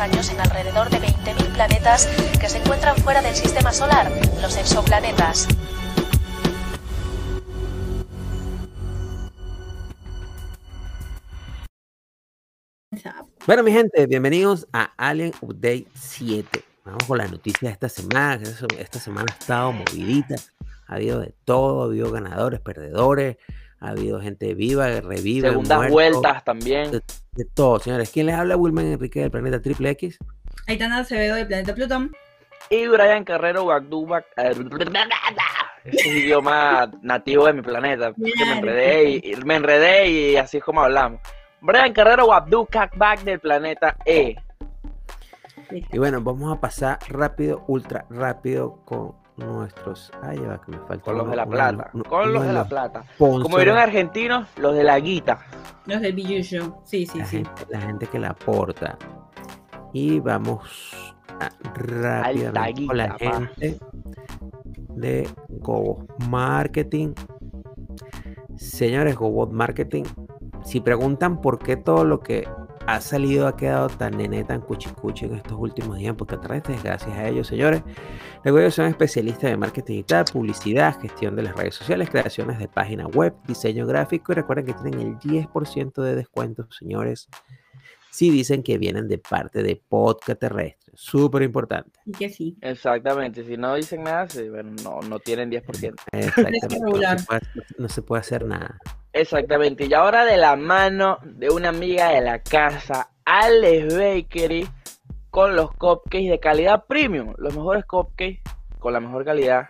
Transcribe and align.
años 0.00 0.30
en 0.30 0.40
alrededor 0.40 0.90
de 0.90 0.98
20.000 0.98 1.52
planetas 1.54 2.06
que 2.40 2.48
se 2.48 2.58
encuentran 2.58 2.96
fuera 2.96 3.22
del 3.22 3.34
sistema 3.34 3.72
solar, 3.72 4.10
los 4.40 4.56
exoplanetas. 4.56 5.48
Bueno, 13.46 13.62
mi 13.62 13.72
gente, 13.72 14.06
bienvenidos 14.06 14.66
a 14.72 14.92
Alien 14.96 15.32
Update 15.40 15.86
7. 15.94 16.64
Vamos 16.84 17.04
con 17.04 17.18
las 17.18 17.30
noticias 17.30 17.62
de 17.62 17.72
esta 17.72 17.88
semana. 17.88 18.42
Esta 18.78 18.98
semana 18.98 19.26
ha 19.32 19.38
estado 19.38 19.72
movidita. 19.72 20.34
Ha 20.88 20.96
habido 20.96 21.20
de 21.20 21.34
todo, 21.44 21.82
ha 21.82 21.84
habido 21.86 22.10
ganadores, 22.10 22.60
perdedores, 22.60 23.36
ha 23.80 23.88
habido 23.88 24.20
gente 24.20 24.54
viva, 24.54 24.88
reviva. 25.00 25.50
Segundas 25.50 25.90
vueltas 25.90 26.44
también. 26.44 26.90
De, 26.90 27.44
todo, 27.54 27.78
señores. 27.78 28.10
¿Quién 28.10 28.26
les 28.26 28.34
habla? 28.34 28.56
Wilman 28.56 28.86
Enrique 28.86 29.20
del 29.20 29.30
planeta 29.30 29.60
Triple 29.60 29.90
X. 29.90 30.18
Aitana 30.66 30.98
Acevedo 30.98 31.36
del 31.36 31.46
planeta 31.46 31.74
Plutón. 31.74 32.12
Y 32.70 32.86
Brian 32.86 33.24
Carrero 33.24 33.64
Wagduba. 33.64 34.24
Eh, 34.36 34.54
es 35.84 36.06
un 36.06 36.12
idioma 36.12 36.90
nativo 37.02 37.46
de 37.46 37.52
mi 37.52 37.62
planeta. 37.62 38.12
me 38.16 38.58
enredé 38.58 39.10
y, 39.10 39.36
me 39.44 39.56
enredé 39.56 40.08
y 40.08 40.36
así 40.36 40.56
es 40.56 40.64
como 40.64 40.80
hablamos. 40.82 41.20
Brian 41.60 41.92
Carrero 41.92 42.32
Abdul 42.32 42.66
Kakbak 42.68 43.22
del 43.22 43.40
planeta 43.40 43.96
E. 44.04 44.36
Y 45.70 45.98
bueno, 45.98 46.20
vamos 46.20 46.56
a 46.56 46.60
pasar 46.60 46.98
rápido, 47.08 47.64
ultra 47.66 48.06
rápido 48.08 48.80
con 48.84 49.14
nuestros. 49.36 50.10
Ay, 50.22 50.38
va 50.38 50.60
que 50.60 50.72
me 50.72 50.78
falta. 50.78 51.04
Con 51.04 51.18
los 51.18 51.30
de 51.30 51.36
la 51.36 51.46
plata. 51.46 51.90
con 52.08 52.32
los 52.32 52.46
de 52.46 52.52
la 52.52 52.64
plata. 52.68 53.04
Como 53.18 53.58
dirían 53.58 53.78
argentinos, 53.78 54.48
los 54.56 54.74
de 54.74 54.84
la 54.84 54.98
guita. 54.98 55.40
Los 55.86 56.00
del 56.00 56.14
billuyo. 56.14 56.78
Sí, 56.84 57.06
sí, 57.06 57.20
sí. 57.24 57.42
la 57.68 57.80
gente 57.80 58.06
que 58.06 58.18
la 58.18 58.30
aporta. 58.30 58.98
Y 59.92 60.20
vamos 60.20 61.14
a 61.40 61.50
rápidamente 61.74 62.86
con 62.86 62.96
la 62.96 63.14
gente 63.18 63.78
de 64.94 65.28
Gobot 65.48 66.06
Marketing. 66.28 67.14
Señores, 68.56 69.16
Gobot 69.16 69.52
Marketing 69.52 70.04
si 70.66 70.80
preguntan 70.80 71.40
por 71.40 71.60
qué 71.60 71.76
todo 71.76 72.04
lo 72.04 72.20
que 72.20 72.48
ha 72.86 73.00
salido 73.00 73.46
ha 73.46 73.56
quedado 73.56 73.88
tan 73.88 74.16
nene, 74.16 74.44
tan 74.44 74.60
cuchicuchi 74.60 75.26
en 75.26 75.34
estos 75.34 75.58
últimos 75.58 75.98
días, 75.98 76.14
porque 76.16 76.36
es 76.36 76.82
gracias 76.82 77.16
a 77.16 77.28
ellos, 77.28 77.46
señores. 77.46 77.82
Recuerden 78.44 78.70
son 78.70 78.86
especialistas 78.86 79.50
de 79.50 79.56
marketing 79.56 79.94
digital, 79.94 80.24
publicidad, 80.32 81.00
gestión 81.00 81.34
de 81.36 81.42
las 81.42 81.56
redes 81.56 81.74
sociales, 81.74 82.10
creaciones 82.10 82.58
de 82.58 82.68
página 82.68 83.06
web, 83.08 83.34
diseño 83.46 83.86
gráfico. 83.86 84.32
Y 84.32 84.36
recuerden 84.36 84.66
que 84.66 84.74
tienen 84.74 85.00
el 85.00 85.18
10% 85.18 86.02
de 86.02 86.14
descuento, 86.14 86.68
señores, 86.70 87.28
si 88.10 88.30
dicen 88.30 88.62
que 88.62 88.78
vienen 88.78 89.08
de 89.08 89.18
parte 89.18 89.62
de 89.62 89.76
Podcast 89.76 90.40
Terrestre. 90.40 90.92
Súper 90.94 91.42
importante. 91.42 92.00
Y 92.06 92.12
que 92.12 92.30
sí. 92.30 92.56
Exactamente. 92.62 93.44
Si 93.44 93.56
no 93.56 93.74
dicen 93.74 94.04
nada, 94.04 94.26
no, 94.82 95.00
no 95.00 95.18
tienen 95.18 95.50
10%. 95.50 95.94
Exactamente. 96.12 96.78
no 97.78 97.88
se 97.88 98.02
puede 98.02 98.20
hacer 98.20 98.46
nada. 98.46 98.78
Exactamente. 99.16 99.86
Y 99.86 99.94
ahora 99.94 100.26
de 100.26 100.36
la 100.36 100.56
mano 100.56 101.18
de 101.22 101.48
una 101.48 101.70
amiga 101.70 102.10
de 102.10 102.20
la 102.20 102.42
casa, 102.42 103.08
Alex 103.24 103.96
Bakery, 103.96 104.68
con 105.30 105.56
los 105.56 105.72
cupcakes 105.72 106.28
de 106.28 106.38
calidad 106.38 106.84
premium. 106.86 107.32
Los 107.38 107.56
mejores 107.56 107.86
cupcakes 107.86 108.42
con 108.78 108.92
la 108.92 109.00
mejor 109.00 109.24
calidad 109.24 109.68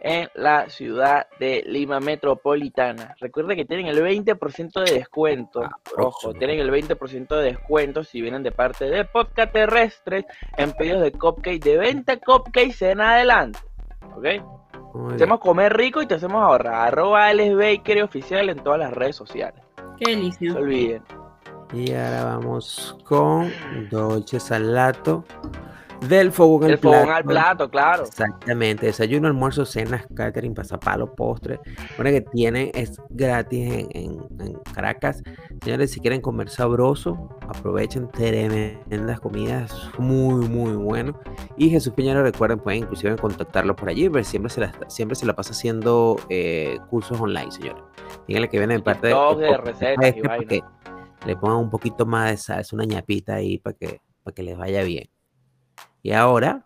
en 0.00 0.30
la 0.34 0.70
ciudad 0.70 1.26
de 1.38 1.64
Lima 1.66 2.00
Metropolitana. 2.00 3.14
Recuerden 3.20 3.58
que 3.58 3.66
tienen 3.66 3.88
el 3.88 4.02
20% 4.02 4.82
de 4.82 4.94
descuento. 4.94 5.64
Ah, 5.64 5.76
Ojo, 5.98 6.32
tienen 6.32 6.58
el 6.58 6.70
20% 6.70 7.28
de 7.36 7.42
descuento 7.42 8.04
si 8.04 8.22
vienen 8.22 8.42
de 8.42 8.52
parte 8.52 8.86
de 8.86 9.04
Podcast 9.04 9.52
Terrestres 9.52 10.24
en 10.56 10.72
pedidos 10.72 11.02
de 11.02 11.12
cupcakes 11.12 11.60
de 11.60 11.76
20 11.76 12.20
cupcakes 12.20 12.90
en 12.90 13.02
adelante. 13.02 13.58
¿Ok? 14.16 14.26
Hacemos 15.14 15.40
comer 15.40 15.76
rico 15.76 16.02
y 16.02 16.06
te 16.06 16.14
hacemos 16.14 16.42
ahorrar. 16.42 16.88
Arroba 16.88 17.26
Alex 17.26 17.54
Bakery 17.54 18.02
oficial 18.02 18.48
en 18.48 18.58
todas 18.58 18.78
las 18.78 18.92
redes 18.92 19.16
sociales. 19.16 19.62
Qué 19.98 20.10
delicioso. 20.10 20.58
No 20.58 20.64
olviden. 20.64 21.02
Y 21.72 21.92
ahora 21.92 22.24
vamos 22.24 22.96
con 23.04 23.52
Dolce 23.90 24.40
Salato. 24.40 25.24
Del 26.00 26.30
fogón, 26.30 26.70
al, 26.70 26.78
fogón 26.78 27.10
al 27.10 27.24
plato, 27.24 27.68
claro. 27.68 28.04
Exactamente. 28.04 28.86
Desayuno, 28.86 29.26
almuerzo, 29.26 29.64
cenas, 29.64 30.06
catering, 30.14 30.54
pasapalo, 30.54 31.14
postre. 31.14 31.60
Bueno, 31.96 32.10
que 32.10 32.20
tienen, 32.20 32.70
es 32.74 33.00
gratis 33.10 33.86
en, 33.90 34.18
Caracas. 34.74 35.22
Señores, 35.62 35.90
si 35.90 36.00
quieren 36.00 36.20
comer 36.20 36.48
sabroso, 36.50 37.28
aprovechen 37.48 38.08
tremendas 38.10 39.20
comidas, 39.20 39.90
muy, 39.98 40.48
muy 40.48 40.74
bueno. 40.74 41.18
Y 41.56 41.70
Jesús 41.70 41.92
Piñero, 41.94 42.22
recuerden, 42.22 42.60
pueden 42.60 42.80
inclusive 42.80 43.16
contactarlo 43.16 43.74
por 43.74 43.88
allí, 43.88 44.08
pero 44.08 44.24
siempre 44.24 44.50
se 44.50 44.60
la, 44.60 44.72
siempre 44.88 45.16
se 45.16 45.26
la 45.26 45.34
pasa 45.34 45.50
haciendo 45.50 46.16
eh, 46.28 46.78
cursos 46.90 47.20
online, 47.20 47.50
señores. 47.50 47.82
Díganle 48.28 48.48
que 48.48 48.58
vienen 48.58 48.78
de 48.78 48.82
parte 48.84 49.08
de, 49.08 49.56
recetas 49.58 50.14
este 50.40 50.62
le 51.26 51.36
pongan 51.36 51.58
un 51.58 51.70
poquito 51.70 52.06
más 52.06 52.30
de 52.30 52.36
salsa, 52.36 52.76
una 52.76 52.84
ñapita 52.84 53.34
ahí 53.34 53.58
para 53.58 53.76
que, 53.76 54.00
para 54.22 54.34
que 54.34 54.42
les 54.42 54.56
vaya 54.56 54.82
bien. 54.82 55.10
Y 56.02 56.12
ahora. 56.12 56.64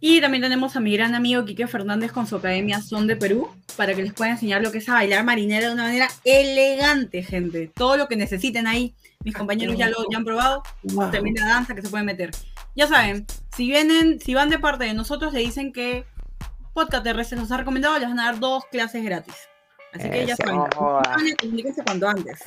Y 0.00 0.20
también 0.20 0.42
tenemos 0.42 0.76
a 0.76 0.80
mi 0.80 0.96
gran 0.96 1.14
amigo 1.14 1.44
Quique 1.44 1.66
Fernández 1.66 2.12
con 2.12 2.26
su 2.26 2.36
academia 2.36 2.80
Son 2.80 3.06
de 3.06 3.16
Perú, 3.16 3.50
para 3.76 3.94
que 3.94 4.02
les 4.02 4.12
pueda 4.12 4.30
enseñar 4.30 4.62
lo 4.62 4.72
que 4.72 4.78
es 4.78 4.88
a 4.88 4.94
bailar 4.94 5.24
marinera 5.24 5.68
de 5.68 5.74
una 5.74 5.84
manera 5.84 6.08
elegante, 6.24 7.22
gente. 7.22 7.70
Todo 7.74 7.96
lo 7.96 8.08
que 8.08 8.16
necesiten 8.16 8.66
ahí. 8.66 8.94
Mis 9.24 9.34
compañeros 9.34 9.76
ya 9.76 9.88
lo 9.88 9.96
han 10.14 10.24
probado. 10.24 10.62
También 11.10 11.36
la 11.36 11.46
danza 11.46 11.74
que 11.74 11.82
se 11.82 11.88
puede 11.88 12.04
meter. 12.04 12.30
Ya 12.74 12.86
saben, 12.86 13.26
si 13.54 13.66
vienen, 13.66 14.20
si 14.20 14.34
van 14.34 14.50
de 14.50 14.58
parte 14.58 14.84
de 14.84 14.94
nosotros, 14.94 15.32
le 15.32 15.40
dicen 15.40 15.72
que 15.72 16.04
Podcast 16.74 17.04
Terrestre 17.04 17.38
nos 17.38 17.50
ha 17.50 17.56
recomendado, 17.56 17.98
les 17.98 18.08
van 18.08 18.20
a 18.20 18.26
dar 18.26 18.38
dos 18.38 18.64
clases 18.70 19.02
gratis. 19.02 19.34
Así 19.96 20.10
que 20.10 20.26
ya 20.26 20.36
saben, 20.36 20.60
comuníquense 21.40 21.82
cuanto 21.84 22.08
antes. 22.08 22.40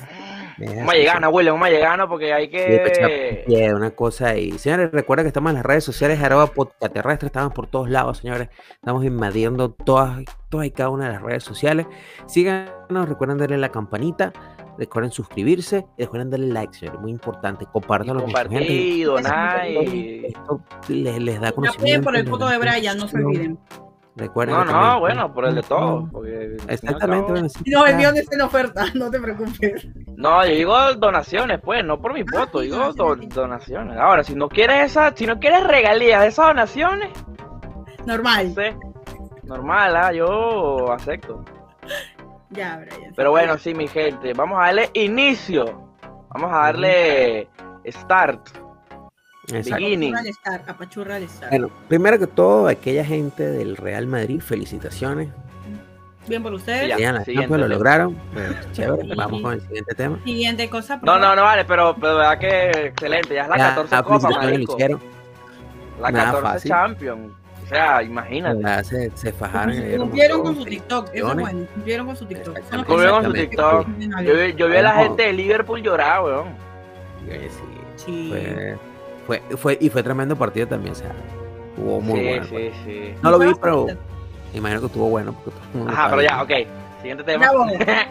Vamos 0.58 0.94
a 0.94 0.96
llegar, 0.96 1.24
abuelo, 1.24 1.52
vamos 1.52 1.68
a 1.68 1.70
llegar, 1.70 2.08
porque 2.08 2.32
hay 2.32 2.48
que. 2.48 3.44
Sí, 3.46 3.62
una 3.68 3.90
cosa 3.90 4.28
ahí. 4.28 4.58
Señores, 4.58 4.90
recuerden 4.92 5.24
que 5.24 5.28
estamos 5.28 5.50
en 5.50 5.56
las 5.56 5.66
redes 5.66 5.84
sociales, 5.84 6.20
arroba 6.22 6.46
podcaterrestre, 6.48 7.26
estamos 7.26 7.52
por 7.52 7.66
todos 7.66 7.90
lados, 7.90 8.18
señores. 8.18 8.48
Estamos 8.74 9.04
invadiendo 9.04 9.70
todas, 9.70 10.24
todas 10.48 10.66
y 10.66 10.70
cada 10.70 10.90
una 10.90 11.06
de 11.06 11.12
las 11.14 11.22
redes 11.22 11.44
sociales. 11.44 11.86
Síganos, 12.26 13.08
recuerden 13.08 13.38
darle 13.38 13.58
la 13.58 13.70
campanita. 13.70 14.32
Recuerden 14.78 15.10
suscribirse 15.10 15.86
y 15.98 16.04
recuerden 16.04 16.30
darle 16.30 16.46
like, 16.46 16.72
señores. 16.72 17.00
Muy 17.00 17.10
importante. 17.10 17.66
Compártanlo 17.70 18.22
con 18.22 18.30
su 18.30 18.48
gente. 18.48 19.04
donar 19.04 19.68
y... 19.68 20.24
Esto 20.26 20.62
les, 20.88 21.18
les 21.20 21.38
da 21.38 21.52
conocimiento. 21.52 22.04
por 22.04 22.16
el 22.16 22.26
foto 22.26 22.48
de 22.48 22.56
Brian, 22.56 22.96
no 22.96 23.06
se 23.06 23.18
olviden 23.18 23.58
no, 24.28 24.64
no, 24.64 25.00
bueno, 25.00 25.32
por 25.32 25.46
el 25.46 25.54
de 25.54 25.62
todo. 25.62 26.08
Exactamente. 26.68 27.48
No, 27.66 27.86
el 27.86 27.96
mío 27.96 28.10
está 28.10 28.34
en 28.34 28.42
oferta, 28.42 28.86
no 28.94 29.10
te 29.10 29.20
preocupes. 29.20 29.86
No, 30.16 30.44
yo 30.44 30.54
digo 30.54 30.94
donaciones, 30.94 31.60
pues, 31.60 31.84
no 31.84 32.00
por 32.00 32.12
mi 32.12 32.20
ah, 32.20 32.24
voto, 32.32 32.60
digo 32.60 32.92
donaciones. 32.92 33.96
Ahora, 33.96 34.22
si 34.22 34.34
no 34.34 34.48
quieres 34.48 34.90
esa, 34.90 35.14
si 35.14 35.26
no 35.26 35.38
quieres 35.38 35.64
regalías 35.64 36.22
de 36.22 36.28
esas 36.28 36.46
donaciones, 36.48 37.10
normal. 38.06 38.54
normal, 39.44 39.96
¿ah? 39.96 40.12
yo 40.12 40.92
acepto. 40.92 41.44
Ya, 42.50 42.78
Brian. 42.78 43.12
Pero 43.14 43.30
bueno, 43.30 43.56
sí, 43.58 43.74
mi 43.74 43.88
gente, 43.88 44.32
vamos 44.34 44.58
a 44.58 44.66
darle 44.66 44.90
inicio. 44.94 45.88
Vamos 46.30 46.52
a 46.52 46.56
darle 46.56 47.48
start 47.86 48.48
bueno, 51.50 51.70
primero 51.88 52.18
que 52.18 52.26
todo, 52.26 52.68
aquella 52.68 53.04
gente 53.04 53.44
del 53.44 53.76
Real 53.76 54.06
Madrid, 54.06 54.40
felicitaciones. 54.40 55.28
Bien 56.28 56.42
por 56.42 56.52
ustedes. 56.52 56.96
Ya, 56.96 57.12
lo 57.48 57.68
lograron. 57.68 58.16
Pues, 58.32 58.72
chévere, 58.72 59.14
vamos 59.14 59.42
con 59.42 59.54
el 59.54 59.60
siguiente 59.62 59.94
tema. 59.94 60.18
Siguiente 60.24 60.70
cosa. 60.70 61.00
No, 61.02 61.18
no, 61.18 61.34
no 61.34 61.42
vale, 61.42 61.64
pero, 61.64 61.96
pero 62.00 62.16
verdad 62.16 62.38
que 62.38 62.70
excelente. 62.88 63.34
Ya 63.34 63.42
es 63.42 63.48
la 63.48 63.56
14 63.56 64.02
Copa, 64.02 64.30
marico. 64.30 64.76
La 66.00 66.12
14 66.12 66.68
Champions. 66.68 67.32
O 67.64 67.68
sea, 67.68 68.02
imagínate. 68.02 68.84
se, 68.84 69.10
se 69.14 69.32
fajaron. 69.32 69.74
Cumplieron 69.96 70.42
con 70.42 70.56
su 70.56 70.64
TikTok. 70.64 71.10
Eso 71.12 71.28
es 71.28 71.34
bueno. 71.34 71.66
Cumplieron 71.74 72.06
con 72.06 72.16
su 72.16 72.26
TikTok. 72.26 72.58
Cumplieron 72.86 73.22
con 73.22 73.24
su 73.24 73.32
TikTok. 73.32 73.86
Yo, 74.24 74.46
yo 74.56 74.68
vi 74.68 74.76
a 74.76 74.82
la 74.82 74.94
gente 74.94 75.22
de 75.22 75.32
Liverpool 75.32 75.82
llorar, 75.82 76.22
weón. 76.22 76.48
Sí. 77.96 78.32
sí. 78.32 78.32
Fue, 79.30 79.40
fue, 79.56 79.78
y 79.80 79.88
fue 79.90 80.02
tremendo 80.02 80.34
partido 80.34 80.66
también, 80.66 80.90
o 80.90 80.96
sea, 80.96 81.12
estuvo 81.68 82.00
muy 82.00 82.20
bueno. 82.20 82.44
Sí, 82.46 82.72
sí. 82.84 83.14
No 83.22 83.30
lo 83.30 83.38
vi, 83.38 83.54
pero 83.62 83.86
imagino 84.52 84.80
que 84.80 84.86
estuvo 84.86 85.08
bueno. 85.08 85.36
Ajá, 85.86 86.10
pero 86.10 86.22
ya, 86.22 86.42
ok. 86.42 86.50
Siguiente 87.00 87.22
tema. 87.22 87.46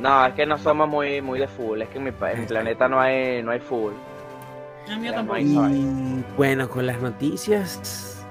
no, 0.00 0.26
es 0.26 0.34
que 0.34 0.46
no 0.46 0.58
somos 0.58 0.88
muy, 0.88 1.22
muy 1.22 1.38
de 1.38 1.46
fútbol, 1.46 1.82
es 1.82 1.88
que 1.90 1.98
en 1.98 2.04
mi, 2.06 2.10
planeta 2.10 2.88
no 2.88 3.00
hay, 3.00 3.40
no 3.44 3.52
hay 3.52 3.60
fútbol. 3.60 3.92
y, 5.38 6.24
bueno, 6.36 6.68
con 6.68 6.88
las 6.88 7.00
noticias. 7.00 8.26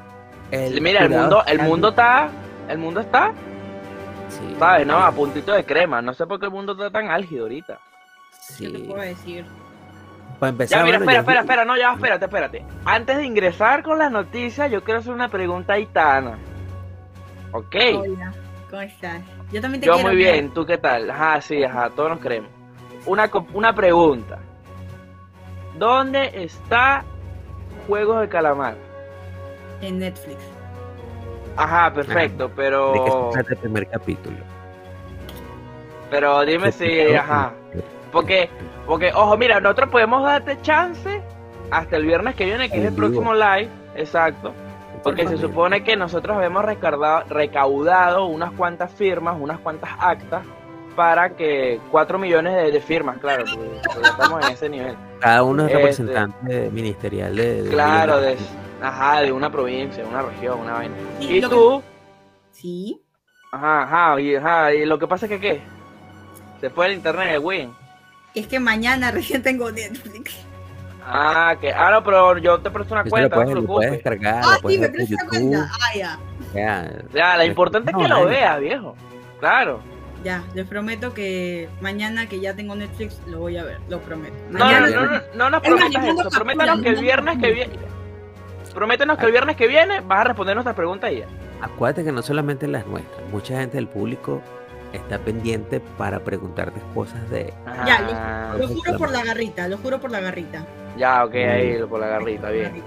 Mira, 0.51 1.06
el 1.06 1.12
mundo, 1.12 1.46
el 1.48 1.62
mundo 1.62 1.90
está, 1.92 2.30
el 2.68 2.78
mundo 2.78 3.00
está, 3.00 3.31
sí, 4.28 4.54
¿sabes? 4.60 4.86
No, 4.86 4.98
a 4.98 5.13
puntito 5.13 5.54
de 5.54 5.63
crema. 5.63 6.01
No 6.01 6.13
sé 6.13 6.28
por 6.28 6.42
qué 6.42 6.48
el 6.48 6.51
mundo 6.51 6.74
está 6.74 6.92
tan 6.92 7.07
álgido 7.07 7.44
ahorita. 7.44 7.80
¿Qué 8.57 8.68
te 8.68 8.78
Sí. 8.80 8.84
puedo 8.86 9.01
decir? 9.01 9.46
Para 10.39 10.50
empezar, 10.51 10.80
Ya, 10.80 10.86
mira, 10.86 10.97
bueno, 11.00 11.12
espera, 11.12 11.15
yo- 11.15 11.19
espera, 11.21 11.39
espera, 11.41 11.65
no, 11.65 11.77
ya, 11.77 11.94
espérate, 11.94 12.25
espérate. 12.25 12.65
Antes 12.86 13.18
de 13.18 13.25
ingresar 13.25 13.83
con 13.83 14.00
las 14.00 14.12
noticias, 14.12 14.71
yo 14.71 14.83
quiero 14.83 15.00
hacer 15.01 15.12
una 15.13 15.27
pregunta 15.30 15.74
a 15.74 15.80
Itana. 15.80 16.38
Ok. 17.51 17.75
Hola, 17.97 18.33
¿cómo 18.69 18.81
estás? 18.81 19.21
Yo 19.51 19.59
también 19.62 19.81
te 19.81 19.88
Yo 19.88 19.94
quiero. 19.94 20.07
muy 20.07 20.15
mira. 20.18 20.31
bien, 20.33 20.53
¿tú 20.53 20.65
qué 20.65 20.77
tal? 20.77 21.09
Ajá, 21.09 21.41
sí, 21.41 21.63
ajá, 21.63 21.89
todos 21.89 22.09
nos 22.12 22.19
queremos. 22.19 22.50
Una, 23.06 23.30
una 23.53 23.74
pregunta. 23.74 24.39
¿Dónde 25.77 26.31
está 26.44 27.03
Juegos 27.88 28.21
de 28.21 28.30
Calamar? 28.30 28.75
En 29.81 30.00
Netflix. 30.00 30.38
Ajá, 31.57 31.91
perfecto, 31.94 32.44
¿De 32.47 32.50
qué 32.50 32.56
pero... 32.56 33.30
se 33.31 33.39
trata 33.39 33.53
el 33.53 33.57
primer 33.59 33.88
capítulo? 33.89 34.38
Pero 36.09 36.41
dime 36.45 36.71
si, 36.71 37.13
ajá. 37.13 37.51
Porque, 38.12 38.50
porque, 38.85 39.11
ojo, 39.13 39.37
mira, 39.37 39.59
nosotros 39.59 39.89
podemos 39.89 40.23
darte 40.23 40.59
chance 40.61 41.21
hasta 41.71 41.95
el 41.97 42.05
viernes 42.05 42.35
que 42.35 42.45
viene, 42.45 42.69
que 42.69 42.77
es 42.79 42.85
el 42.85 42.89
vivo. 42.91 42.97
próximo 43.07 43.33
live, 43.33 43.69
exacto. 43.95 44.53
Porque 45.03 45.27
se 45.27 45.37
supone 45.37 45.83
que 45.83 45.95
nosotros 45.95 46.35
habíamos 46.35 46.65
recaudado, 46.65 47.23
recaudado 47.29 48.25
unas 48.25 48.51
cuantas 48.53 48.91
firmas, 48.91 49.37
unas 49.39 49.59
cuantas 49.59 49.89
actas, 49.99 50.43
para 50.95 51.29
que 51.29 51.79
4 51.91 52.19
millones 52.19 52.55
de, 52.55 52.71
de 52.71 52.81
firmas, 52.81 53.17
claro, 53.19 53.45
porque, 53.55 53.79
porque 53.93 54.09
estamos 54.09 54.45
en 54.45 54.51
ese 54.51 54.67
nivel. 54.67 54.95
Cada 55.21 55.43
uno 55.43 55.61
es 55.63 55.67
Este- 55.67 55.77
representante 55.77 56.69
ministerial 56.71 57.35
de. 57.35 57.63
de- 57.63 57.69
Claro, 57.69 58.19
de- 58.19 58.35
ajá, 58.81 59.21
de 59.21 59.31
una 59.31 59.49
provincia, 59.49 60.03
de 60.03 60.09
una 60.09 60.23
región, 60.23 60.59
una 60.59 60.73
vaina. 60.73 60.95
Sí, 61.19 61.27
Y 61.37 61.41
lo 61.41 61.49
que- 61.49 61.55
tú, 61.55 61.83
Sí. 62.51 63.01
ajá, 63.53 63.83
ajá, 63.83 64.19
y, 64.19 64.35
ajá, 64.35 64.73
y 64.73 64.85
lo 64.85 64.99
que 64.99 65.07
pasa 65.07 65.27
es 65.27 65.31
que, 65.31 65.39
¿qué? 65.39 65.61
Se 66.59 66.69
fue 66.69 66.87
el 66.87 66.93
internet, 66.93 67.29
el 67.35 67.39
Win. 67.39 67.73
Es 68.35 68.47
que 68.47 68.59
mañana 68.59 69.11
recién 69.11 69.41
tengo 69.43 69.71
Netflix. 69.71 70.35
Ah, 71.11 71.55
que, 71.59 71.71
ah, 71.73 71.89
no, 71.91 72.03
pero 72.03 72.37
yo 72.37 72.59
te 72.59 72.69
presto 72.69 72.93
una 72.93 73.01
Eso 73.01 73.07
lo 73.07 73.11
cuenta, 73.11 73.35
puedes, 73.35 73.49
no 73.49 73.55
te 73.55 73.61
lo 73.61 73.67
puedes 73.67 73.91
descargar, 73.93 74.41
Ah, 74.45 74.53
lo 74.55 74.61
puedes 74.61 74.75
sí, 74.77 74.81
me 74.81 74.89
prestas 74.89 75.09
YouTube. 75.09 75.29
cuenta. 75.29 75.69
Ah, 75.73 75.95
ya. 75.95 76.19
ya. 76.53 76.91
Ya, 77.13 77.37
lo 77.37 77.43
importante 77.45 77.91
es 77.91 77.97
que 77.97 78.03
No, 78.07 78.19
lo 78.23 78.25
veas, 78.29 78.59
viejo. 78.59 78.95
Claro. 79.39 79.79
Ya, 80.23 80.43
les 80.53 80.67
prometo 80.67 81.13
que 81.13 81.69
mañana 81.81 82.27
que 82.27 82.39
ya 82.41 82.53
tengo 82.53 82.75
Netflix 82.75 83.19
lo 83.25 83.39
voy 83.39 83.57
a 83.57 83.63
ver, 83.63 83.79
lo 83.87 83.99
prometo. 84.01 84.35
No, 84.49 84.59
no, 84.59 84.65
Mañana- 84.65 84.87
no, 84.89 85.05
no, 85.05 85.11
no, 85.11 85.21
no 85.35 85.49
nos 85.49 85.61
prometas 85.61 86.05
eso. 86.05 86.29
Prométanos 86.29 86.81
que 86.81 86.89
el 86.89 87.01
viernes 87.01 87.37
que 87.39 87.51
viene. 87.53 87.73
Prométenos 88.73 89.17
que 89.17 89.25
el 89.25 89.31
viernes 89.31 89.55
que 89.55 89.67
viene 89.67 90.01
vas 90.01 90.19
a 90.19 90.23
responder 90.25 90.55
nuestras 90.55 90.75
preguntas 90.75 91.11
y 91.11 91.19
ya. 91.19 91.25
Acuérdate 91.61 92.03
que 92.03 92.11
no 92.11 92.21
solamente 92.21 92.67
las 92.67 92.85
nuestras, 92.85 93.27
mucha 93.31 93.57
gente 93.59 93.77
del 93.77 93.87
público 93.87 94.41
está 94.94 95.19
pendiente 95.19 95.80
para 95.80 96.19
preguntarte 96.19 96.80
cosas 96.94 97.30
de. 97.30 97.53
Ya, 97.86 98.56
Lo 98.57 98.68
juro 98.68 98.97
por 98.97 99.12
la 99.12 99.24
garrita, 99.24 99.68
lo 99.68 99.77
juro 99.77 100.00
por 100.00 100.12
la 100.12 100.19
garrita. 100.19 100.65
ya, 100.97 101.25
ok, 101.25 101.36
ahí 101.36 101.80
por 101.89 102.00
la 102.00 102.07
garrita, 102.07 102.50
bien. 102.50 102.83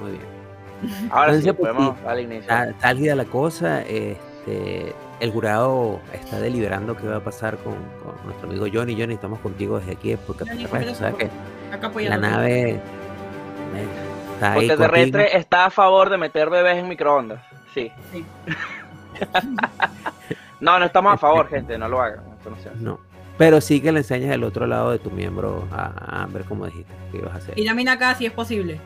Muy 0.00 0.12
bien. 0.12 1.10
Ahora 1.10 1.32
sí, 1.32 1.38
Entonces, 1.38 1.54
pues, 1.58 1.72
podemos 1.72 1.96
sí. 1.98 2.04
darle 2.04 2.22
inicio. 2.22 2.52
Álgida 2.82 3.14
la 3.14 3.24
cosa. 3.26 3.82
Este, 3.82 4.94
el 5.20 5.30
jurado 5.32 6.00
está 6.14 6.40
deliberando 6.40 6.96
qué 6.96 7.06
va 7.06 7.16
a 7.16 7.20
pasar 7.24 7.58
con, 7.58 7.74
con 8.02 8.14
nuestro 8.24 8.48
amigo 8.48 8.66
Johnny. 8.72 8.98
Johnny, 8.98 9.14
estamos 9.14 9.40
contigo 9.40 9.78
desde 9.78 9.92
aquí 9.92 10.16
porque 10.26 10.44
Johnny, 10.46 10.66
sabes 10.66 10.96
¿cómo 10.98 11.18
que 11.18 11.30
Acá 11.72 11.90
la 12.08 12.16
nave 12.16 12.70
eh, 12.70 12.80
está 14.34 14.52
ahí. 14.54 14.68
Terrestre 14.68 15.36
está 15.36 15.66
a 15.66 15.70
favor 15.70 16.08
de 16.08 16.16
meter 16.16 16.48
bebés 16.48 16.78
en 16.78 16.88
microondas. 16.88 17.42
Sí. 17.74 17.92
Sí. 18.12 18.24
No, 20.60 20.78
no 20.78 20.84
estamos 20.84 21.14
a 21.14 21.16
favor, 21.16 21.48
gente, 21.48 21.76
no 21.78 21.88
lo 21.88 22.00
hagan. 22.00 22.24
No 22.48 22.56
se 22.56 22.68
hace. 22.68 22.78
No. 22.80 22.98
Pero 23.38 23.60
sí 23.60 23.80
que 23.80 23.90
le 23.92 24.00
enseñas 24.00 24.32
el 24.34 24.44
otro 24.44 24.66
lado 24.66 24.90
de 24.90 24.98
tu 24.98 25.10
miembro 25.10 25.66
a, 25.72 26.22
a 26.22 26.26
ver 26.26 26.44
cómo 26.44 26.66
dijiste 26.66 26.92
que 27.10 27.18
ibas 27.18 27.32
a 27.32 27.36
hacer. 27.36 27.58
Y 27.58 27.64
también 27.64 27.88
acá 27.88 28.14
si 28.14 28.26
es 28.26 28.32
posible. 28.32 28.78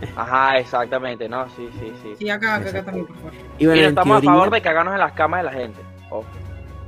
Ajá, 0.16 0.58
exactamente, 0.58 1.28
no, 1.28 1.48
sí, 1.56 1.68
sí, 1.80 1.92
sí. 2.02 2.14
Sí, 2.18 2.30
acá, 2.30 2.56
acá, 2.56 2.68
acá 2.68 2.84
también, 2.84 3.06
por 3.06 3.16
favor. 3.16 3.32
Y 3.58 3.64
no 3.64 3.72
estamos 3.74 4.20
teoría- 4.20 4.30
a 4.30 4.34
favor 4.34 4.50
de 4.50 4.62
cagarnos 4.62 4.94
en 4.94 5.00
las 5.00 5.12
camas 5.12 5.40
de 5.40 5.44
la 5.44 5.52
gente. 5.52 5.80
Ojo. 6.10 6.24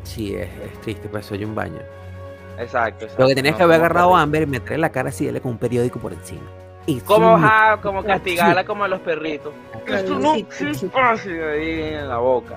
Sí, 0.04 0.34
es, 0.34 0.48
es 0.48 0.80
triste, 0.82 1.08
pues 1.08 1.26
soy 1.26 1.44
un 1.44 1.54
baño. 1.54 1.80
Exacto, 2.58 3.04
exacto. 3.04 3.22
Lo 3.22 3.28
que 3.28 3.34
tenías 3.34 3.52
No, 3.52 3.58
que 3.58 3.62
haber 3.64 3.76
agarrado 3.76 4.16
a. 4.16 4.22
Amber 4.22 4.42
y 4.42 4.46
meterle 4.46 4.78
la 4.78 4.90
cara 4.90 5.08
así, 5.10 5.26
dale 5.26 5.40
con 5.40 5.52
un 5.52 5.58
periódico 5.58 5.98
por 5.98 6.12
encima. 6.12 6.42
Y 6.86 7.00
Como, 7.00 7.36
sí, 7.38 7.44
ajá, 7.44 7.80
como 7.82 8.02
castigarla 8.02 8.64
como 8.64 8.84
a 8.84 8.88
los 8.88 9.00
perritos. 9.00 9.52
Esto 9.86 10.18
no 10.18 10.34
sí, 10.34 10.46
sí, 10.50 10.74
sí. 10.74 10.86
es 10.86 10.92
fácil 10.92 11.42
ahí 11.42 11.80
en 11.94 12.08
la 12.08 12.18
boca. 12.18 12.56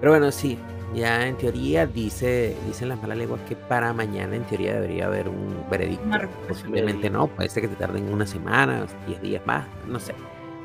Pero 0.00 0.12
bueno, 0.12 0.30
sí, 0.30 0.58
ya 0.94 1.26
en 1.26 1.36
teoría 1.36 1.86
dice, 1.86 2.56
dicen 2.66 2.88
las 2.88 3.00
malas 3.00 3.18
lenguas 3.18 3.40
que 3.48 3.56
para 3.56 3.92
mañana 3.92 4.36
en 4.36 4.44
teoría 4.44 4.74
debería 4.74 5.06
haber 5.06 5.28
un 5.28 5.64
veredicto. 5.70 6.04
Posiblemente 6.48 7.08
no, 7.10 7.26
puede 7.28 7.48
ser 7.48 7.62
que 7.62 7.68
te 7.68 7.76
tarden 7.76 8.12
una 8.12 8.26
semana, 8.26 8.86
10 9.06 9.22
días 9.22 9.42
más, 9.46 9.66
no 9.86 9.98
sé. 9.98 10.14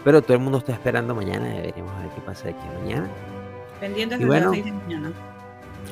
Pero 0.03 0.21
todo 0.21 0.33
el 0.33 0.39
mundo 0.39 0.59
está 0.59 0.73
esperando 0.73 1.13
mañana, 1.15 1.47
deberíamos 1.47 1.97
ver 2.01 2.09
qué 2.11 2.21
pasa 2.21 2.45
de 2.45 2.49
aquí 2.51 2.67
a 2.67 2.79
mañana. 2.79 3.07
Pendientes 3.79 4.17
Y 4.19 4.21
de 4.21 4.27
bueno. 4.27 4.45
las 4.47 4.53
6 4.53 4.65
de 4.65 4.71
la 4.71 4.77
mañana. 4.77 5.11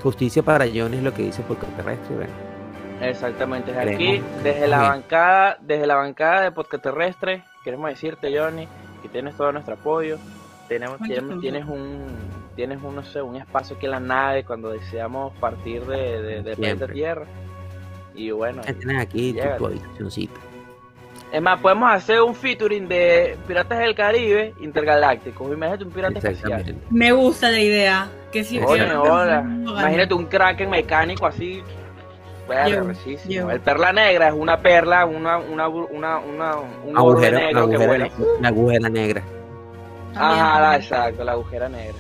Justicia 0.03 0.43
para 0.43 0.65
Johnny 0.65 0.97
es 0.97 1.03
lo 1.03 1.13
que 1.13 1.23
dice 1.23 1.41
por 1.43 1.57
terrestre, 1.57 2.15
bueno. 2.15 2.33
Exactamente, 3.01 3.73
desde 3.73 3.93
aquí, 3.93 4.21
desde 4.43 4.67
la 4.67 4.79
Bien. 4.79 4.91
bancada, 4.91 5.57
desde 5.61 5.85
la 5.85 5.95
bancada 5.95 6.41
de 6.43 6.51
podcast 6.51 6.83
terrestre, 6.83 7.43
queremos 7.63 7.89
decirte, 7.89 8.38
Johnny, 8.38 8.67
que 9.01 9.09
tienes 9.09 9.35
todo 9.35 9.51
nuestro 9.51 9.73
apoyo. 9.75 10.17
Tenemos, 10.67 11.00
tienes, 11.01 11.39
tienes 11.41 11.65
un, 11.65 12.06
tienes 12.56 12.81
un, 12.81 12.95
no 12.95 13.03
sé, 13.03 13.21
un 13.21 13.35
espacio 13.35 13.75
aquí 13.75 13.85
en 13.85 13.91
la 13.91 14.00
nave 14.00 14.44
cuando 14.44 14.69
deseamos 14.69 15.33
partir 15.39 15.85
de, 15.85 16.21
de, 16.21 16.41
de 16.41 16.56
planeta. 16.56 16.88
Tierra. 16.88 17.25
Y 18.15 18.31
bueno, 18.31 18.62
Ya 18.65 18.73
tienes 18.73 19.01
aquí 19.01 19.33
tu- 19.57 19.65
habitacioncita. 19.67 20.33
es 21.31 21.41
más, 21.41 21.59
podemos 21.59 21.91
hacer 21.91 22.21
un 22.21 22.33
featuring 22.33 22.88
de 22.88 23.38
Piratas 23.47 23.77
del 23.79 23.94
Caribe 23.94 24.53
intergalácticos. 24.62 25.51
Imagínate 25.51 25.83
un 25.83 25.91
pirata. 25.91 26.17
Exactamente. 26.17 26.75
Me 26.89 27.12
gusta 27.12 27.51
la 27.51 27.59
idea. 27.59 28.07
Que 28.31 28.44
que- 28.44 28.59
hola. 28.65 29.41
no, 29.41 29.71
Imagínate 29.71 30.13
un 30.13 30.25
kraken 30.25 30.69
mecánico 30.69 31.27
así. 31.27 31.62
Llevo. 33.27 33.50
El 33.51 33.59
perla 33.59 33.91
negra 33.91 34.27
es 34.27 34.33
una 34.33 34.62
perla, 34.62 35.06
una, 35.06 35.38
una, 35.38 35.67
una, 35.67 36.19
una, 36.19 36.56
un 36.85 36.97
Agujero, 36.97 37.38
negro 37.39 37.69
que 37.69 37.77
vuela. 37.77 38.10
una 38.39 38.48
agujera 38.50 38.89
negra. 38.89 39.24
También. 40.15 40.39
Ajá, 40.45 40.60
la- 40.62 40.75
exacto, 40.77 41.24
la 41.24 41.31
agujera 41.34 41.69
negra. 41.69 41.98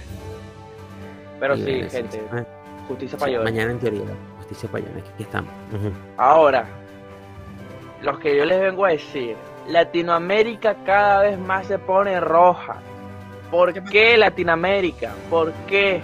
Pero 1.39 1.55
sí, 1.57 1.83
gente, 1.89 2.21
ah, 2.31 2.43
justicia 2.87 3.17
para 3.17 3.43
mañana 3.43 3.71
en 3.71 3.79
teoría, 3.79 4.01
justicia 4.37 4.69
para 4.69 4.83
aquí 4.85 5.23
estamos. 5.23 5.51
Ahora, 6.17 6.65
lo 8.01 8.17
que 8.19 8.37
yo 8.37 8.45
les 8.45 8.59
vengo 8.61 8.85
a 8.85 8.89
decir, 8.89 9.35
Latinoamérica 9.67 10.75
cada 10.85 11.23
vez 11.23 11.37
más 11.37 11.67
se 11.67 11.77
pone 11.77 12.19
roja. 12.19 12.77
¿Por 13.51 13.73
¿Qué 13.73 13.81
pasa? 13.81 13.91
qué 13.91 14.17
Latinoamérica? 14.17 15.11
¿Por 15.29 15.51
qué? 15.67 16.01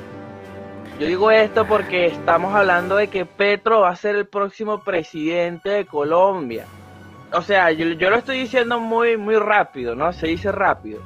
Yo 0.99 1.07
digo 1.07 1.31
esto 1.31 1.65
porque 1.65 2.07
estamos 2.07 2.53
hablando 2.53 2.95
de 2.97 3.07
que 3.07 3.25
Petro 3.25 3.81
va 3.81 3.89
a 3.89 3.95
ser 3.95 4.15
el 4.15 4.27
próximo 4.27 4.83
presidente 4.83 5.69
de 5.69 5.85
Colombia. 5.85 6.65
O 7.33 7.41
sea, 7.41 7.71
yo, 7.71 7.85
yo 7.87 8.09
lo 8.09 8.17
estoy 8.17 8.39
diciendo 8.39 8.79
muy, 8.79 9.17
muy 9.17 9.35
rápido, 9.37 9.95
¿no? 9.95 10.11
Se 10.13 10.27
dice 10.27 10.51
rápido. 10.51 11.01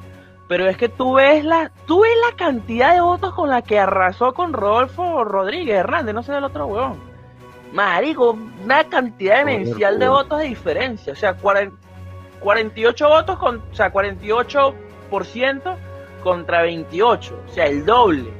Pero 0.48 0.68
es 0.68 0.76
que 0.76 0.88
tú 0.88 1.14
ves 1.14 1.44
la, 1.44 1.72
tú 1.86 2.02
ves 2.02 2.12
la 2.30 2.36
cantidad 2.36 2.94
de 2.94 3.00
votos 3.00 3.34
con 3.34 3.50
la 3.50 3.62
que 3.62 3.78
arrasó 3.78 4.32
con 4.32 4.52
Rodolfo 4.52 5.24
Rodríguez 5.24 5.76
Hernández, 5.78 6.14
no 6.14 6.22
sé 6.22 6.32
del 6.32 6.44
otro 6.44 6.66
huevón. 6.66 7.00
Marico, 7.72 8.38
una 8.62 8.84
cantidad 8.84 9.38
demencial 9.38 9.98
de 9.98 10.08
votos 10.08 10.38
de 10.38 10.46
diferencia. 10.46 11.12
O 11.12 11.16
sea, 11.16 11.34
40 11.34 11.86
48 12.40 13.08
votos 13.08 13.38
con, 13.38 13.56
o 13.56 13.74
sea, 13.74 13.92
48% 13.92 15.76
contra 16.22 16.62
28. 16.62 17.40
O 17.44 17.52
sea, 17.52 17.66
el 17.66 17.84
doble. 17.84 18.30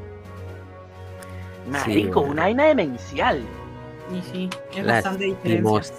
Marico, 1.68 2.20
una 2.20 2.42
vaina 2.42 2.66
demencial. 2.66 3.42
Y 4.14 4.22
sí, 4.22 4.50
es 4.76 4.86
bastante 4.86 5.24
diferencia. 5.24 5.92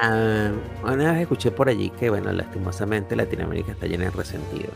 Ah, 0.00 0.50
una 0.82 1.12
vez 1.12 1.22
escuché 1.22 1.52
por 1.52 1.68
allí 1.68 1.90
que, 1.90 2.10
bueno, 2.10 2.32
lastimosamente 2.32 3.14
Latinoamérica 3.14 3.72
está 3.72 3.86
llena 3.86 4.06
de 4.06 4.10
resentido. 4.10 4.70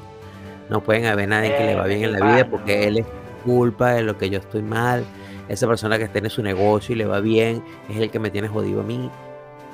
No 0.68 0.82
pueden 0.82 1.06
haber 1.06 1.28
nadie 1.28 1.54
que 1.54 1.64
le 1.64 1.74
va 1.74 1.84
bien 1.86 2.04
en 2.04 2.12
la 2.12 2.20
vida 2.20 2.44
porque 2.50 2.86
él 2.86 2.98
es 2.98 3.06
culpa 3.44 3.92
de 3.92 4.02
lo 4.02 4.18
que 4.18 4.28
yo 4.30 4.38
estoy 4.38 4.62
mal. 4.62 5.04
Esa 5.48 5.66
persona 5.66 5.98
que 5.98 6.08
tiene 6.08 6.28
su 6.28 6.42
negocio 6.42 6.94
y 6.94 6.98
le 6.98 7.06
va 7.06 7.20
bien 7.20 7.64
es 7.88 7.96
el 7.96 8.10
que 8.10 8.18
me 8.18 8.30
tiene 8.30 8.48
jodido 8.48 8.80
a 8.80 8.84
mí. 8.84 9.10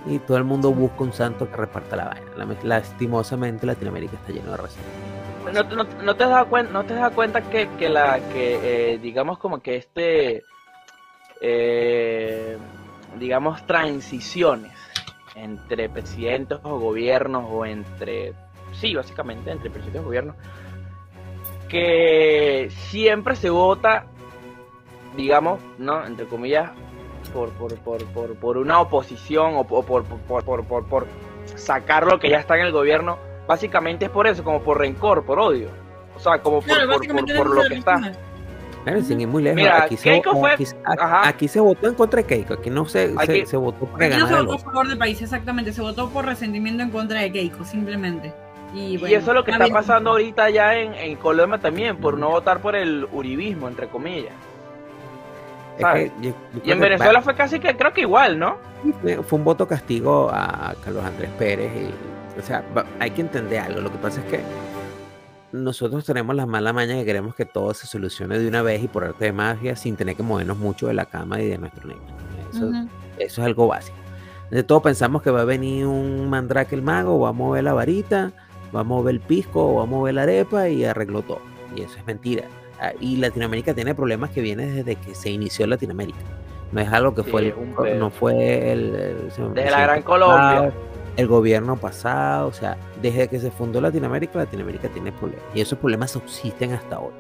Y 0.07 0.19
todo 0.21 0.37
el 0.37 0.45
mundo 0.45 0.71
busca 0.71 1.03
un 1.03 1.13
santo 1.13 1.51
que 1.51 1.57
reparta 1.57 1.97
la 1.97 2.05
vaina. 2.05 2.27
La- 2.37 2.57
Lastimosamente 2.79 3.67
Latinoamérica 3.67 4.15
está 4.17 4.33
lleno 4.33 4.51
de 4.53 4.57
resentido. 4.59 4.93
¿No, 5.53 5.63
no, 5.85 5.85
no 6.03 6.15
te 6.17 6.25
has 6.25 6.31
dado 6.31 6.47
cuenta, 6.49 6.73
no 6.73 6.85
te 6.85 6.95
has 6.95 7.01
dado 7.01 7.15
cuenta 7.15 7.43
que, 7.43 7.69
que 7.79 7.89
la 7.89 8.19
que 8.33 8.93
eh, 8.95 8.99
digamos 8.99 9.39
como 9.39 9.61
que 9.61 9.77
este 9.77 10.45
eh, 11.41 12.57
digamos 13.19 13.67
transiciones 13.67 14.73
entre 15.35 15.89
presidentes 15.89 16.59
o 16.63 16.79
gobiernos 16.79 17.45
o 17.49 17.67
entre 17.67 18.33
sí 18.73 18.95
básicamente 18.95 19.51
entre 19.51 19.71
presidentes 19.71 20.03
y 20.03 20.05
gobiernos 20.05 20.37
que 21.75 22.69
siempre 22.91 23.35
se 23.37 23.51
vota 23.51 24.07
digamos 25.17 25.61
no 25.79 26.07
entre 26.07 26.27
comillas 26.27 26.71
por, 27.33 27.51
por, 27.51 27.75
por, 27.81 28.05
por, 28.07 28.35
por 28.37 28.59
una 28.59 28.81
oposición 28.81 29.57
o 29.57 29.65
por, 29.65 29.85
por, 29.85 30.05
por, 30.05 30.45
por, 30.45 30.65
por, 30.65 30.85
por 30.87 31.07
sacar 31.57 32.07
lo 32.07 32.19
que 32.21 32.29
ya 32.31 32.39
está 32.39 32.57
en 32.57 32.67
el 32.67 32.73
gobierno, 32.73 33.19
básicamente 33.49 34.05
es 34.05 34.11
por 34.11 34.27
eso, 34.27 34.45
como 34.45 34.61
por 34.63 34.79
rencor, 34.79 35.25
por 35.25 35.39
odio. 35.41 35.69
O 36.17 36.21
sea, 36.21 36.39
como 36.43 36.61
por, 36.61 36.67
Claro, 36.69 36.87
por, 36.93 37.37
por, 37.37 37.55
lo 37.55 37.63
que 37.69 37.75
está. 37.77 37.97
resume. 37.97 38.13
Claro, 38.85 39.03
sin 39.03 39.21
ir 39.23 39.27
muy 39.29 39.43
lejos. 39.43 39.57
Mira, 39.57 39.83
aquí, 39.85 39.97
se, 39.97 40.11
Keiko 40.11 40.39
fue- 40.39 40.53
aquí, 40.53 40.67
se- 40.67 40.77
ajá. 40.85 41.27
aquí 41.29 41.49
se 41.49 41.59
votó 41.61 41.89
en 41.89 41.95
contra 41.95 42.19
de 42.21 42.27
Keiko. 42.27 42.55
Aquí 42.55 42.69
no 42.71 42.85
se, 42.85 43.09
se- 43.15 43.15
Aquí- 43.19 43.47
se, 43.47 43.57
votó 43.57 43.87
por 43.87 44.03
Aquí 44.03 44.11
no 44.15 44.27
ganar 44.27 44.29
se 44.29 44.35
el 44.41 44.47
votó 44.47 44.59
a 44.59 44.71
favor 44.71 44.89
del 44.89 44.99
país, 44.99 45.23
exactamente. 45.23 45.73
Se 45.73 45.81
votó 45.81 46.11
por 46.11 46.27
resentimiento 46.27 46.83
en 46.83 46.91
contra 46.91 47.21
de 47.21 47.33
Keiko, 47.33 47.65
simplemente. 47.65 48.33
Y, 48.75 48.97
eso 49.15 49.31
es 49.31 49.35
lo 49.35 49.45
que 49.45 49.53
está 49.53 49.69
pasando 49.69 50.11
ahorita 50.11 50.51
ya 50.51 50.77
en, 50.77 50.95
en 50.95 51.17
Colombia 51.17 51.59
también, 51.59 51.97
por 51.97 52.19
no 52.19 52.31
votar 52.31 52.61
por 52.61 52.75
el 52.75 53.07
uribismo, 53.13 53.69
entre 53.69 53.87
comillas. 53.87 54.33
Es 55.77 55.83
¿sabes? 55.83 56.11
que 56.11 56.29
yo- 56.29 56.31
yo 56.55 56.61
Y 56.65 56.73
en 56.73 56.79
que 56.79 56.85
Venezuela 56.85 57.23
fue 57.23 57.35
casi 57.35 57.61
que, 57.61 57.77
creo 57.77 57.93
que 57.93 58.03
igual, 58.03 58.39
¿no? 58.39 58.57
fue, 59.01 59.39
un 59.39 59.45
voto 59.45 59.67
castigo 59.67 60.31
a 60.33 60.75
Carlos 60.85 61.05
Andrés 61.05 61.31
Pérez. 61.39 61.71
Y, 61.75 62.39
o 62.39 62.43
sea, 62.43 62.65
hay 62.99 63.11
que 63.11 63.21
entender 63.21 63.61
algo. 63.61 63.81
Lo 63.81 63.91
que 63.91 63.99
pasa 63.99 64.21
es 64.21 64.27
que 64.27 64.41
nosotros 65.53 66.05
tenemos 66.05 66.35
la 66.35 66.47
mala 66.47 66.73
maña 66.73 66.95
que 66.95 67.05
queremos 67.05 67.35
que 67.35 67.45
todo 67.45 67.73
se 67.75 67.87
solucione 67.87 68.39
de 68.39 68.49
una 68.49 68.63
vez 68.63 68.83
y 68.83 68.89
por 68.89 69.05
arte 69.05 69.27
de 69.27 69.33
magia 69.33 69.77
sin 69.77 69.97
tener 69.97 70.17
que 70.17 70.25
movernos 70.25 70.59
mucho 70.59 70.89
de 70.89 70.95
la 70.95 71.07
cama 71.07 71.41
y 71.41 71.47
de 71.47 71.59
nuestro 71.59 71.87
lecho. 71.87 72.01
Eso, 72.53 72.71
eso 73.19 73.41
es 73.41 73.47
algo 73.47 73.69
básico. 73.69 73.97
De 74.51 74.63
todo 74.63 74.83
pensamos 74.83 75.23
que 75.23 75.31
va 75.31 75.43
a 75.43 75.45
venir 75.45 75.87
un 75.87 76.29
mandrake 76.29 76.75
el 76.75 76.83
mago, 76.83 77.21
va 77.21 77.31
a 77.31 77.33
mover 77.33 77.65
la 77.65 77.73
varita, 77.73 78.33
va 78.75 78.81
a 78.81 78.85
mover 78.85 79.15
el 79.15 79.21
pisco, 79.21 79.75
va 79.77 79.83
a 79.83 79.87
mover 79.87 80.15
la 80.15 80.23
arepa 80.23 80.69
y 80.69 80.85
arregló 80.85 81.23
todo. 81.23 81.41
Y 81.75 81.83
eso 81.83 81.99
es 81.99 82.07
mentira. 82.07 82.45
Ah, 82.81 82.93
Y 83.01 83.17
Latinoamérica 83.17 83.73
tiene 83.75 83.95
problemas 83.95 84.31
que 84.31 84.41
vienen 84.41 84.77
desde 84.77 84.97
que 84.97 85.15
se 85.15 85.31
inició 85.31 85.67
Latinoamérica. 85.67 86.19
No 86.73 86.81
es 86.81 86.93
algo 86.93 87.15
que 87.15 87.23
Sí, 87.23 87.31
fue 87.31 87.55
el, 87.87 87.99
no 87.99 88.11
fue 88.11 88.73
el, 88.73 88.95
el- 88.97 89.55
Desde 89.55 89.71
la 89.71 89.81
Gran 89.83 90.03
Colombia. 90.03 90.39
pasado, 90.39 90.73
el 91.17 91.27
gobierno 91.29 91.77
pasado, 91.77 92.49
o 92.49 92.53
sea, 92.53 92.77
desde 93.01 93.29
que 93.29 93.39
se 93.39 93.51
fundó 93.53 93.81
Latinoamérica, 93.81 94.39
Latinoamérica 94.41 94.89
tiene 94.89 95.13
problemas. 95.13 95.45
Y 95.55 95.61
esos 95.61 95.79
problemas 95.79 96.11
subsisten 96.11 96.73
hasta 96.73 96.99
hoy. 96.99 97.13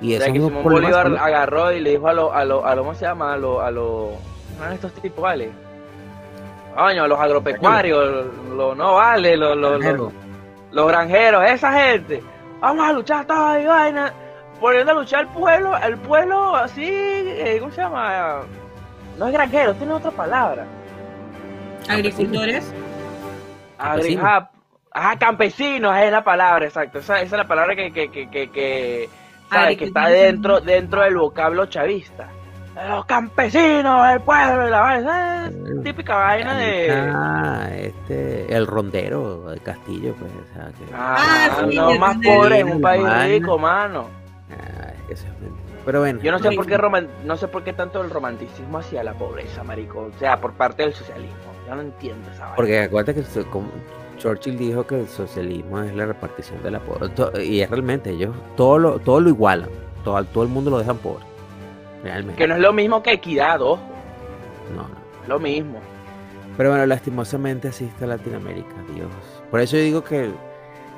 Y 0.00 0.14
O 0.14 0.18
sea, 0.18 0.26
esos 0.28 0.32
que 0.38 0.40
Simón 0.48 0.62
Bolívar 0.62 1.06
agarró 1.18 1.72
y 1.72 1.80
le 1.80 1.90
dijo 1.90 2.06
a 2.08 2.12
los, 2.12 2.32
a 2.32 2.44
los, 2.44 2.64
a 2.64 2.74
lo, 2.76 2.82
¿cómo 2.82 2.94
se 2.94 3.04
llama? 3.04 3.34
A 3.34 3.36
los, 3.36 3.60
a 3.60 3.70
los, 3.72 4.10
¿cómo 4.50 4.60
eran 4.62 4.72
estos 4.74 4.92
tipos, 4.94 5.22
vale? 5.22 5.50
Coño, 6.76 7.06
los 7.06 7.18
agropecuarios, 7.20 8.26
no 8.56 8.94
vale, 8.94 9.36
los, 9.36 9.56
los, 9.56 9.80
los, 10.72 10.88
granjeros, 10.88 11.44
esa 11.50 11.72
gente. 11.72 12.22
Vamos 12.60 12.88
a 12.88 12.92
luchar 12.92 13.24
toda 13.26 13.60
y 13.60 13.66
vaina. 13.66 14.12
Poniendo 14.60 14.92
a 14.92 14.94
luchar 14.94 15.20
al 15.20 15.28
pueblo, 15.32 15.76
el 15.76 15.96
pueblo 15.98 16.54
así, 16.54 16.86
eh, 16.88 17.56
¿cómo 17.60 17.72
se 17.72 17.80
llama? 17.80 18.42
No 19.18 19.26
es 19.26 19.32
granjero, 19.32 19.74
tiene 19.74 19.92
otra 19.92 20.10
palabra. 20.12 20.64
Agricultores. 21.88 22.72
Agri- 23.78 24.18
ah, 24.22 24.48
Ajá, 24.94 25.16
campesinos 25.18 25.96
es 25.98 26.12
la 26.12 26.22
palabra, 26.22 26.66
exacto. 26.66 26.98
Esa, 26.98 27.16
esa 27.22 27.24
es 27.36 27.38
la 27.42 27.48
palabra 27.48 27.74
que, 27.74 27.90
que, 27.92 28.10
que, 28.10 28.28
que, 28.28 28.50
que, 28.50 29.08
¿sabes? 29.50 29.78
que 29.78 29.86
está 29.86 30.08
dentro, 30.08 30.60
dentro 30.60 31.00
del 31.02 31.16
vocablo 31.16 31.66
chavista. 31.66 32.28
Los 32.88 33.04
campesinos, 33.06 34.06
el 34.12 34.20
pueblo, 34.20 34.68
la 34.68 34.80
vaina. 34.80 35.50
Típica 35.82 36.14
vaina 36.16 36.56
de. 36.56 36.90
Ah, 37.14 37.68
este, 37.74 38.54
el 38.54 38.66
rondero 38.66 39.50
de 39.50 39.58
Castillo, 39.60 40.14
pues, 40.18 40.30
o 40.32 40.54
sea, 40.54 40.66
que- 40.68 40.94
Ah, 40.94 41.16
Ah, 41.18 41.66
sí, 41.68 41.76
los 41.76 41.92
el 41.92 41.98
más 41.98 42.16
pobres 42.24 42.60
en 42.60 42.68
un 42.72 42.80
país 42.80 43.04
rico, 43.28 43.58
mano. 43.58 44.06
ah, 44.50 44.92
es 45.10 45.22
que 45.22 45.28
mentira. 45.28 45.72
Pero 45.84 45.98
bueno, 46.00 46.20
Yo 46.22 46.30
no 46.30 46.38
sé 46.38 46.52
por 46.52 46.66
qué 46.66 46.76
roman- 46.78 47.08
no 47.24 47.36
sé 47.36 47.48
por 47.48 47.64
qué 47.64 47.72
tanto 47.72 48.00
el 48.02 48.10
romanticismo 48.10 48.78
hacia 48.78 49.02
la 49.02 49.14
pobreza, 49.14 49.64
marico. 49.64 50.10
O 50.14 50.18
sea, 50.18 50.40
por 50.40 50.52
parte 50.52 50.82
del 50.84 50.94
socialismo. 50.94 51.36
Yo 51.66 51.74
no 51.74 51.80
entiendo 51.82 52.28
esa 52.30 52.40
vaina. 52.42 52.56
porque 52.56 52.80
acuérdate 52.80 53.22
que 53.22 53.44
como 53.44 53.68
Churchill 54.18 54.56
dijo 54.58 54.86
que 54.86 55.00
el 55.00 55.08
socialismo 55.08 55.80
es 55.80 55.92
la 55.94 56.06
repartición 56.06 56.62
de 56.62 56.70
la 56.70 56.78
pobreza, 56.80 57.30
y 57.42 57.60
es 57.60 57.68
realmente, 57.70 58.10
ellos 58.10 58.34
todo 58.56 58.78
lo, 58.78 58.98
todo 59.00 59.20
lo 59.20 59.28
igualan, 59.30 59.68
todo, 60.04 60.22
todo 60.26 60.44
el 60.44 60.50
mundo 60.50 60.70
lo 60.70 60.78
dejan 60.78 60.98
pobre, 60.98 61.24
realmente. 62.04 62.36
Que 62.40 62.46
no 62.46 62.54
es 62.54 62.60
lo 62.60 62.72
mismo 62.72 63.02
que 63.02 63.12
equidad, 63.14 63.60
ojo. 63.62 63.80
No, 64.76 64.82
no. 64.82 65.01
Lo 65.28 65.38
mismo. 65.38 65.80
Pero 66.56 66.70
bueno, 66.70 66.84
lastimosamente 66.86 67.68
así 67.68 67.84
está 67.84 68.06
Latinoamérica, 68.06 68.74
Dios. 68.94 69.08
Por 69.50 69.60
eso 69.60 69.76
yo 69.76 69.82
digo 69.82 70.04
que 70.04 70.30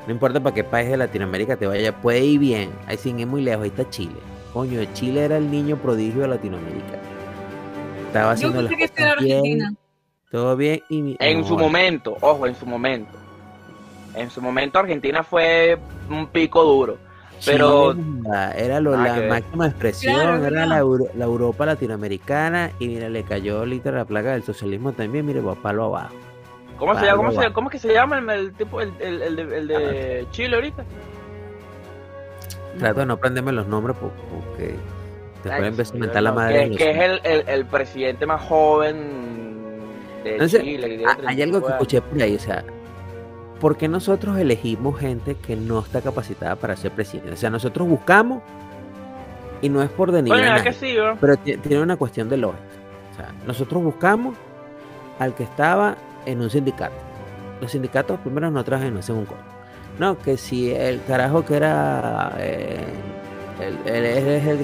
no 0.06 0.12
importa 0.12 0.40
para 0.40 0.54
qué 0.54 0.64
país 0.64 0.88
de 0.90 0.96
Latinoamérica 0.96 1.56
te 1.56 1.66
vaya, 1.66 1.94
puede 2.00 2.20
ir 2.24 2.40
bien. 2.40 2.70
Ahí 2.86 2.96
sin 2.96 3.20
ir 3.20 3.26
muy 3.26 3.42
lejos, 3.42 3.62
ahí 3.64 3.68
está 3.70 3.88
Chile. 3.88 4.16
Coño, 4.52 4.80
Chile 4.94 5.24
era 5.24 5.36
el 5.36 5.50
niño 5.50 5.76
prodigio 5.76 6.22
de 6.22 6.28
Latinoamérica. 6.28 6.98
Estaba 8.06 8.26
Yo 8.26 8.30
haciendo 8.32 8.62
las 8.62 8.72
pensé 8.72 8.92
que 8.94 9.02
era 9.02 9.14
bien, 9.16 9.76
todo 10.30 10.56
bien 10.56 10.82
y 10.88 11.02
mi- 11.02 11.16
En 11.20 11.40
no, 11.40 11.46
su 11.46 11.56
momento, 11.58 12.16
ojo, 12.20 12.46
en 12.46 12.54
su 12.54 12.66
momento. 12.66 13.10
En 14.14 14.30
su 14.30 14.40
momento 14.40 14.78
Argentina 14.78 15.24
fue 15.24 15.76
un 16.08 16.28
pico 16.28 16.62
duro. 16.62 16.98
Pero 17.44 17.94
era, 18.56 18.80
lo- 18.80 18.96
la 18.96 19.14
que 19.14 19.28
máxima 19.28 19.66
expresión, 19.66 20.14
Claro, 20.14 20.46
era 20.46 20.66
la, 20.66 20.76
la 21.14 21.24
Europa 21.24 21.66
latinoamericana 21.66 22.70
y 22.78 22.88
mira, 22.88 23.08
le 23.08 23.22
cayó 23.24 23.64
literal 23.66 23.98
la 24.00 24.04
plaga 24.04 24.32
del 24.32 24.42
socialismo 24.42 24.92
también, 24.92 25.26
mire, 25.26 25.40
va 25.40 25.54
palo 25.54 25.84
abajo. 25.84 26.14
¿cómo 26.78 26.94
se 26.98 27.06
llama? 27.06 27.16
¿Cómo, 27.16 27.42
se, 27.42 27.52
cómo 27.52 27.68
es 27.68 27.72
que 27.72 27.78
se 27.78 27.92
llama 27.94 28.18
el, 28.18 28.28
el 28.30 28.52
tipo 28.54 28.80
el, 28.80 28.92
el, 29.00 29.22
el 29.22 29.36
de, 29.36 29.58
el 29.58 29.68
de 29.68 30.26
Chile 30.30 30.56
ahorita? 30.56 30.84
Trato 32.78 33.00
de 33.00 33.06
no 33.06 33.14
aprenderme 33.14 33.52
los 33.52 33.66
nombres 33.68 33.96
por- 33.96 34.10
porque 34.10 34.74
te 35.42 35.50
Ay, 35.52 35.56
pueden 35.58 35.76
Dios 35.76 35.90
empezar 35.90 35.94
a 35.94 35.98
mío, 35.98 36.00
mentar 36.06 36.22
la 36.22 36.32
madre. 36.32 36.70
Que, 36.70 36.76
que 36.76 36.90
es 36.90 36.98
el, 36.98 37.20
el, 37.24 37.48
el 37.48 37.64
presidente 37.66 38.26
más 38.26 38.42
joven 38.42 38.96
de 40.24 40.32
Entonces, 40.32 40.62
Chile. 40.62 40.88
Que 40.88 40.96
tiene 40.96 41.04
Ah, 41.12 41.16
Hay 41.26 41.42
algo 41.42 41.60
35 41.60 41.66
que 41.66 41.72
escuché 41.72 42.00
por 42.02 42.22
ahí, 42.22 42.34
o 42.34 42.38
sea, 42.40 42.64
¿por 43.60 43.76
qué 43.76 43.88
nosotros 43.88 44.38
elegimos 44.38 44.98
gente 44.98 45.36
que 45.36 45.56
no 45.56 45.80
está 45.80 46.00
capacitada 46.00 46.56
para 46.56 46.76
ser 46.76 46.92
presidente? 46.92 47.32
O 47.32 47.36
sea, 47.36 47.50
nosotros 47.50 47.88
buscamos 47.88 48.42
y 49.62 49.68
no 49.68 49.82
es 49.82 49.90
por 49.90 50.12
denigrar 50.12 50.40
Bueno, 50.40 50.56
a 50.56 50.62
que 50.62 50.72
sí, 50.72 50.94
¿no? 50.96 51.16
pero 51.20 51.36
ti- 51.36 51.56
tiene 51.58 51.82
una 51.82 51.96
cuestión 51.96 52.28
de 52.28 52.36
lógica. 52.36 52.62
O 53.12 53.16
sea, 53.16 53.32
nosotros 53.46 53.82
buscamos 53.82 54.36
al 55.18 55.34
que 55.34 55.44
estaba 55.44 55.96
en 56.26 56.40
un 56.40 56.50
sindicato. 56.50 56.94
Los 57.60 57.70
sindicatos 57.72 58.18
primero 58.20 58.50
no 58.50 58.62
trabajan 58.64 58.88
y 58.90 58.94
no 58.94 58.98
hacen 59.00 59.16
un. 59.16 59.26
No, 59.98 60.18
que 60.18 60.36
si 60.36 60.72
el 60.72 61.00
carajo 61.04 61.44
que 61.44 61.54
era 61.56 62.32
eh, 62.38 62.84
el, 63.60 63.94
el- 63.94 64.04
él 64.04 64.26
es 64.26 64.46
el, 64.46 64.58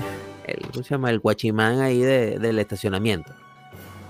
el- 0.44 0.60
¿cómo 0.72 0.82
se 0.82 0.90
llama? 0.90 1.10
El 1.10 1.20
guachimán 1.20 1.80
ahí 1.80 2.00
de- 2.00 2.38
del 2.38 2.58
estacionamiento. 2.58 3.32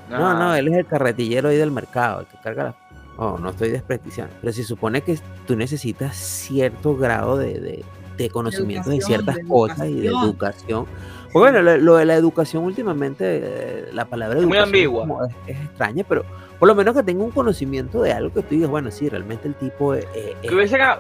No, 0.09 0.35
no, 0.35 0.55
él 0.57 0.67
es 0.69 0.79
el 0.79 0.87
carretillero 0.87 1.51
ahí 1.51 1.57
del 1.57 1.71
mercado, 1.71 2.21
el 2.21 2.27
que 2.27 2.37
carga 2.43 2.65
la... 2.65 2.75
Oh, 3.23 3.37
no 3.39 3.51
estoy 3.51 3.69
desprestigiando. 3.69 4.35
Pero 4.41 4.53
se 4.53 4.65
supone 4.65 5.03
que 5.03 5.19
tú 5.47 5.55
necesitas 5.55 6.17
cierto 6.17 6.97
grado 6.97 7.37
de, 7.37 7.61
de- 7.61 7.85
de 8.17 8.29
conocimiento 8.29 8.91
de 8.91 9.01
ciertas 9.01 9.37
de 9.37 9.45
cosas 9.47 9.87
y 9.89 10.01
de 10.01 10.09
educación. 10.09 10.87
Pues 11.33 11.53
bueno, 11.53 11.63
lo, 11.63 11.77
lo 11.79 11.97
de 11.97 12.05
la 12.07 12.15
educación 12.15 12.65
últimamente, 12.65 13.25
eh, 13.43 13.89
la 13.93 14.05
palabra 14.07 14.39
Es 14.41 14.45
muy 14.47 14.57
educación 14.59 14.75
ambigua. 15.05 15.29
es, 15.47 15.57
es 15.57 15.63
extraña, 15.65 16.05
pero 16.09 16.25
por 16.59 16.67
lo 16.69 16.75
menos 16.75 16.95
que 16.95 17.03
tenga 17.03 17.23
un 17.25 17.31
conocimiento 17.31 18.03
de 18.03 18.13
algo 18.13 18.33
que 18.35 18.43
tú 18.43 18.55
digas, 18.57 18.69
bueno, 18.71 18.91
sí, 18.91 19.09
realmente 19.09 19.49
el 19.49 19.55
tipo 19.55 19.95
es... 19.95 20.05
es- 20.15 20.35
Que 20.51 20.55
hubiesen 20.55 20.81
a- 20.83 20.99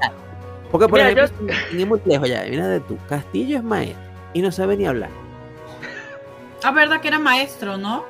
porque, 0.71 0.87
por 0.89 0.99
Mira, 0.99 1.11
ejemplo, 1.11 1.87
muy 1.87 2.00
lejos 2.07 2.29
ya, 2.29 2.45
mira 2.49 2.69
de 2.69 2.81
tú, 2.81 2.97
Castillo 3.09 3.57
es 3.59 3.65
maestro 3.65 4.00
y 4.35 4.41
no 4.43 4.53
sabe 4.53 4.77
ni 4.77 4.87
hablar. 4.87 5.11
Ah, 6.62 6.71
verdad 6.71 7.00
que 7.00 7.09
era 7.09 7.19
maestro, 7.19 7.77
¿no? 7.77 8.05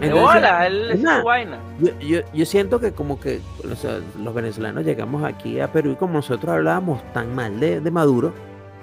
De 0.00 0.06
Entonces, 0.06 0.34
bola, 0.34 0.66
él 0.66 0.90
es 0.92 1.04
es 1.04 1.18
su 1.18 1.24
vaina. 1.24 1.58
Yo, 1.80 1.98
yo, 2.00 2.20
yo 2.32 2.46
siento 2.46 2.80
que 2.80 2.92
como 2.92 3.20
que 3.20 3.40
o 3.70 3.76
sea, 3.76 3.98
los 4.22 4.34
venezolanos 4.34 4.84
llegamos 4.84 5.22
aquí 5.24 5.60
a 5.60 5.70
Perú 5.70 5.92
y 5.92 5.96
como 5.96 6.14
nosotros 6.14 6.52
hablábamos 6.54 7.02
tan 7.12 7.34
mal 7.34 7.60
de, 7.60 7.80
de 7.80 7.90
Maduro, 7.90 8.32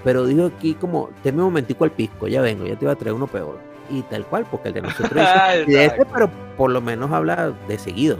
pero 0.03 0.25
dijo 0.25 0.45
aquí 0.45 0.74
como, 0.75 1.09
teme 1.24 1.39
un 1.39 1.45
momentico 1.45 1.83
al 1.83 1.91
pisco, 1.91 2.27
ya 2.27 2.41
vengo, 2.41 2.65
ya 2.65 2.75
te 2.77 2.86
iba 2.86 2.91
a 2.93 2.95
traer 2.95 3.13
uno 3.15 3.27
peor. 3.27 3.57
Y 3.89 4.01
tal 4.03 4.25
cual, 4.25 4.45
porque 4.51 4.67
el 4.69 4.74
de 4.75 4.81
nosotros 4.81 5.12
dice, 5.15 5.63
"Y 5.67 5.71
de 5.74 5.86
este, 5.86 6.01
Exacto. 6.01 6.12
pero 6.13 6.29
por 6.57 6.69
lo 6.71 6.81
menos 6.81 7.12
habla 7.12 7.53
de 7.67 7.77
seguido. 7.79 8.17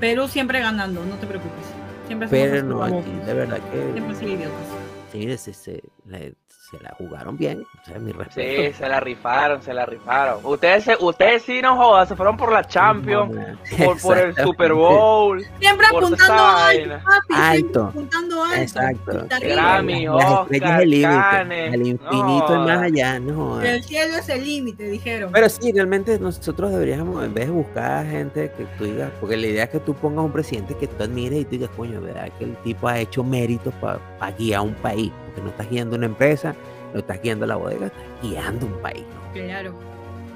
Perú 0.00 0.28
siempre 0.28 0.60
ganando, 0.60 1.04
no 1.04 1.14
te 1.16 1.26
preocupes. 1.26 1.64
Siempre 2.06 2.28
Pero 2.28 2.62
no, 2.62 2.82
aquí 2.82 3.04
de 3.26 3.34
verdad 3.34 3.58
que 3.70 3.92
Siempre 3.92 4.28
idiotas. 4.28 4.52
sí, 5.12 5.38
se, 5.38 5.52
se, 5.54 5.82
le- 6.06 6.34
se 6.70 6.78
la 6.80 6.90
jugaron 6.98 7.36
bien. 7.36 7.66
O 7.80 7.84
sea, 7.84 7.98
mi 7.98 8.12
Sí, 8.12 8.18
respeto. 8.18 8.78
se 8.78 8.88
la 8.88 9.00
rifaron, 9.00 9.62
se 9.62 9.72
la 9.72 9.86
rifaron. 9.86 10.40
Ustedes, 10.44 10.84
se- 10.84 10.96
ustedes 11.00 11.42
sí 11.42 11.62
no 11.62 11.76
jodas, 11.76 12.08
se 12.08 12.16
fueron 12.16 12.36
por 12.36 12.52
la 12.52 12.64
Champions, 12.64 13.34
por, 13.84 14.00
por 14.00 14.18
el 14.18 14.34
Super 14.36 14.72
Bowl. 14.74 15.44
Siempre 15.60 15.86
apuntando 15.86 16.34
alto, 16.34 16.94
papi. 17.04 17.34
Alto. 17.34 17.84
apuntando 17.86 18.44
alto. 18.44 18.56
Exacto. 18.60 19.26
Grammy, 19.40 20.04
las- 20.06 20.24
Oscar, 20.24 20.54
es 20.78 20.82
el 20.82 20.90
límite, 20.90 21.68
al 21.68 21.86
infinito 21.86 22.46
no. 22.56 22.62
y 22.62 22.66
más 22.66 22.82
allá, 22.82 23.18
no. 23.20 23.62
El 23.62 23.82
cielo 23.82 24.16
es 24.18 24.28
el 24.28 24.44
límite, 24.44 24.84
dijeron. 24.84 25.30
Pero 25.32 25.48
sí, 25.48 25.72
realmente 25.72 26.18
nosotros 26.18 26.70
deberíamos, 26.70 27.24
en 27.24 27.32
vez 27.34 27.46
de 27.46 27.52
buscar 27.52 28.06
gente 28.06 28.52
que 28.56 28.64
tú 28.76 28.84
digas, 28.84 29.10
porque 29.20 29.36
la 29.36 29.46
idea 29.46 29.64
es 29.64 29.70
que 29.70 29.80
tú 29.80 29.94
pongas 29.94 30.24
un 30.24 30.32
presidente 30.32 30.74
que 30.76 30.86
tú 30.86 31.02
admires 31.04 31.40
y 31.40 31.44
tú 31.44 31.50
digas, 31.52 31.70
coño, 31.76 32.00
¿verdad? 32.00 32.28
Que 32.38 32.44
el 32.44 32.56
tipo 32.58 32.88
ha 32.88 32.98
hecho 32.98 33.24
méritos 33.24 33.72
para 33.80 33.98
guiar 34.38 34.60
un 34.60 34.74
país, 34.74 35.10
porque 35.38 35.44
no 35.44 35.50
estás 35.50 35.70
guiando 35.70 35.96
una 35.96 36.06
empresa, 36.06 36.54
no 36.92 37.00
estás 37.00 37.20
guiando 37.22 37.46
la 37.46 37.56
bodega, 37.56 37.86
estás 37.86 38.02
guiando 38.22 38.66
un 38.66 38.80
país. 38.82 39.04
¿no? 39.14 39.32
Claro. 39.32 39.72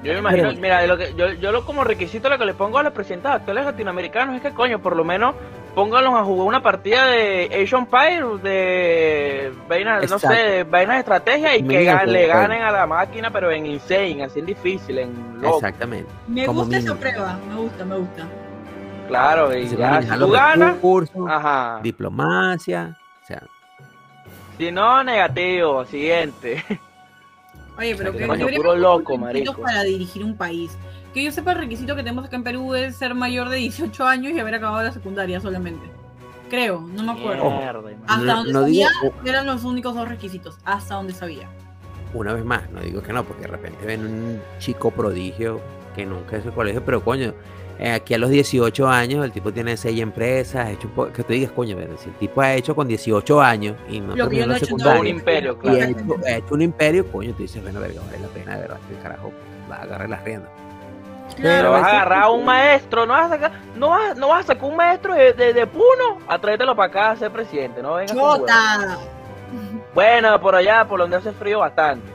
Yo 0.02 0.12
me 0.14 0.18
imagino, 0.18 0.48
Pero- 0.48 0.60
mira, 0.60 0.80
de 0.80 0.88
lo 0.88 0.96
que, 0.96 1.14
yo, 1.14 1.30
yo 1.34 1.52
lo, 1.52 1.64
como 1.64 1.84
requisito 1.84 2.28
lo 2.28 2.36
que 2.36 2.44
le 2.44 2.54
pongo 2.54 2.78
a 2.78 2.82
los 2.82 2.92
presidentes 2.92 3.30
actuales 3.30 3.64
latinoamericanos 3.64 4.34
es 4.34 4.42
que, 4.42 4.50
coño, 4.50 4.80
por 4.80 4.96
lo 4.96 5.04
menos 5.04 5.36
pónganlos 5.76 6.14
a 6.14 6.24
jugar 6.24 6.48
una 6.48 6.60
partida 6.62 7.06
de 7.06 7.46
of 7.64 7.72
Empires, 7.72 8.42
de 8.42 9.52
vainas, 9.68 10.10
no 10.10 10.18
sé, 10.18 10.64
vainas 10.64 10.96
de 10.96 11.00
estrategia 11.00 11.56
y 11.56 11.62
que 11.62 11.84
le 12.06 12.26
ganen 12.26 12.62
a 12.62 12.72
la 12.72 12.86
máquina, 12.86 13.30
pero 13.30 13.52
en 13.52 13.64
insane, 13.66 14.24
así 14.24 14.40
en 14.40 14.46
difícil, 14.46 14.98
en 14.98 15.40
loco. 15.40 15.56
Exactamente. 15.56 16.10
Me 16.26 16.46
Como 16.46 16.62
gusta 16.62 16.78
esa 16.78 16.94
prueba, 16.96 17.38
me 17.48 17.54
gusta, 17.54 17.84
me 17.84 17.96
gusta. 17.96 18.26
Claro, 19.06 19.56
y 19.56 19.68
Se 19.68 19.76
ya, 19.76 20.00
tú 20.18 20.30
ganas, 20.30 20.76
diplomacia, 21.82 22.96
o 23.22 23.26
sea, 23.26 23.42
Si 24.62 24.70
no, 24.70 25.02
negativo, 25.02 25.84
siguiente. 25.86 26.62
Oye, 27.76 27.96
pero 27.96 28.12
Coño, 28.12 28.20
que 28.46 28.54
puro 28.54 28.74
deberíamos 28.74 28.76
loco, 28.78 29.18
marico. 29.18 29.54
para 29.60 29.82
dirigir 29.82 30.22
un 30.24 30.36
país. 30.36 30.78
Que 31.12 31.24
yo 31.24 31.32
sepa, 31.32 31.50
el 31.50 31.58
requisito 31.58 31.96
que 31.96 32.04
tenemos 32.04 32.24
acá 32.26 32.36
en 32.36 32.44
Perú 32.44 32.72
es 32.76 32.94
ser 32.94 33.12
mayor 33.16 33.48
de 33.48 33.56
18 33.56 34.04
años 34.04 34.32
y 34.32 34.38
haber 34.38 34.54
acabado 34.54 34.84
la 34.84 34.92
secundaria 34.92 35.40
solamente. 35.40 35.90
Creo, 36.48 36.80
no 36.80 37.02
me 37.02 37.10
acuerdo. 37.10 37.50
Mierda, 37.50 37.80
man. 37.82 37.96
Hasta 38.06 38.24
No- 38.24 38.34
donde 38.36 38.52
no 38.52 38.60
sabía, 38.60 38.88
digo- 39.02 39.14
eran 39.24 39.46
los 39.46 39.64
únicos 39.64 39.96
dos 39.96 40.08
requisitos. 40.08 40.56
Hasta 40.64 40.94
donde 40.94 41.12
sabía. 41.12 41.48
una 42.14 42.32
vez 42.34 42.44
más, 42.44 42.70
no 42.70 42.80
digo 42.82 43.02
que 43.02 43.12
no, 43.12 43.24
porque 43.24 43.42
de 43.42 43.48
repente 43.48 43.84
ven 43.84 44.06
un 44.06 44.40
chico 44.60 44.92
prodigio 44.92 45.60
que 45.96 46.06
nunca 46.06 46.36
es 46.36 46.46
el 46.46 46.52
colegio, 46.52 46.84
pero 46.84 47.02
coño, 47.02 47.34
eh, 47.82 47.90
aquí 47.94 48.14
a 48.14 48.18
los 48.18 48.30
18 48.30 48.88
años 48.88 49.24
el 49.24 49.32
tipo 49.32 49.52
tiene 49.52 49.76
6 49.76 50.00
empresas, 50.00 50.70
hecho 50.70 50.88
que 51.12 51.24
tú 51.24 51.32
digas, 51.32 51.50
coño, 51.50 51.76
pero 51.76 51.98
si 51.98 52.10
el 52.10 52.14
tipo 52.14 52.40
ha 52.40 52.54
hecho 52.54 52.76
con 52.76 52.86
18 52.86 53.40
años 53.40 53.74
y 53.88 53.98
no 53.98 54.14
Lo 54.14 54.28
terminó 54.28 54.46
la 54.46 54.54
he 54.54 54.56
hecho 54.58 54.66
en 54.66 54.76
Todo 54.76 54.76
un 54.76 54.78
secundaria 54.78 55.10
imperio, 55.10 55.52
y 55.52 55.56
claro. 55.56 55.80
ha 55.80 55.84
hecho, 55.88 56.16
ha 56.24 56.30
hecho 56.30 56.54
un 56.54 56.62
imperio, 56.62 57.10
coño, 57.10 57.32
tú 57.32 57.42
dices, 57.42 57.60
bueno, 57.60 57.80
verga, 57.80 58.00
vale 58.06 58.20
la 58.20 58.28
pena, 58.28 58.54
de 58.54 58.60
verdad, 58.60 58.78
que 58.86 58.94
el 58.94 59.02
carajo 59.02 59.32
va 59.68 59.76
a 59.78 59.82
agarrar 59.82 60.10
las 60.10 60.22
riendas. 60.22 60.50
Pero 61.36 61.48
Pero 61.48 61.70
vas 61.72 61.82
a 61.82 61.90
agarrar 61.90 62.22
a 62.22 62.30
un 62.30 62.44
maestro, 62.44 63.04
no 63.04 63.14
vas 63.14 63.26
a 63.26 63.28
sacar, 63.30 63.52
no 63.74 63.88
vas, 63.88 64.16
no 64.16 64.28
vas 64.28 64.44
a 64.44 64.46
sacar 64.46 64.64
un 64.64 64.76
maestro 64.76 65.14
de, 65.14 65.32
de, 65.32 65.52
de 65.52 65.66
Puno 65.66 66.18
a 66.28 66.38
traértelo 66.38 66.76
para 66.76 66.88
acá 66.88 67.10
a 67.10 67.16
ser 67.16 67.32
presidente, 67.32 67.82
no 67.82 67.94
vengas. 67.94 68.16
¡Chota! 68.16 68.98
Bueno, 69.92 70.40
por 70.40 70.54
allá, 70.54 70.86
por 70.86 71.00
donde 71.00 71.16
hace 71.16 71.32
frío 71.32 71.58
bastante. 71.58 72.06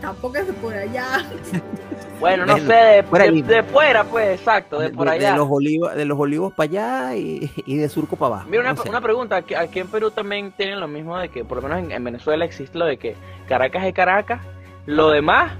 Tampoco 0.00 0.36
es 0.36 0.46
por 0.60 0.74
allá. 0.74 1.24
Bueno, 2.22 2.46
no 2.46 2.56
sé, 2.56 2.62
de, 2.72 3.02
fuera 3.02 3.24
de- 3.26 3.42
de 3.42 3.62
pues, 3.64 4.38
exacto, 4.38 4.78
de 4.78 4.88
por 4.90 5.06
de, 5.08 5.12
allá. 5.14 5.36
los 5.36 5.48
olivos, 5.50 5.94
de 5.94 6.04
los 6.04 6.18
olivos 6.18 6.52
para 6.54 6.70
allá 6.70 7.16
y, 7.16 7.50
y 7.66 7.76
de 7.76 7.88
surco 7.88 8.16
para 8.16 8.34
abajo. 8.36 8.48
Mira, 8.48 8.62
una, 8.62 8.72
no 8.74 8.82
sé. 8.82 8.88
una 8.88 9.00
pregunta, 9.00 9.36
aquí, 9.36 9.78
en 9.80 9.88
Perú 9.88 10.10
también 10.10 10.52
tienen 10.52 10.80
lo 10.80 10.88
mismo 10.88 11.18
de 11.18 11.28
que, 11.28 11.44
por 11.44 11.60
lo 11.60 11.68
menos 11.68 11.84
en, 11.84 11.92
en 11.92 12.02
Venezuela 12.04 12.44
existe 12.44 12.78
lo 12.78 12.86
de 12.86 12.96
que 12.96 13.16
Caracas 13.48 13.84
es 13.84 13.92
Caracas, 13.92 14.40
lo 14.86 15.10
demás 15.10 15.52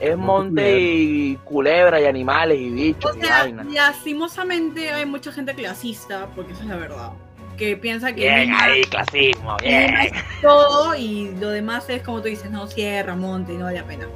es 0.00 0.16
Monte 0.16 0.80
y 0.80 1.36
culebra 1.44 2.00
y 2.00 2.04
animales 2.06 2.58
y 2.58 2.68
bichos 2.70 3.12
O 3.14 3.18
y 3.18 3.22
sea, 3.22 3.40
vainas. 3.40 3.66
lastimosamente 3.66 4.90
hay 4.90 5.06
mucha 5.06 5.32
gente 5.32 5.54
clasista, 5.54 6.26
porque 6.36 6.52
esa 6.52 6.62
es 6.62 6.68
la 6.68 6.76
verdad. 6.76 7.10
Que 7.56 7.76
piensa 7.76 8.12
que 8.12 8.22
Bien 8.22 8.52
ahí, 8.52 8.82
clasismo, 8.82 9.56
bien. 9.62 9.94
todo 10.42 10.94
y 10.96 11.34
lo 11.40 11.50
demás 11.50 11.88
es 11.88 12.02
como 12.02 12.20
tú 12.20 12.28
dices, 12.28 12.50
no, 12.50 12.66
sierra, 12.66 13.14
monte, 13.14 13.52
y 13.54 13.56
no 13.56 13.64
vale 13.66 13.78
la 13.80 13.86
pena. 13.86 14.06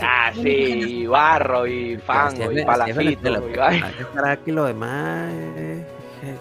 Ah, 0.00 0.30
Sí, 0.34 0.40
y 0.48 1.06
barro 1.06 1.66
y 1.66 1.96
Pero 1.96 2.00
si 2.00 2.06
fango 2.06 2.30
es 2.30 2.38
y 2.38 2.42
si 2.42 2.48
es 2.48 3.12
y 3.12 3.16
pues, 3.16 4.08
Caracas 4.14 4.38
y 4.46 4.52
lo 4.52 4.64
demás 4.64 5.30
es- 5.56 5.78
es- 6.22 6.36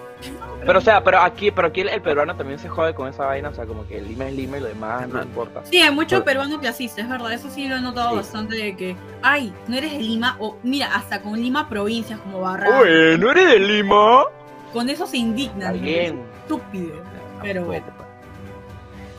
Pero 0.66 0.78
o 0.78 0.82
sea, 0.82 1.04
pero 1.04 1.20
aquí, 1.20 1.50
pero 1.50 1.68
aquí 1.70 1.82
el, 1.82 1.90
el 1.90 2.02
peruano 2.02 2.36
también 2.36 2.60
se 2.60 2.70
jode 2.70 2.94
con 2.94 3.08
esa 3.08 3.26
vaina, 3.26 3.50
o 3.50 3.54
sea, 3.54 3.66
como 3.66 3.88
que 3.88 4.00
Lima 4.00 4.28
es 4.28 4.36
Lima 4.36 4.58
y 4.58 4.62
lo 4.62 4.68
demás 4.68 5.08
no 5.10 5.22
importa. 5.24 5.62
Sí, 5.66 5.82
hay 5.82 5.90
mucho 5.94 6.18
Por- 6.18 6.26
peruano 6.26 6.60
clasista, 6.60 7.02
es 7.02 7.10
verdad, 7.10 7.34
eso 7.34 7.50
sí 7.50 7.68
lo 7.68 7.78
he 7.78 7.82
notado 7.82 8.12
Sí. 8.12 8.16
bastante 8.18 8.56
de 8.56 8.76
que, 8.78 8.96
ay, 9.24 9.52
no 9.68 9.76
eres 9.76 9.94
de 9.94 10.00
Lima, 10.00 10.36
o 10.40 10.58
mira, 10.62 10.94
hasta 10.96 11.22
con 11.22 11.34
Lima 11.42 11.68
provincias 11.68 12.20
como 12.20 12.42
Barra, 12.42 12.80
Oye, 12.80 13.18
¿no 13.18 13.32
eres 13.32 13.48
de 13.50 13.60
Lima? 13.60 14.24
con 14.72 14.88
eso 14.90 15.08
se 15.08 15.18
indignan. 15.18 15.70
Alguien, 15.70 16.22
Estúpido. 16.44 16.94
Pero 17.42 17.66
bueno. 17.66 17.86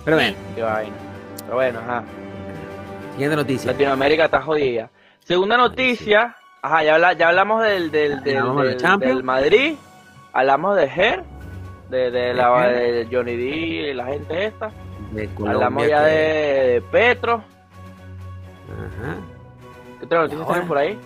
Pero 0.05 0.19
Sí. 0.19 0.25
bueno, 0.25 0.39
qué 0.55 0.63
vaina. 0.63 0.97
Pero 1.45 1.55
bueno, 1.57 1.79
ajá. 1.81 2.05
Siguiente 3.13 3.37
noticia. 3.37 3.73
Latinoamérica 3.73 4.25
está 4.27 4.43
jodida. 4.43 4.91
Segunda 5.21 5.57
noticia, 5.57 6.37
ajá, 6.63 6.83
ya, 6.85 6.95
habla- 6.95 7.13
ya 7.13 7.29
hablamos 7.29 7.63
del, 7.63 7.91
del, 7.91 8.23
del, 8.23 8.43
del 9.01 9.23
Madrid, 9.23 9.75
hablamos 10.33 10.77
de 10.77 10.85
Her, 10.85 11.23
de, 11.91 12.11
de, 12.11 12.35
la, 12.35 12.67
de 12.69 13.09
Johnny 13.11 13.37
D 13.37 13.45
y 13.45 13.95
la 13.95 14.07
gente 14.07 14.47
esta, 14.47 14.71
De 15.13 15.29
Colombia. 15.29 15.53
hablamos 15.55 15.87
ya 15.89 16.05
que- 16.05 16.11
de, 16.11 16.73
de 16.73 16.81
Petro, 16.83 17.35
Ajá. 18.73 19.17
¿qué 19.99 20.05
otra 20.07 20.19
noticia 20.23 20.39
ahora? 20.43 20.53
tienen 20.55 20.69
por 20.69 20.79
ahí? 20.79 20.99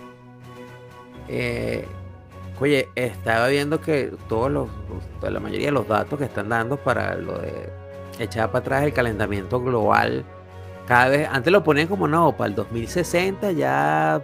Eh, 1.27 1.85
oye, 2.59 2.89
estaba 2.95 3.47
viendo 3.49 3.81
que 3.81 4.11
todos 4.29 4.49
los- 4.51 4.69
la 5.21 5.39
mayoría 5.39 5.67
de 5.67 5.73
los 5.73 5.87
datos 5.87 6.17
que 6.17 6.25
están 6.25 6.49
dando 6.49 6.77
para 6.77 7.15
lo 7.15 7.37
de 7.39 7.69
echar 8.19 8.47
para 8.49 8.59
atrás 8.61 8.83
el 8.83 8.93
calentamiento 8.93 9.59
global, 9.59 10.23
cada 10.87 11.09
vez, 11.09 11.27
antes 11.31 11.51
lo 11.53 11.63
ponían 11.63 11.87
como 11.87 12.07
no, 12.07 12.31
para 12.35 12.49
el 12.49 12.55
2060 12.55 13.51
ya 13.51 14.21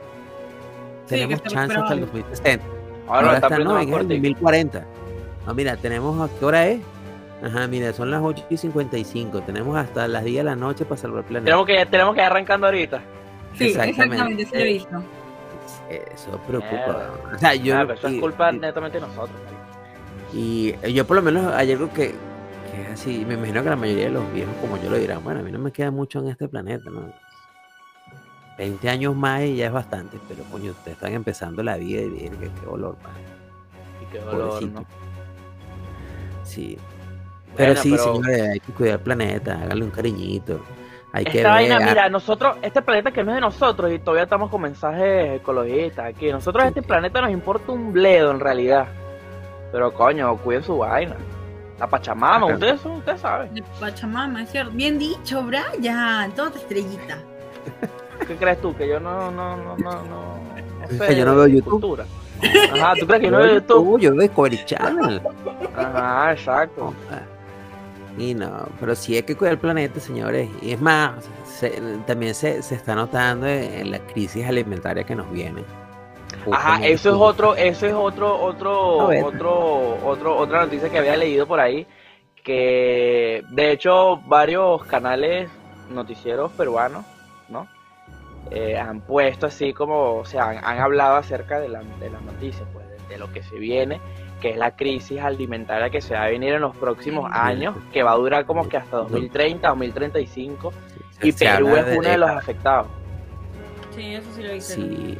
Sí, 1.06 1.15
tenemos 1.15 1.39
se 1.43 1.49
chance 1.49 1.76
hasta 1.76 1.93
el 1.93 1.99
recupera 2.02 2.26
2060. 2.30 2.65
Ahora, 3.08 3.28
Ahora 3.28 3.34
está 3.39 3.60
no, 3.60 3.78
en 3.80 3.84
el 3.89 3.91
cortico. 3.91 4.13
2040. 4.13 4.86
Ah, 5.45 5.54
mira, 5.54 5.76
tenemos, 5.76 6.21
¿a 6.30 6.34
qué 6.39 6.45
hora 6.45 6.67
es? 6.67 6.80
Ajá, 7.43 7.67
mira, 7.67 7.91
son 7.91 8.10
las 8.10 8.21
8 8.23 8.45
y 8.49 8.56
55. 8.56 9.41
Tenemos 9.41 9.76
hasta 9.78 10.08
las 10.08 10.23
10 10.23 10.38
de 10.38 10.43
la 10.45 10.56
noche 10.56 10.86
para 10.86 10.95
salvar 11.02 11.19
el 11.19 11.26
planeta. 11.26 11.45
Tenemos 11.45 11.65
que, 11.67 11.86
tenemos 11.91 12.15
que 12.15 12.21
ir 12.21 12.26
arrancando 12.28 12.67
ahorita. 12.67 13.02
Sí, 13.58 13.65
Exactamente. 13.65 14.04
exactamente, 14.04 14.45
sí 14.45 14.52
lo 14.54 14.60
he 14.60 14.63
visto. 14.63 15.04
Eso 15.89 16.39
preocupa. 16.47 16.76
Mierda. 16.78 17.10
O 17.36 17.39
sea, 17.39 17.56
yo. 17.56 17.76
Ah, 17.78 17.82
pero 17.82 17.93
eso 17.95 18.08
es 18.08 18.19
culpa 18.21 18.52
y- 18.54 18.60
netamente 18.60 18.99
de 19.02 19.06
nosotros. 19.08 19.38
Y 20.34 20.73
yo 20.93 21.06
por 21.06 21.17
lo 21.17 21.21
menos 21.21 21.54
hay 21.54 21.73
algo 21.73 21.91
que, 21.93 22.15
que 22.75 22.81
es 22.81 22.89
así, 22.89 23.23
me 23.25 23.36
imagino 23.36 23.63
que 23.63 23.69
la 23.69 23.75
mayoría 23.75 24.05
de 24.05 24.12
los 24.12 24.33
viejos 24.33 24.55
como 24.62 24.77
yo 24.77 24.89
lo 24.89 24.97
dirán, 24.97 25.23
bueno, 25.23 25.39
a 25.39 25.43
mí 25.43 25.51
no 25.51 25.59
me 25.59 25.71
queda 25.71 25.91
mucho 25.91 26.19
en 26.19 26.29
este 26.29 26.47
planeta, 26.47 26.89
¿no? 26.89 27.12
20 28.57 28.89
años 28.89 29.15
más 29.15 29.41
y 29.43 29.55
ya 29.57 29.67
es 29.67 29.71
bastante, 29.71 30.19
pero 30.27 30.43
coño, 30.51 30.71
ustedes 30.71 30.97
están 30.97 31.13
empezando 31.13 31.63
la 31.63 31.75
vida 31.77 32.01
y 32.01 32.05
miren 32.09 32.33
que 32.33 32.49
qué 32.51 32.65
dolor, 32.65 32.95
padre. 32.97 33.21
Y 34.01 34.12
qué 34.12 34.19
dolor. 34.19 34.63
¿no? 34.63 34.86
Sí. 36.43 36.77
Pero 37.55 37.69
Bueno, 37.73 37.81
sí, 37.81 37.91
pero- 37.91 38.03
señores, 38.15 38.41
hay 38.53 38.59
que 38.59 38.71
cuidar 38.73 38.95
el 38.95 38.99
planeta, 39.01 39.59
háganle 39.62 39.83
un 39.86 39.91
cariñito. 39.91 40.59
Hay 41.15 41.25
que 41.25 41.38
Esta 41.38 41.49
vaina, 41.49 41.77
ver, 41.77 41.89
mira, 41.89 42.09
nosotros, 42.09 42.57
este 42.63 42.81
planeta 42.81 43.12
que 43.12 43.23
no 43.23 43.31
es 43.31 43.36
de 43.36 43.41
nosotros 43.41 43.91
y 43.91 43.99
todavía 43.99 44.23
estamos 44.23 44.49
con 44.49 44.62
mensajes 44.63 45.39
ecologistas 45.39 46.05
aquí. 46.07 46.31
Nosotros 46.31 46.63
Sí. 46.63 46.69
este 46.69 46.81
planeta 46.81 47.21
nos 47.21 47.29
importa 47.31 47.71
un 47.71 47.93
bledo 47.93 48.31
en 48.31 48.39
realidad. 48.39 48.88
Pero 49.71 49.93
coño, 49.93 50.36
cuiden 50.38 50.63
su 50.63 50.77
vaina. 50.79 51.15
La 51.79 51.88
Pachamama, 51.88 52.47
son, 52.77 52.91
ustedes 52.97 53.21
saben. 53.21 53.53
De 53.53 53.63
Pachamama, 53.79 54.43
es 54.43 54.51
cierto. 54.51 54.71
Bien 54.73 54.97
dicho, 54.99 55.43
Brian. 55.43 56.31
Toda 56.36 56.51
tu 56.51 56.57
estrellita. 56.59 57.17
¿Qué 58.27 58.36
crees 58.36 58.62
tú? 58.62 58.75
Que 58.75 58.88
yo 58.88 58.99
no, 58.99 59.31
no, 59.31 59.57
no, 59.57 59.77
no, 59.77 59.91
no. 60.03 60.38
sé 60.89 61.07
que 61.07 61.15
yo 61.15 61.25
no 61.25 61.36
veo 61.36 61.47
YouTube. 61.47 61.71
cultura. 61.81 62.05
Ajá, 62.73 62.93
¿tú 62.99 63.07
crees 63.07 63.21
que 63.21 63.25
yo 63.27 63.31
no 63.31 63.38
veo 63.39 63.55
YouTube? 63.55 63.99
yo 63.99 64.12
veo 64.12 64.21
Discovery 64.21 64.65
Channel. 64.65 65.21
Ajá, 65.75 66.31
exacto. 66.33 66.93
Y 68.17 68.36
no, 68.36 68.67
pero 68.79 68.93
sí 68.95 69.15
hay 69.15 69.23
que 69.23 69.36
cuidar 69.36 69.53
el 69.53 69.59
planeta, 69.59 69.99
señores. 69.99 70.47
Y 70.62 70.71
es 70.71 70.79
más, 70.79 71.13
se- 71.45 71.81
también 72.05 72.36
se, 72.36 72.62
se 72.62 72.75
está 72.75 72.93
notando 72.95 73.47
en, 73.47 73.63
en 73.73 73.91
la 73.91 73.99
crisis 73.99 74.45
alimentaria 74.45 75.03
que 75.03 75.15
nos 75.15 75.29
viene. 75.31 75.63
Ajá, 76.51 76.77
eso 76.89 77.10
es 77.10 77.15
otro, 77.15 77.56
eso 77.56 77.86
es 77.88 77.93
otro, 77.93 78.41
otro, 78.41 79.10
otro, 79.25 79.97
otro, 80.06 80.38
otra 80.38 80.62
noticia 80.65 80.89
que 80.89 80.97
había 80.99 81.15
leído 81.15 81.47
por 81.47 81.60
ahí, 81.60 81.86
que 82.43 83.43
de 83.49 83.71
hecho 83.71 84.17
varios 84.25 84.84
canales 84.86 85.49
noticieros 85.89 86.51
peruanos, 86.53 87.06
¿no? 87.49 87.67
Eh, 88.51 88.77
han 88.77 89.01
puesto 89.01 89.45
así 89.47 89.73
como, 89.73 90.15
o 90.15 90.25
sea, 90.25 90.49
han, 90.49 90.58
han 90.63 90.79
hablado 90.79 91.15
acerca 91.15 91.60
de 91.60 91.69
la, 91.69 91.82
de 91.99 92.10
las 92.10 92.21
noticias, 92.21 92.67
pues, 92.73 92.86
de, 92.89 92.97
de 93.08 93.17
lo 93.17 93.32
que 93.32 93.41
se 93.43 93.58
viene, 93.58 93.99
que 94.41 94.51
es 94.51 94.58
la 94.58 94.75
crisis 94.75 95.21
alimentaria 95.21 95.89
que 95.89 96.01
se 96.01 96.13
va 96.13 96.23
a 96.23 96.27
venir 96.27 96.53
en 96.53 96.62
los 96.62 96.75
próximos 96.75 97.29
años, 97.32 97.75
que 97.93 98.03
va 98.03 98.12
a 98.12 98.15
durar 98.15 98.45
como 98.45 98.67
que 98.67 98.75
hasta 98.77 98.97
2030, 98.97 99.69
2035, 99.69 100.73
se- 101.12 101.27
y 101.27 101.32
Perú 101.56 101.67
es 101.77 101.97
uno 101.97 102.10
de 102.10 102.17
los 102.17 102.29
afectados. 102.29 102.88
Sí, 103.95 104.15
eso 104.15 104.29
sí 104.36 104.43
lo 104.43 104.53
hice. 104.56 104.75
Sí, 104.75 105.17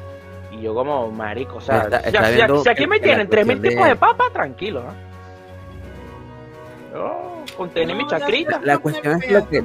yo 0.63 0.73
como, 0.73 1.12
marico, 1.12 1.58
o 1.58 1.62
sea, 1.62 1.84
Está- 1.84 1.99
si- 2.02 2.08
está 2.08 2.26
si, 2.30 2.36
viendo 2.36 2.63
si 2.63 2.69
aquí 2.69 2.88
me 2.88 2.99
tienen 2.99 3.30
tres 3.30 3.45
mil 3.45 3.62
tipos 3.62 3.84
de- 3.84 3.89
de 3.91 3.95
papa, 3.95 4.26
tranquilo, 4.34 4.84
¿ah? 4.88 4.93
Yo, 6.93 7.43
con 7.58 7.69
tener 7.69 7.95
mi 7.95 8.06
chacrita. 8.08 8.60
La 8.63 8.78
cuestión 8.78 9.21
es 9.23 9.32
lo 9.32 9.47
que- 9.49 9.63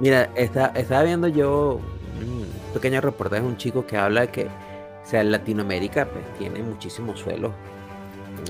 Mira, 0.00 0.28
está, 0.34 0.72
estaba 0.74 1.02
viendo 1.02 1.28
yo 1.28 1.80
un 2.20 2.46
pequeño 2.72 3.00
reportaje 3.00 3.42
de 3.42 3.48
un 3.48 3.56
chico 3.56 3.86
que 3.86 3.96
habla 3.96 4.22
de 4.22 4.28
que, 4.28 4.44
o 4.46 5.06
sea, 5.06 5.22
Latinoamérica 5.22 6.06
pues, 6.06 6.24
tiene 6.38 6.60
muchísimos 6.62 7.20
suelos, 7.20 7.52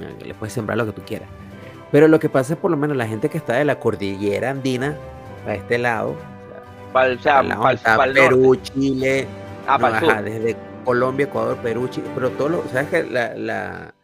eh, 0.01 0.25
le 0.27 0.35
puedes 0.35 0.53
sembrar 0.53 0.79
lo 0.79 0.87
que 0.87 0.93
tú 0.93 1.03
quieras. 1.03 1.29
Pero 1.91 2.07
lo 2.07 2.21
que 2.21 2.29
pasa 2.29 2.53
es 2.55 2.59
por 2.59 2.71
lo 2.71 2.77
menos 2.77 2.97
la 2.97 3.07
gente 3.09 3.29
que 3.29 3.37
está 3.39 3.55
de 3.55 3.65
la 3.65 3.81
cordillera 3.81 4.51
andina, 4.51 4.95
a 5.47 5.55
este 5.55 5.79
lado, 5.79 6.11
o 6.11 6.15
sea, 6.15 6.93
Pa'l- 6.93 7.19
o 7.19 7.23
sea, 7.23 7.39
al 7.41 7.49
lado 7.49 7.63
pa'l- 7.63 7.75
está 7.77 7.97
pa'l 7.97 8.13
Perú, 8.13 8.43
norte. 8.55 8.63
Chile, 8.75 9.27
Ah, 9.67 9.79
no, 9.79 9.87
ajá, 9.87 10.23
desde, 10.23 10.57
Colombia, 10.85 11.25
Ecuador, 11.27 11.57
Perú, 11.59 11.89
Chile, 11.89 12.09
pero 12.15 12.31
todo 12.31 12.49
lo, 12.49 12.65
¿sabes 12.69 12.89
que 12.89 13.03
la, 13.05 13.35
la, 13.37 13.95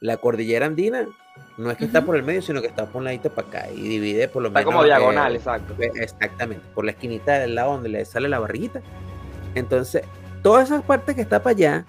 la 0.00 0.16
cordillera 0.18 0.66
andina 0.66 1.06
no 1.58 1.70
es 1.70 1.76
que 1.78 1.84
está 1.86 2.02
por 2.04 2.16
el 2.16 2.22
medio, 2.22 2.42
sino 2.42 2.60
que 2.60 2.66
está 2.66 2.86
por 2.86 2.96
un 3.00 3.04
ladito 3.04 3.30
para 3.30 3.48
acá 3.48 3.64
y 3.70 3.80
divide 3.88 4.28
por 4.28 4.42
lo 4.42 4.48
Está 4.48 4.60
menos. 4.60 4.72
como 4.74 4.84
eh, 4.84 4.86
diagonal, 4.88 5.36
exacto. 5.36 5.74
eh, 5.78 5.90
Exactamente, 5.96 6.64
por 6.74 6.84
la 6.84 6.90
esquinita 6.92 7.38
del 7.38 7.54
lado 7.54 7.72
donde 7.72 7.88
le 7.90 8.04
sale 8.04 8.28
la 8.28 8.38
barriguita. 8.38 8.80
Entonces, 9.54 10.02
toda 10.42 10.62
esa 10.62 10.80
parte 10.82 11.14
que 11.14 11.22
está 11.22 11.42
para 11.42 11.56
allá, 11.56 11.84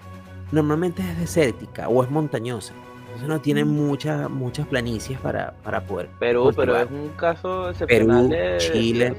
normalmente 0.52 1.02
es 1.02 1.18
desértica 1.18 1.88
o 1.88 2.02
es 2.02 2.10
montañosa. 2.10 2.72
Entonces 3.06 3.28
no 3.28 3.40
tienen 3.40 3.68
Mm. 3.68 3.70
muchas, 3.88 4.30
muchas 4.30 4.66
planicies 4.66 5.18
para, 5.18 5.52
para 5.64 5.80
poder. 5.82 6.08
Perú, 6.18 6.52
pero 6.54 6.76
es 6.78 6.90
un 6.90 7.08
caso 7.16 7.70
excepcional 7.70 8.28
Perú, 8.28 8.42
de 8.42 8.56
Chile. 8.58 9.14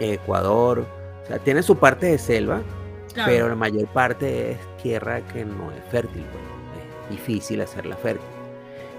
Ecuador, 0.00 0.86
o 1.24 1.26
sea, 1.26 1.38
tiene 1.38 1.62
su 1.62 1.76
parte 1.76 2.06
de 2.06 2.18
selva, 2.18 2.62
Claro. 3.12 3.30
pero 3.32 3.48
la 3.48 3.54
mayor 3.56 3.86
parte 3.88 4.52
es 4.52 4.58
tierra 4.82 5.20
que 5.20 5.44
no 5.44 5.70
es 5.72 5.82
fértil, 5.90 6.22
pues, 6.30 6.44
es 7.04 7.10
difícil 7.10 7.60
hacerla 7.60 7.96
fértil. 7.96 8.26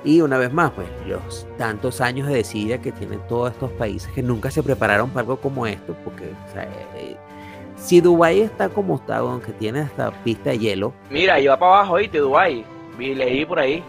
Y 0.04 0.22
una 0.22 0.38
vez 0.40 0.52
más, 0.52 0.72
pues 0.72 0.88
los 1.06 1.46
tantos 1.58 2.02
años 2.02 2.28
de 2.28 2.34
desidia 2.36 2.80
que 2.82 2.92
tienen 2.92 3.20
todos 3.28 3.52
estos 3.52 3.70
países 3.74 4.12
que 4.14 4.24
nunca 4.24 4.50
se 4.50 4.64
prepararon 4.64 5.10
para 5.12 5.22
algo 5.22 5.38
como 5.38 5.68
esto, 5.68 5.96
porque 6.04 6.24
o 6.26 6.54
sea, 6.54 6.64
eh, 6.96 7.16
si 7.78 8.02
Dubái 8.02 8.42
está 8.42 8.70
como 8.70 8.96
está, 8.96 9.18
aunque 9.18 9.52
tiene 9.54 9.82
hasta 9.82 10.12
pista 10.24 10.50
de 10.52 10.60
hielo, 10.60 10.94
Mira, 11.10 11.40
iba 11.40 11.58
para 11.58 11.76
abajo, 11.76 11.96
¿viste? 11.96 12.18
Dubái. 12.18 12.66
Vi, 12.98 13.14
leí 13.16 13.46
por 13.46 13.60
ahí. 13.60 13.84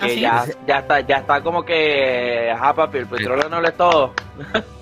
¿Ah, 0.00 0.06
Que 0.06 0.14
sí? 0.14 0.20
ya, 0.20 0.44
ya 0.66 0.78
está, 0.78 1.00
ya 1.00 1.16
está 1.18 1.42
como 1.42 1.62
que, 1.64 2.50
ajá, 2.50 2.74
papi, 2.74 2.98
el 2.98 3.06
petróleo 3.06 3.48
no 3.50 3.60
lo 3.60 3.68
es 3.68 3.76
todo. 3.76 4.12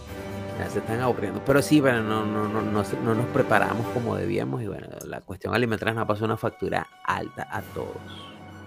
ya 0.59 0.69
se 0.69 0.81
están 0.81 1.01
aburriendo. 1.01 1.43
Pero 1.45 1.63
sí, 1.63 1.81
bueno, 1.81 2.03
no, 2.03 2.25
no, 2.25 2.49
no, 2.49 2.63
no, 2.63 3.15
nos 3.15 3.27
preparamos 3.27 3.87
como 3.89 4.17
debíamos 4.17 4.63
y 4.63 4.67
bueno, 4.67 4.89
la 5.05 5.21
cuestión 5.21 5.55
alimentaria 5.55 5.95
nos 5.95 6.07
pasó 6.07 6.25
una 6.25 6.37
factura 6.37 6.87
alta 7.05 7.49
a 7.51 7.63
todos. 7.63 7.97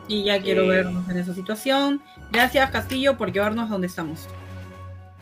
Y 0.08 0.24
ya 0.24 0.42
quiero 0.42 0.68
vernos 0.68 1.08
en 1.10 1.18
esa 1.18 1.34
situación. 1.34 2.02
Gracias, 2.32 2.70
Castillo, 2.72 3.18
por 3.18 3.32
llevarnos 3.32 3.70
donde 3.70 3.88
estamos. 3.88 4.28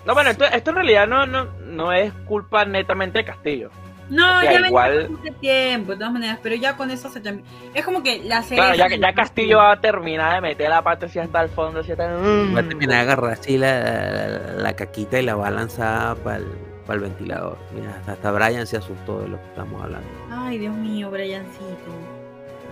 No, 0.05 0.13
bueno, 0.13 0.29
esto, 0.29 0.45
esto 0.45 0.69
en 0.69 0.75
realidad 0.77 1.07
no, 1.07 1.25
no, 1.25 1.45
no 1.65 1.91
es 1.91 2.13
culpa 2.25 2.65
netamente 2.65 3.19
de 3.19 3.25
Castillo. 3.25 3.69
No, 4.09 4.37
O 4.37 4.41
sea, 4.41 4.51
ya 4.59 4.67
igual- 4.67 5.09
tiempo, 5.39 5.91
de 5.91 5.97
todas 5.97 6.11
maneras, 6.13 6.39
pero 6.41 6.55
ya 6.55 6.75
con 6.75 6.89
eso 6.89 7.09
se 7.09 7.19
termina. 7.21 7.47
Es 7.75 7.85
como 7.85 8.01
que 8.01 8.23
la 8.23 8.41
Claro, 8.41 8.75
ya, 8.75 9.13
Castillo 9.13 9.57
va 9.57 9.73
a 9.73 9.79
terminar 9.81 10.33
de 10.33 10.41
meter 10.41 10.69
la 10.69 10.81
pata 10.81 11.05
así 11.05 11.19
hasta 11.19 11.41
el 11.43 11.49
fondo, 11.49 11.81
así 11.81 11.91
hasta... 11.91 12.07
Va 12.07 12.59
a 12.59 12.63
terminar 12.63 12.95
de 12.95 13.01
agarrar 13.01 13.31
así 13.33 13.57
la, 13.57 13.79
la- 13.81 14.53
la 14.63 14.73
caquita 14.75 15.19
y 15.19 15.23
la 15.23 15.35
va 15.35 15.47
a 15.47 15.51
lanzar 15.51 16.17
para 16.17 16.37
el, 16.37 16.99
ventilador. 16.99 17.57
Mira, 17.75 17.91
hasta, 17.99 18.13
hasta 18.13 18.31
Brian 18.31 18.65
se 18.65 18.77
asustó 18.77 19.21
de 19.21 19.27
lo 19.29 19.37
que 19.37 19.45
estamos 19.49 19.79
hablando. 19.83 20.07
Ay, 20.31 20.57
Dios 20.57 20.75
mío, 20.75 21.11
Briancito. 21.11 21.63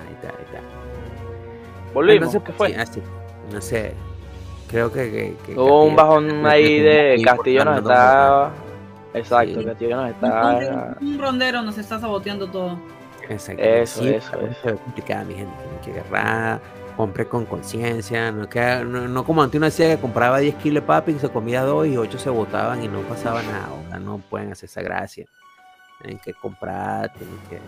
Ahí 0.08 0.14
está, 0.16 0.30
ahí 0.30 0.44
está. 0.46 0.60
Volvimos, 1.94 2.34
Entonces, 2.34 2.42
¿qué 2.46 2.52
fue? 2.54 2.70
sí, 2.70 2.76
así, 2.76 3.02
no 3.54 3.62
sé. 3.62 3.94
Creo 4.70 4.92
que. 4.92 5.12
que- 5.12 5.36
que 5.46 5.60
Hubo 5.60 5.84
un 5.86 5.96
bajón 5.96 6.46
ahí 6.48 6.80
de 6.80 7.22
Castillo 7.24 7.64
nos 7.64 7.78
está... 7.78 8.52
Exacto, 9.18 9.60
Sí. 9.60 9.66
Castillo 9.66 9.96
nos 9.98 10.06
Un, 10.06 10.12
está... 10.12 10.42
rondero, 10.52 10.96
un 11.02 11.20
rondero 11.20 11.62
nos 11.62 11.78
está 11.78 12.00
saboteando 12.00 12.48
todo. 12.50 12.78
Exacto. 13.30 13.62
Eso, 13.62 14.02
Sí, 14.02 14.10
eso, 14.10 14.40
eso. 14.40 14.60
ve 14.64 14.74
complicada, 14.76 15.24
mi 15.26 15.34
gente. 15.36 15.54
Tienen 15.84 16.02
que 16.04 16.10
agarrar, 16.10 16.62
compre 16.96 17.28
con 17.28 17.46
conciencia. 17.46 18.32
No, 18.32 18.48
que- 18.48 18.84
no, 18.86 19.08
no 19.08 19.24
como 19.26 19.44
antes 19.44 19.58
uno 19.58 19.66
decía 19.66 19.94
que 19.96 20.02
compraba 20.02 20.40
10 20.40 20.56
kilos 20.56 20.82
de 20.84 20.88
papi 20.88 21.12
y 21.12 21.20
se 21.20 21.30
comía 21.30 21.64
2 21.64 21.88
y 21.88 21.98
8 21.98 22.18
se 22.20 22.30
botaban 22.30 22.84
y 22.84 22.88
no 22.88 23.02
pasaba 23.02 23.44
nada. 23.44 23.68
Ahora 23.86 24.00
no 24.00 24.18
pueden 24.30 24.52
hacer 24.52 24.70
esa 24.70 24.82
gracia. 24.82 25.26
Tienen 26.02 26.20
que 26.20 26.34
comprar, 26.34 27.12
tienen 27.14 27.38
que. 27.50 27.60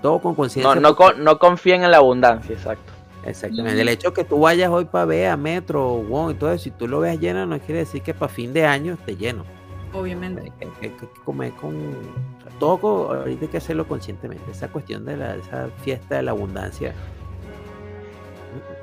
Todo 0.00 0.18
con 0.18 0.34
conciencia. 0.34 0.74
No, 0.74 0.80
no, 0.80 0.96
porque- 0.96 1.20
no 1.20 1.38
confíen 1.38 1.84
en 1.84 1.90
la 1.90 1.98
abundancia, 1.98 2.54
exacto. 2.54 2.92
Exactamente. 3.22 3.78
El 3.78 3.88
hecho 3.90 4.14
que 4.14 4.24
tú 4.24 4.40
vayas 4.40 4.70
hoy 4.70 4.86
para 4.86 5.04
ver 5.04 5.28
a 5.28 5.36
Metro, 5.36 5.96
Wong 5.96 6.30
y 6.30 6.34
todo 6.34 6.50
eso, 6.52 6.64
si 6.64 6.70
tú 6.70 6.88
lo 6.88 7.00
ves 7.00 7.20
lleno, 7.20 7.44
no 7.44 7.58
quiere 7.58 7.80
decir 7.80 8.00
que 8.00 8.14
para 8.14 8.32
fin 8.32 8.54
de 8.54 8.64
año 8.64 8.94
esté 8.94 9.14
lleno. 9.14 9.44
Obviamente. 9.92 10.52
Hay 10.60 10.68
que, 10.80 10.86
hay 10.86 10.94
comer 11.24 11.52
con. 11.52 11.76
o 11.76 12.42
sea, 12.42 12.58
todo 12.58 13.12
ahorita 13.12 13.46
hay 13.46 13.50
que 13.50 13.56
hacerlo 13.56 13.86
conscientemente. 13.86 14.50
Esa 14.50 14.68
cuestión 14.68 15.04
de 15.04 15.16
la, 15.16 15.36
esa 15.36 15.68
fiesta 15.82 16.16
de 16.16 16.22
la 16.22 16.30
abundancia. 16.30 16.94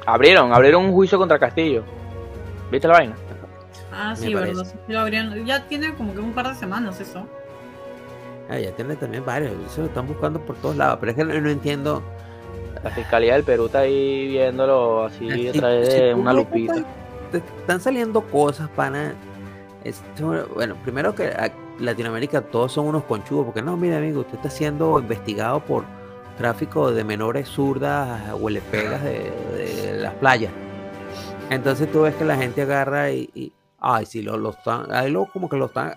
Abrieron, 0.06 0.54
abrieron 0.54 0.86
un 0.86 0.93
juicio 0.93 1.17
contra 1.17 1.38
Castillo. 1.39 1.84
¿Viste 2.72 2.88
la 2.88 2.93
vaina? 2.93 3.15
Ah, 3.91 4.15
sí, 4.15 4.34
verdad. 4.34 4.65
sí 4.65 4.78
lo 4.88 5.00
abrieron. 5.00 5.46
Ya 5.46 5.67
tiene 5.67 5.93
como 5.96 6.13
que 6.13 6.20
un 6.20 6.34
par 6.34 6.50
de 6.50 6.56
semanas 6.56 7.00
eso. 7.00 7.26
Ah, 8.50 8.60
ya 8.60 8.72
tiene 8.72 8.96
también 8.96 9.26
varios. 9.26 9.54
Eso 9.65 9.82
lo 9.82 9.88
están 9.88 10.08
buscando 10.08 10.39
por 10.39 10.56
todos 10.58 10.76
lados. 10.76 10.98
Pero 11.00 11.12
es 11.12 11.17
que 11.17 11.26
no, 11.26 11.41
no 11.41 11.50
entiendo. 11.50 12.04
La 12.84 12.91
Fiscalía 12.91 13.34
del 13.34 13.43
Perú 13.43 13.65
está 13.65 13.80
ahí 13.80 14.28
viéndolo 14.28 15.06
así 15.06 15.48
a 15.48 15.52
través 15.52 15.93
de 15.93 16.13
una 16.13 16.32
lupita. 16.32 16.86
Te 17.32 17.38
están 17.39 17.82
saliendo 17.82 18.22
cosas, 18.22 18.70
pana. 18.70 19.15
Bueno, 20.54 20.76
primero 20.84 21.13
que 21.16 21.28
a- 21.28 21.52
Latinoamérica 21.80 22.42
todos 22.42 22.72
son 22.74 22.88
unos 22.88 23.04
conchudos. 23.04 23.46
Porque 23.46 23.62
no, 23.62 23.78
mire, 23.78 23.96
amigo, 23.98 24.22
usted 24.22 24.36
está 24.36 24.50
siendo 24.50 25.00
investigado 25.00 25.60
por 25.60 25.86
tráfico 26.38 26.92
de 26.92 27.04
menores 27.04 27.48
zurdas 27.48 28.32
o 28.40 28.50
le 28.50 28.62
pegas 28.62 29.04
de, 29.04 29.32
de 29.56 29.98
las 30.02 30.13
playas. 30.16 30.52
Entonces 31.50 31.92
tú 31.92 32.02
ves 32.02 32.16
que 32.16 32.26
la 32.26 32.36
gente 32.38 32.62
agarra 32.63 33.12
y. 33.12 33.30
y- 33.34 33.52
ay, 33.80 34.06
si 34.06 34.22
lo, 34.22 34.38
lo 34.38 34.50
están. 34.52 34.92
Ahí 34.92 35.12
lo, 35.12 35.26
como 35.26 35.48
que 35.50 35.56
lo 35.58 35.68
están. 35.68 35.94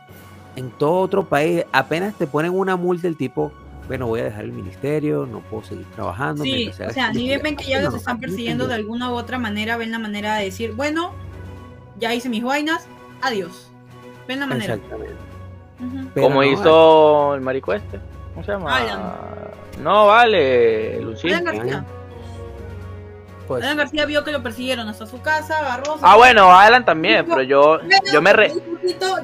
En 0.57 0.71
todo 0.73 0.99
otro 1.01 1.25
país, 1.25 1.65
apenas 1.73 2.15
te 2.15 2.27
ponen 2.27 2.53
una 2.53 2.77
multa 2.77 3.03
del 3.03 3.17
tipo. 3.17 3.53
Bueno, 3.89 4.07
voy 4.07 4.21
a 4.21 4.25
dejar 4.25 4.45
el 4.45 4.53
ministerio, 4.53 5.27
no 5.27 5.41
puedo 5.41 5.65
seguir 5.65 5.87
trabajando. 5.97 6.45
Sí, 6.45 6.69
o 6.69 6.93
sea, 6.93 7.11
ni 7.13 7.25
bien 7.25 7.41
ven 7.43 7.57
que 7.57 7.65
ya 7.65 7.79
investigación". 7.79 7.85
los 7.85 7.95
están 7.97 8.21
persiguiendo 8.21 8.69
de 8.69 8.75
alguna 8.75 9.11
u 9.11 9.15
otra 9.15 9.39
manera, 9.39 9.77
ven 9.77 9.91
la 9.91 9.99
manera 9.99 10.37
de 10.37 10.45
decir, 10.45 10.73
bueno, 10.75 11.13
ya 11.99 12.15
hice 12.15 12.29
mis 12.29 12.45
vainas, 12.45 12.87
adiós. 13.21 13.70
Ven 14.31 14.39
la 14.39 14.47
manera. 14.47 14.75
Exactamente. 14.75 15.17
Como 16.15 16.37
no, 16.37 16.45
hizo 16.45 17.35
el 17.35 17.41
marico 17.41 17.73
este. 17.75 17.99
¿Cómo 18.33 18.47
se 18.47 18.53
llama? 18.53 18.77
Alan. 18.77 19.01
No, 19.83 20.07
vale, 20.07 21.01
Lucín. 21.01 21.33
Alan 21.35 21.45
García. 21.47 21.85
pues, 23.49 23.65
Alan 23.65 23.77
García 23.77 24.05
vio 24.07 24.23
que 24.23 24.31
lo 24.31 24.41
persiguieron 24.41 24.89
hasta 24.89 25.05
su 25.07 25.21
casa, 25.21 25.59
agarró. 25.59 25.97
Ah, 26.01 26.15
bueno, 26.17 26.53
Alan 26.57 26.85
también, 26.85 27.27
pero 27.27 27.43
yo, 27.43 27.81
yo 28.13 28.23
me 28.23 28.33
re- 28.33 28.53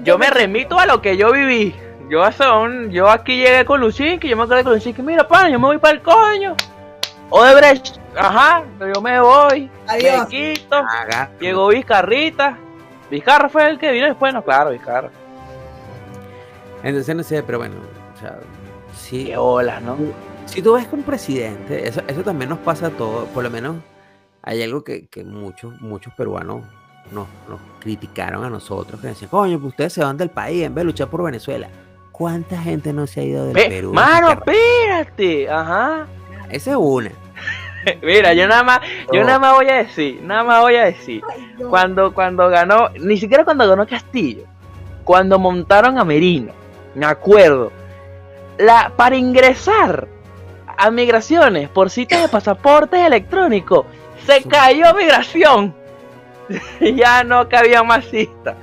yo 0.03 0.19
me 0.19 0.29
remito 0.29 0.77
a 0.81 0.87
lo 0.87 1.01
que 1.01 1.17
yo 1.17 1.31
viví. 1.31 1.73
Yo 2.11 2.25
un- 2.61 2.91
yo 2.91 3.09
aquí 3.09 3.37
llegué 3.37 3.65
con 3.65 3.81
Lucín, 3.81 4.19
que 4.19 4.27
yo 4.29 4.37
me 4.37 4.43
acuerdo 4.43 4.65
con 4.65 4.73
Lucín, 4.75 4.93
que 4.93 5.03
mira, 5.05 5.29
pana, 5.29 5.51
yo 5.51 5.61
me 5.61 5.67
voy 5.67 5.79
para 5.79 5.95
el 5.95 6.03
coño. 6.03 6.57
Odebrecht, 7.31 7.99
ajá, 8.17 8.65
pero 8.77 8.95
yo 8.95 9.01
me 9.01 9.21
voy. 9.21 9.71
Adiós. 9.87 10.29
Me 10.33 10.55
quito. 10.55 10.75
haga- 10.77 11.31
Llegó 11.39 11.69
Vizcarrita. 11.69 12.59
Vizcarra 13.11 13.49
fue 13.49 13.69
el 13.71 13.79
que 13.79 13.93
vino 13.93 14.07
después, 14.07 14.33
no, 14.35 14.43
claro, 14.45 14.71
Vizcarra. 14.71 15.11
Entonces 16.83 17.15
no 17.17 17.23
sé, 17.23 17.43
pero 17.43 17.59
bueno, 17.59 17.75
o 18.15 18.21
sea, 18.21 18.39
sí, 18.95 19.27
Qué 19.27 19.37
olas, 19.37 19.83
¿no? 19.83 19.97
si 20.47 20.63
tú 20.63 20.75
ves 20.75 20.87
que 20.87 20.95
un 20.95 21.03
presidente, 21.03 21.89
eso, 21.89 22.01
eso 22.07 22.23
también 22.23 22.49
nos 22.51 22.59
pasa 22.61 22.87
a 22.87 22.91
todos, 22.91 23.29
por 23.31 23.43
lo 23.43 23.51
menos 23.51 23.77
hay 24.43 24.63
algo 24.63 24.85
que, 24.85 25.07
que 25.09 25.25
muchos, 25.25 25.81
muchos 25.81 26.13
peruanos 26.15 26.63
nos, 27.11 27.27
nos 27.49 27.61
criticaron 27.81 28.45
a 28.45 28.51
nosotros, 28.51 29.01
que 29.01 29.09
decían, 29.09 29.31
coño, 29.31 29.59
pues 29.59 29.71
ustedes 29.73 29.93
se 29.93 30.05
van 30.05 30.17
del 30.17 30.31
país 30.31 30.63
en 30.65 30.75
vez 30.75 30.83
de 30.83 30.87
luchar 30.87 31.09
por 31.09 31.25
Venezuela. 31.25 31.69
¿Cuánta 32.13 32.57
gente 32.59 32.93
no 32.93 33.07
se 33.07 33.21
ha 33.21 33.25
ido 33.25 33.45
del 33.47 33.55
Ve, 33.55 33.67
Perú? 33.69 33.93
mano, 33.93 34.29
Esa 34.29 34.39
espérate, 34.39 35.51
ajá. 35.51 36.07
es 36.49 36.67
una. 36.69 37.11
Mira, 38.03 38.35
yo 38.35 38.49
nada 38.49 38.63
más, 38.63 38.81
yo 39.13 39.23
nada 39.25 39.39
más 39.39 39.55
voy 39.55 39.69
a 39.69 39.77
decir, 39.77 40.21
nada 40.23 40.45
más 40.45 40.61
voy 40.61 40.77
a 40.77 40.85
decir. 40.85 41.23
Cuando, 41.69 42.13
cuando 42.13 42.49
ganó, 42.49 42.91
ni 43.01 43.17
siquiera 43.17 43.45
cuando 43.45 43.69
ganó 43.69 43.87
Castillo, 43.87 44.45
cuando 45.05 45.39
montaron 45.39 45.99
a 45.99 46.05
Merino, 46.05 46.53
me 46.95 47.07
acuerdo, 47.07 47.73
la, 48.59 48.93
para 48.97 49.17
ingresar 49.17 50.09
a 50.77 50.91
migraciones 50.91 51.69
por 51.69 51.91
citas 51.91 52.23
de 52.23 52.29
pasaportes 52.29 53.01
electrónicos, 53.01 53.87
se 54.27 54.43
cayó 54.43 54.93
migración. 54.95 55.75
ya 56.81 57.25
no 57.25 57.49
cabía 57.49 57.83
más 57.83 58.05
citas. 58.07 58.57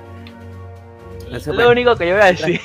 Eso, 1.31 1.51
Lo 1.51 1.55
bueno, 1.55 1.71
único 1.71 1.95
que 1.95 2.07
yo 2.07 2.13
voy 2.13 2.23
a 2.23 2.27
decir. 2.27 2.61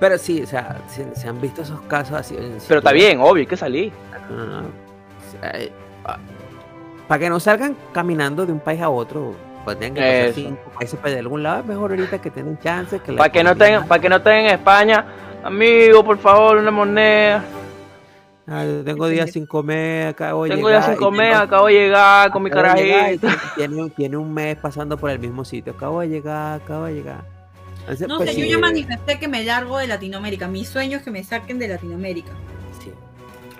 Pero 0.00 0.18
sí, 0.18 0.42
o 0.42 0.46
sea, 0.46 0.78
se, 0.88 1.14
se 1.14 1.28
han 1.28 1.40
visto 1.40 1.62
esos 1.62 1.80
casos 1.82 2.16
así. 2.16 2.36
Pero 2.66 2.78
está 2.78 2.92
bien, 2.92 3.20
obvio, 3.20 3.42
hay 3.42 3.46
que 3.46 3.56
salir. 3.56 3.92
No, 4.28 4.44
no, 4.44 4.62
no. 4.62 4.83
Eh, 5.42 5.70
ah, 6.04 6.18
para 7.08 7.18
que 7.18 7.28
no 7.28 7.38
salgan 7.40 7.76
caminando 7.92 8.46
de 8.46 8.52
un 8.52 8.60
país 8.60 8.80
a 8.80 8.88
otro, 8.88 9.34
pues 9.64 9.78
tengan 9.78 9.94
que 9.94 10.00
pasar 10.00 10.24
Eso. 10.26 10.34
cinco 10.34 10.70
países 10.78 10.98
para 11.00 11.12
de 11.14 11.20
algún 11.20 11.42
lado, 11.42 11.60
es 11.60 11.66
mejor 11.66 11.90
ahorita 11.90 12.18
que 12.20 12.30
tienen 12.30 12.58
chance. 12.58 12.98
Que 13.00 13.12
Para 13.12 13.30
que 13.30 13.44
no 13.44 13.54
tengan, 13.56 13.86
para 13.86 14.00
que 14.00 14.08
no 14.08 14.16
estén 14.16 14.46
en 14.46 14.46
España, 14.46 15.04
amigo, 15.42 16.04
por 16.04 16.18
favor, 16.18 16.56
una 16.56 16.70
moneda. 16.70 17.44
Ah, 18.46 18.62
yo 18.64 18.84
tengo 18.84 19.08
días 19.08 19.30
sin 19.30 19.46
comer, 19.46 20.08
acabo 20.08 20.44
de 20.44 20.50
Tengo 20.50 20.68
ya 20.68 20.76
llegar, 20.76 20.90
sin 20.90 20.98
comer, 21.02 21.30
tengo- 21.30 21.44
acabo 21.44 21.66
de 21.66 21.72
llegar 21.72 22.30
con 22.30 22.42
mi 22.42 22.50
llegar 22.50 22.76
carajito. 22.76 23.28
Tiene, 23.56 23.90
tiene 23.90 24.16
un 24.18 24.34
mes 24.34 24.56
pasando 24.56 24.98
por 24.98 25.08
el 25.10 25.18
mismo 25.18 25.46
sitio. 25.46 25.72
Acabo 25.72 26.00
de 26.00 26.08
llegar, 26.08 26.60
acabo 26.60 26.84
de 26.84 26.94
llegar. 26.94 27.24
Entonces, 27.80 28.06
No 28.08 28.18
pues, 28.18 28.30
sé, 28.30 28.34
sí, 28.36 28.42
yo 28.42 28.56
ya 28.56 28.58
manifesté 28.58 29.18
que 29.18 29.28
me 29.28 29.44
largo 29.44 29.78
de 29.78 29.86
Latinoamérica. 29.86 30.46
Mi 30.48 30.64
sueño 30.66 30.98
es 30.98 31.04
que 31.04 31.10
me 31.10 31.24
saquen 31.24 31.58
de 31.58 31.68
Latinoamérica. 31.68 32.32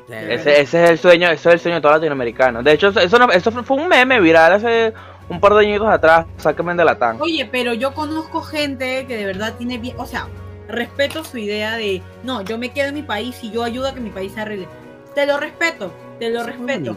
Sí. 0.09 0.13
Ese, 0.15 0.61
ese 0.61 0.85
es 0.85 0.91
el 0.91 0.99
sueño, 0.99 1.29
eso 1.31 1.49
es 1.49 1.55
el 1.55 1.61
sueño 1.61 1.77
de 1.77 1.81
todo 1.83 1.93
latinoamericano. 1.93 2.63
De 2.63 2.73
hecho, 2.73 2.89
eso, 2.89 3.19
no- 3.19 3.31
eso 3.31 3.51
fue 3.51 3.77
un 3.77 3.89
meme 3.89 4.21
viral 4.21 4.53
hace 4.53 4.93
un 5.29 5.41
par 5.41 5.55
de 5.55 5.61
añitos 5.67 5.89
atrás. 5.89 6.27
Sáquenme 6.37 6.75
de 6.75 6.85
la 6.85 6.99
tan. 6.99 7.21
Oye, 7.21 7.49
pero 7.51 7.73
yo 7.75 7.95
conozco 7.95 8.43
gente 8.43 9.07
que 9.07 9.17
de 9.17 9.27
verdad 9.27 9.55
tiene 9.57 9.79
bien, 9.79 9.97
o 9.99 10.07
sea, 10.07 10.29
respeto 10.69 11.25
su 11.25 11.39
idea 11.39 11.77
de, 11.77 12.03
no, 12.23 12.43
yo 12.43 12.59
me 12.59 12.71
quedo 12.73 12.89
en 12.89 12.95
mi 12.95 13.03
país 13.03 13.37
y 13.43 13.51
yo 13.51 13.65
ayudo 13.65 13.89
a 13.89 13.95
que 13.95 14.01
mi 14.01 14.11
país 14.11 14.33
se 14.33 14.41
arregle. 14.41 14.69
Te 15.15 15.27
lo 15.27 15.39
respeto, 15.39 15.93
te 16.19 16.31
lo 16.31 16.41
es 16.41 16.47
respeto. 16.47 16.97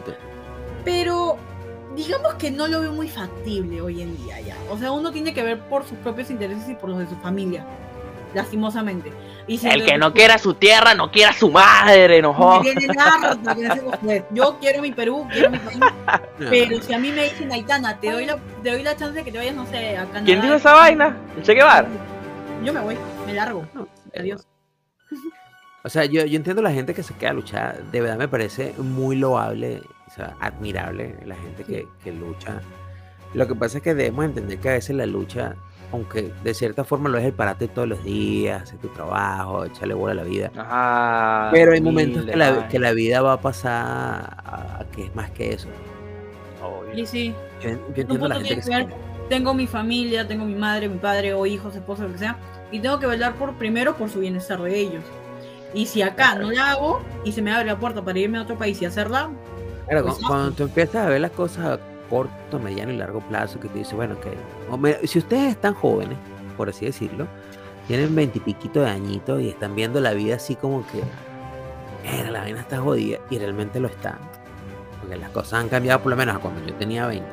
Pero 0.84 1.36
digamos 1.96 2.34
que 2.34 2.50
no 2.50 2.66
lo 2.68 2.80
veo 2.80 2.92
muy 2.92 3.08
factible 3.08 3.80
hoy 3.80 4.02
en 4.02 4.16
día 4.16 4.40
ya. 4.40 4.56
O 4.70 4.78
sea, 4.78 4.92
uno 4.92 5.12
tiene 5.12 5.34
que 5.34 5.42
ver 5.42 5.58
por 5.60 5.84
sus 5.84 5.98
propios 5.98 6.30
intereses 6.30 6.68
y 6.68 6.74
por 6.74 6.90
los 6.90 6.98
de 6.98 7.06
su 7.08 7.16
familia. 7.16 7.64
Lastimosamente. 8.34 9.12
Y 9.46 9.56
si 9.56 9.68
El 9.68 9.84
que 9.84 9.96
no 9.96 10.12
quiera 10.12 10.36
su 10.36 10.54
tierra, 10.54 10.94
no 10.94 11.10
quiera 11.10 11.32
su 11.32 11.50
madre, 11.50 12.20
no. 12.20 12.62
Yo 14.30 14.58
quiero 14.60 14.82
mi 14.82 14.92
Perú, 14.92 15.26
quiero 15.32 15.50
mi 15.50 15.58
país. 15.58 15.80
Pero 16.38 16.82
si 16.82 16.92
a 16.92 16.98
mí 16.98 17.10
me 17.10 17.24
dicen, 17.24 17.50
Aitana, 17.50 17.98
te 17.98 18.10
doy 18.10 18.26
la, 18.26 18.38
te 18.62 18.70
doy 18.70 18.82
la 18.82 18.94
chance 18.96 19.14
de 19.14 19.24
que 19.24 19.32
te 19.32 19.38
vayas, 19.38 19.54
no 19.54 19.66
sé, 19.66 19.96
a 19.96 20.04
Canadá. 20.04 20.24
¿Quién 20.26 20.42
dijo 20.42 20.54
esa 20.54 20.74
vaina? 20.74 21.16
¿El 21.36 21.42
Che 21.42 21.54
Guevara? 21.54 21.88
Yo 22.62 22.72
me 22.72 22.80
voy, 22.80 22.98
me 23.26 23.32
largo. 23.34 23.66
Adiós. 24.16 24.46
O 25.84 25.90
sea, 25.90 26.04
yo, 26.04 26.26
yo 26.26 26.36
entiendo 26.36 26.60
la 26.60 26.72
gente 26.72 26.92
que 26.92 27.02
se 27.02 27.14
queda 27.14 27.30
a 27.30 27.34
luchar. 27.34 27.82
De 27.84 28.00
verdad 28.02 28.18
me 28.18 28.28
parece 28.28 28.74
muy 28.76 29.16
loable, 29.16 29.80
o 30.06 30.10
sea, 30.10 30.36
admirable 30.40 31.16
la 31.24 31.36
gente 31.36 31.64
que, 31.64 31.86
que 32.02 32.12
lucha. 32.12 32.60
Lo 33.32 33.46
que 33.46 33.54
pasa 33.54 33.78
es 33.78 33.84
que 33.84 33.94
debemos 33.94 34.24
entender 34.24 34.58
que 34.58 34.68
a 34.68 34.72
veces 34.72 34.96
la 34.96 35.06
lucha, 35.06 35.54
aunque 35.92 36.32
de 36.44 36.54
cierta 36.54 36.84
forma 36.84 37.08
lo 37.08 37.18
es 37.18 37.24
el 37.24 37.32
parate 37.32 37.68
todos 37.68 37.88
los 37.88 38.02
días, 38.04 38.62
hacer 38.62 38.78
tu 38.78 38.88
trabajo, 38.88 39.64
echarle 39.64 39.94
bola 39.94 40.12
a 40.12 40.16
la 40.16 40.22
vida. 40.24 40.50
Ajá. 40.56 41.48
Pero 41.52 41.72
hay 41.72 41.80
momentos 41.80 42.24
que 42.24 42.36
la, 42.36 42.68
que 42.68 42.78
la 42.78 42.92
vida 42.92 43.22
va 43.22 43.34
a 43.34 43.40
pasar 43.40 43.72
a, 44.44 44.78
a 44.80 44.84
que 44.94 45.06
es 45.06 45.14
más 45.14 45.30
que 45.30 45.54
eso. 45.54 45.68
Obvio. 46.62 46.94
Y 47.02 47.06
sí, 47.06 47.34
Yo, 47.62 47.70
yo 47.70 47.76
entiendo 48.02 48.26
a 48.26 48.28
la 48.28 48.34
gente 48.36 48.56
que 48.56 48.60
que 48.62 48.88
tengo 49.28 49.54
mi 49.54 49.66
familia, 49.66 50.26
tengo 50.26 50.44
mi 50.44 50.54
madre, 50.54 50.88
mi 50.88 50.98
padre 50.98 51.34
o 51.34 51.44
hijos, 51.46 51.74
esposa, 51.74 52.04
lo 52.04 52.12
que 52.12 52.18
sea, 52.18 52.36
y 52.72 52.80
tengo 52.80 52.98
que 52.98 53.06
velar 53.06 53.34
por 53.34 53.54
primero 53.54 53.96
por 53.96 54.08
su 54.10 54.20
bienestar 54.20 54.60
de 54.62 54.78
ellos. 54.78 55.04
Y 55.74 55.84
si 55.86 56.00
acá 56.02 56.34
no 56.34 56.50
la 56.50 56.70
hago 56.72 57.02
y 57.24 57.32
se 57.32 57.42
me 57.42 57.52
abre 57.52 57.66
la 57.66 57.78
puerta 57.78 58.02
para 58.02 58.18
irme 58.18 58.38
a 58.38 58.42
otro 58.42 58.56
país 58.56 58.80
y 58.82 58.86
hacerla, 58.86 59.30
Claro, 59.86 60.02
Pues 60.04 60.16
cu- 60.16 60.22
no. 60.22 60.28
cuando 60.28 60.50
tú 60.52 60.62
empiezas 60.64 61.06
a 61.06 61.08
ver 61.08 61.20
las 61.22 61.30
cosas 61.30 61.78
corto, 62.08 62.58
mediano 62.58 62.92
y 62.92 62.96
largo 62.96 63.20
plazo, 63.20 63.60
que 63.60 63.68
tú 63.68 63.78
dices, 63.78 63.94
bueno, 63.94 64.18
que 64.20 64.30
o 64.70 64.76
me- 64.76 65.06
si 65.06 65.18
ustedes 65.18 65.50
están 65.52 65.74
jóvenes, 65.74 66.18
por 66.56 66.68
así 66.68 66.86
decirlo, 66.86 67.26
tienen 67.86 68.14
veintipiquito 68.14 68.80
de 68.80 68.90
añitos 68.90 69.40
y 69.40 69.48
están 69.48 69.74
viendo 69.74 70.00
la 70.00 70.12
vida 70.12 70.36
así 70.36 70.54
como 70.56 70.84
que, 70.88 71.02
"Mira, 72.10 72.30
la 72.30 72.40
vaina 72.40 72.60
está 72.60 72.78
jodida, 72.78 73.18
y 73.30 73.38
realmente 73.38 73.80
lo 73.80 73.88
está, 73.88 74.18
porque 75.00 75.16
las 75.16 75.30
cosas 75.30 75.54
han 75.60 75.68
cambiado 75.68 76.00
por 76.00 76.10
lo 76.10 76.16
menos 76.16 76.36
a 76.36 76.38
cuando 76.38 76.66
yo 76.66 76.74
tenía 76.74 77.06
20. 77.06 77.26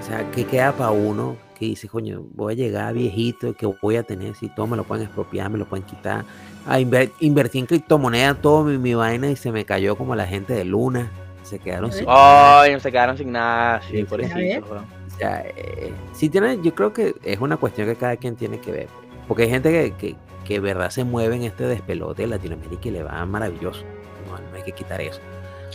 O 0.00 0.02
sea, 0.02 0.30
¿qué 0.30 0.44
queda 0.46 0.72
para 0.72 0.90
uno 0.90 1.36
que 1.58 1.66
dice, 1.66 1.88
coño, 1.88 2.24
voy 2.34 2.54
a 2.54 2.56
llegar 2.56 2.94
viejito, 2.94 3.52
que 3.54 3.66
voy 3.66 3.96
a 3.96 4.02
tener? 4.04 4.34
Si 4.34 4.48
todo 4.48 4.66
me 4.66 4.76
lo 4.76 4.84
pueden 4.84 5.04
expropiar, 5.04 5.50
me 5.50 5.58
lo 5.58 5.66
pueden 5.66 5.84
quitar. 5.84 6.24
A 6.66 6.78
inver- 6.80 7.12
invertí 7.20 7.58
en 7.58 7.66
criptomonedas 7.66 8.40
todo 8.40 8.64
mi, 8.64 8.78
mi 8.78 8.94
vaina 8.94 9.28
y 9.30 9.36
se 9.36 9.52
me 9.52 9.64
cayó 9.64 9.96
como 9.96 10.14
la 10.14 10.26
gente 10.26 10.54
de 10.54 10.64
Luna. 10.64 11.10
Se 11.48 11.58
quedaron 11.58 11.90
sin 11.92 12.06
nada. 12.06 12.60
Ay, 12.62 12.78
se 12.80 12.90
quedaron 12.92 13.16
sin 13.16 13.32
nada. 13.32 13.80
Sí, 13.82 13.98
Sí, 13.98 14.04
por 14.04 14.20
ver. 14.20 14.62
O 14.62 15.18
sea, 15.18 15.42
eh, 15.56 15.92
sí 16.12 16.28
tiene, 16.28 16.58
yo 16.62 16.74
creo 16.74 16.92
que 16.92 17.14
es 17.24 17.40
una 17.40 17.56
cuestión 17.56 17.88
que 17.88 17.96
cada 17.96 18.16
quien 18.16 18.36
tiene 18.36 18.60
que 18.60 18.70
ver. 18.70 18.88
Porque 19.26 19.44
hay 19.44 19.50
gente 19.50 19.70
que, 19.70 19.92
que, 19.96 20.16
que 20.44 20.54
de 20.54 20.60
verdad 20.60 20.90
se 20.90 21.04
mueve 21.04 21.36
en 21.36 21.42
este 21.42 21.64
despelote 21.64 22.22
de 22.22 22.28
Latinoamérica 22.28 22.88
y 22.88 22.90
le 22.92 23.02
va 23.02 23.24
maravilloso. 23.26 23.82
No, 24.26 24.38
no 24.38 24.56
hay 24.56 24.62
que 24.62 24.72
quitar 24.72 25.00
eso. 25.00 25.20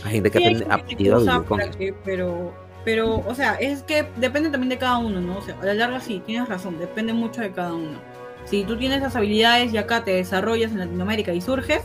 Hay 0.04 0.12
gente 0.12 0.30
que 0.30 0.38
Sí, 0.38 0.44
hay 0.44 0.62
ha 0.68 0.74
aprendido 0.74 1.16
a 1.16 1.18
vivir 1.20 1.42
con 1.44 1.60
eso. 1.60 1.78
que- 1.78 1.94
pero, 2.04 2.52
pero, 2.84 3.16
o 3.26 3.34
sea, 3.34 3.54
es 3.54 3.82
que 3.82 4.06
depende 4.16 4.50
también 4.50 4.70
de 4.70 4.78
cada 4.78 4.98
uno, 4.98 5.20
¿no? 5.20 5.38
O 5.38 5.42
sea, 5.42 5.56
a 5.60 5.64
la 5.66 5.74
larga 5.74 6.00
sí, 6.00 6.22
tienes 6.24 6.48
razón, 6.48 6.78
depende 6.78 7.12
mucho 7.12 7.40
de 7.40 7.50
cada 7.52 7.74
uno. 7.74 7.98
Si 8.44 8.64
tú 8.64 8.76
tienes 8.76 8.98
esas 8.98 9.16
habilidades 9.16 9.72
y 9.72 9.78
acá 9.78 10.04
te 10.04 10.12
desarrollas 10.12 10.72
en 10.72 10.78
Latinoamérica 10.78 11.32
y 11.32 11.40
surges, 11.40 11.82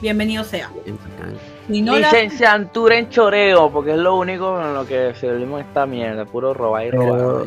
bienvenido 0.00 0.44
sea. 0.44 0.70
Si 1.66 1.80
no 1.80 1.92
la- 1.92 2.10
Licenciatura 2.10 2.98
en 2.98 3.08
choreo, 3.08 3.70
porque 3.70 3.92
es 3.92 3.98
lo 3.98 4.16
único 4.16 4.60
en 4.60 4.74
lo 4.74 4.84
que 4.86 5.14
servimos 5.14 5.60
esta 5.60 5.86
mierda, 5.86 6.24
puro 6.24 6.52
robar 6.54 6.86
y 6.86 6.90
robar. 6.90 7.46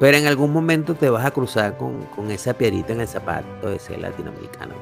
Pero, 0.00 0.16
en 0.16 0.26
algún 0.26 0.52
momento 0.52 0.94
te 0.94 1.10
vas 1.10 1.24
a 1.24 1.30
cruzar 1.30 1.76
con, 1.76 2.02
con 2.14 2.30
esa 2.30 2.54
piedrita 2.54 2.92
en 2.92 3.00
el 3.00 3.08
zapato 3.08 3.68
de 3.70 3.78
ser 3.78 3.98
latinoamericano. 4.00 4.74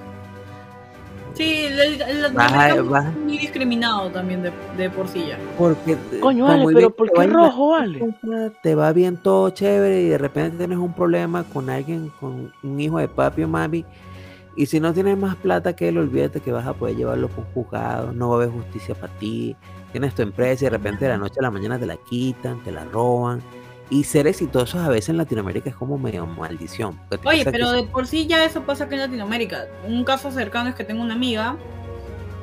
Sí, 1.35 1.67
el, 1.67 1.79
el- 2.01 2.25
es 2.25 3.15
muy 3.17 3.37
discriminado 3.37 4.09
también 4.11 4.43
de, 4.43 4.51
de 4.79 4.89
por 4.89 5.07
sí 5.07 5.27
ya. 5.29 5.37
Porque, 5.59 5.99
Coño, 6.21 6.47
muy 6.57 6.73
pero 6.73 6.89
bien 6.89 6.93
¿por 6.93 7.13
qué 7.13 7.27
rojo, 7.27 7.69
vale? 7.69 7.99
cosa, 7.99 8.51
Te 8.63 8.75
va 8.75 8.93
bien 8.93 9.19
todo 9.19 9.51
chévere 9.51 10.01
y 10.01 10.09
de 10.09 10.17
repente 10.19 10.57
tienes 10.57 10.79
un 10.79 10.95
problema 10.95 11.45
con 11.45 11.69
alguien, 11.69 12.11
con 12.21 12.51
un 12.63 12.81
hijo 12.81 12.99
de 12.99 13.09
papi 13.09 13.43
o 13.43 13.49
mami. 13.49 13.85
Y 14.57 14.67
si 14.67 14.81
no 14.81 14.95
tienes 14.95 15.19
más 15.19 15.37
plata 15.37 15.77
que 15.77 15.89
él, 15.89 15.99
olvídate 15.99 16.41
que 16.41 16.51
vas 16.51 16.67
a 16.67 16.73
poder 16.73 16.97
llevarlo 16.97 17.29
por 17.29 17.45
un 17.45 17.53
juzgado, 17.53 18.13
no 18.13 18.31
va 18.31 18.35
a 18.35 18.37
haber 18.39 18.51
justicia 18.51 18.95
para 18.95 19.13
ti. 19.19 19.55
Tienes 19.93 20.15
tu 20.15 20.23
empresa 20.23 20.65
y 20.65 20.67
de 20.67 20.71
repente 20.71 21.05
de 21.05 21.11
la 21.11 21.19
noche 21.19 21.37
a 21.39 21.43
la 21.43 21.51
mañana 21.51 21.79
te 21.79 21.85
la 21.85 21.97
quitan, 21.97 22.63
te 22.65 22.73
la 22.73 22.85
roban. 22.85 23.43
Y 23.91 24.05
ser 24.05 24.27
exitosos 24.27 24.81
a 24.81 24.89
veces 24.89 25.11
en 25.11 25.19
Latinoamérica 25.19 25.71
es 25.71 25.77
como 25.77 25.99
medio 25.99 26.27
maldición. 26.27 26.99
Oye, 27.25 27.45
que 27.45 27.53
pero 27.53 27.71
de 27.71 27.85
por 27.85 28.07
sí 28.07 28.27
ya 28.27 28.45
eso 28.45 28.63
pasa 28.63 28.85
acá 28.85 28.95
en 28.95 29.03
Latinoamérica. 29.03 29.67
Un 29.87 30.05
caso 30.05 30.31
cercano 30.33 30.71
es 30.71 30.75
que 30.75 30.85
tengo 30.85 31.03
una 31.03 31.15
amiga 31.15 31.57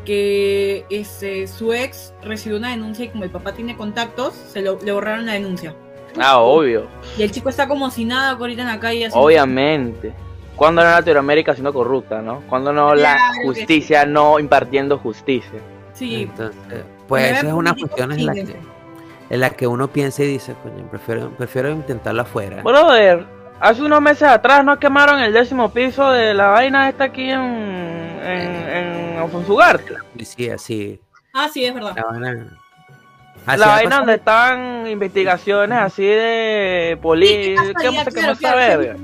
que 0.06 0.86
este, 0.90 1.48
su 1.48 1.74
ex 1.74 2.14
recibió 2.22 2.58
una 2.58 2.72
denuncia 2.72 3.06
y 3.06 3.10
como 3.10 3.24
el 3.24 3.30
papá 3.32 3.54
tiene 3.54 3.76
contactos, 3.76 4.34
se 4.36 4.62
lo, 4.62 4.80
le 4.82 4.92
borraron 4.92 5.26
la 5.26 5.34
denuncia. 5.34 5.76
Ah, 6.18 6.40
obvio. 6.40 6.88
Y 7.18 7.24
el 7.24 7.32
chico 7.32 7.50
está 7.50 7.68
como 7.68 7.90
si 7.90 8.06
nada 8.06 8.32
ahorita 8.32 8.62
en 8.62 8.68
la 8.68 8.80
calle. 8.80 9.10
Obviamente. 9.14 10.14
Cuando 10.56 10.84
no 10.84 10.90
Latinoamérica 10.90 11.54
siendo 11.54 11.74
corrupta, 11.74 12.22
¿no? 12.22 12.42
Cuando 12.48 12.72
no 12.72 12.94
la 12.96 13.16
Claro 13.16 13.34
justicia 13.46 14.06
no 14.06 14.40
impartiendo 14.40 14.98
justicia. 15.00 15.60
Sí, 15.94 16.24
Entonces, 16.24 16.84
pues 17.08 17.32
esa 17.38 17.48
es 17.48 17.54
una 17.54 17.74
cuestión 17.76 18.12
en 18.12 18.26
la, 18.26 18.34
que, 18.34 18.56
en 19.30 19.40
la 19.40 19.50
que 19.52 19.68
uno 19.68 19.88
piensa 19.88 20.24
y 20.24 20.28
dice, 20.28 20.56
coño, 20.64 20.88
prefiero, 20.90 21.30
prefiero 21.32 21.70
intentarlo 21.72 22.22
afuera. 22.24 22.62
Brother, 22.64 23.26
hace 23.60 23.84
unos 23.84 24.02
meses 24.02 24.24
atrás 24.28 24.64
nos 24.66 24.78
quemaron 24.80 25.20
el 25.20 25.34
décimo 25.34 25.70
piso 25.72 26.12
de 26.12 26.34
la 26.34 26.48
vaina 26.50 26.90
esta 26.90 27.06
aquí 27.06 27.30
en, 27.30 27.40
en, 27.40 28.70
en 28.70 29.18
Alfonso 29.18 29.54
Ugarte. 29.54 29.96
policía, 30.14 30.58
sí. 30.58 31.00
Ah, 31.34 31.50
sí, 31.52 31.66
es 31.66 31.74
verdad. 31.74 31.96
La 31.96 32.04
vaina, 32.06 32.60
La 33.46 33.54
Así 33.54 33.64
vaina 33.64 33.98
donde 33.98 34.16
estaban 34.16 34.88
investigaciones 34.88 35.78
así 35.78 36.06
de 36.06 36.92
Sí, 36.94 37.02
poli... 37.02 37.28
qué 37.28 37.56
¿Qué 37.56 37.56
casualidad, 37.56 38.04
se 38.06 38.12
quemó 38.14 38.36
claro, 38.36 39.00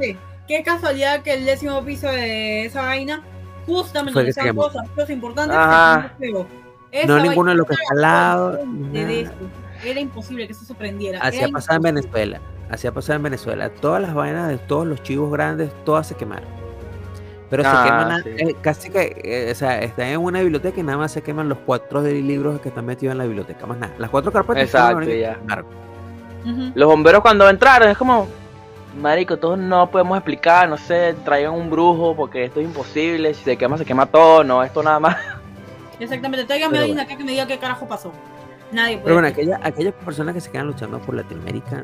Qué 0.49 0.63
casualidad 0.63 1.21
que 1.21 1.35
el 1.35 1.45
décimo 1.45 1.81
piso 1.85 2.07
de 2.07 2.65
esa 2.65 2.81
vaina, 2.81 3.21
justamente 3.67 4.13
Fue 4.13 4.23
donde 4.23 4.41
quemó. 4.41 4.63
cosas, 4.63 4.89
cosas 4.89 5.09
importantes, 5.11 5.55
Ajá. 5.55 6.11
Esa 6.91 7.05
No 7.07 7.19
ninguno 7.19 7.51
de 7.51 7.57
los 7.57 7.67
que 7.67 7.73
está 7.75 7.85
al 7.93 8.01
lado. 8.01 8.59
Era 9.85 9.99
imposible 9.99 10.47
que 10.47 10.53
eso 10.53 10.65
se 10.65 10.73
prendiera. 10.73 11.19
Así 11.21 11.39
ha 11.41 11.49
pasado 11.49 11.77
en. 11.77 11.83
Venezuela. 11.83 12.41
Así 12.69 12.87
ha 12.87 12.91
pasado 12.91 13.17
en 13.17 13.23
Venezuela. 13.23 13.69
Todas 13.69 14.01
las 14.01 14.13
vainas 14.15 14.49
de 14.49 14.57
todos 14.57 14.87
los 14.87 15.01
chivos 15.03 15.31
grandes, 15.31 15.71
todas 15.85 16.07
se 16.07 16.15
quemaron. 16.15 16.49
Pero 17.51 17.63
Ah, 17.65 17.83
se 17.83 17.83
queman, 17.89 18.11
a- 18.11 18.23
sí. 18.23 18.29
eh, 18.51 18.55
casi 18.61 18.89
que, 18.89 19.21
eh, 19.23 19.51
o 19.51 19.55
sea, 19.55 19.79
están 19.81 20.07
en 20.07 20.19
una 20.19 20.41
biblioteca 20.41 20.79
y 20.79 20.83
nada 20.83 20.97
más 20.97 21.11
se 21.11 21.21
queman 21.21 21.47
los 21.47 21.59
cuatro 21.59 22.01
libros 22.01 22.59
que 22.59 22.69
están 22.69 22.85
metidos 22.87 23.11
en 23.11 23.19
la 23.19 23.25
biblioteca, 23.25 23.67
más 23.67 23.77
nada. 23.77 23.93
Las 23.99 24.09
cuatro 24.09 24.31
carpetas 24.31 24.63
Exacto, 24.63 25.03
ya. 25.03 25.39
Los 26.75 26.87
bomberos 26.89 27.21
cuando 27.21 27.47
entraron 27.49 27.89
es 27.89 27.97
como, 27.97 28.27
marico, 28.97 29.37
todos 29.37 29.57
no 29.57 29.89
podemos 29.89 30.17
explicar, 30.17 30.67
no 30.69 30.77
sé, 30.77 31.15
traigan 31.25 31.53
un 31.53 31.69
brujo 31.69 32.15
porque 32.15 32.45
esto 32.45 32.59
es 32.59 32.65
imposible, 32.65 33.33
si 33.33 33.43
se 33.43 33.57
quema 33.57 33.77
se 33.77 33.85
quema 33.85 34.05
todo, 34.05 34.43
no, 34.43 34.63
esto 34.63 34.81
nada 34.83 34.99
más. 34.99 35.17
Exactamente. 35.99 36.45
Tráigame 36.45 36.71
Pero 36.71 36.79
a 36.79 36.83
alguien 36.83 36.95
bueno. 36.97 37.07
acá 37.09 37.17
que 37.17 37.23
me 37.23 37.31
diga 37.31 37.45
qué 37.47 37.57
carajo 37.59 37.87
pasó. 37.87 38.11
Nadie 38.71 38.93
puede. 38.97 39.03
Pero 39.05 39.15
bueno, 39.15 39.27
aquella- 39.27 39.59
aquellas 39.63 39.93
personas 39.95 40.33
que 40.35 40.41
se 40.41 40.51
quedan 40.51 40.67
luchando 40.67 40.99
por 40.99 41.15
Latinoamérica, 41.15 41.83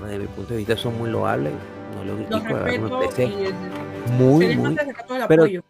desde 0.00 0.18
mi 0.18 0.26
punto 0.28 0.52
de 0.54 0.58
vista, 0.58 0.76
son 0.76 0.96
muy 0.98 1.10
loables. 1.10 1.52
No 1.96 2.04
lo 2.04 2.16
critico, 2.16 2.54
respeto 2.58 3.22
y 3.22 4.12
muy, 4.12 4.56
muy 4.56 4.76
pero- 5.28 5.42
apoyo. 5.42 5.62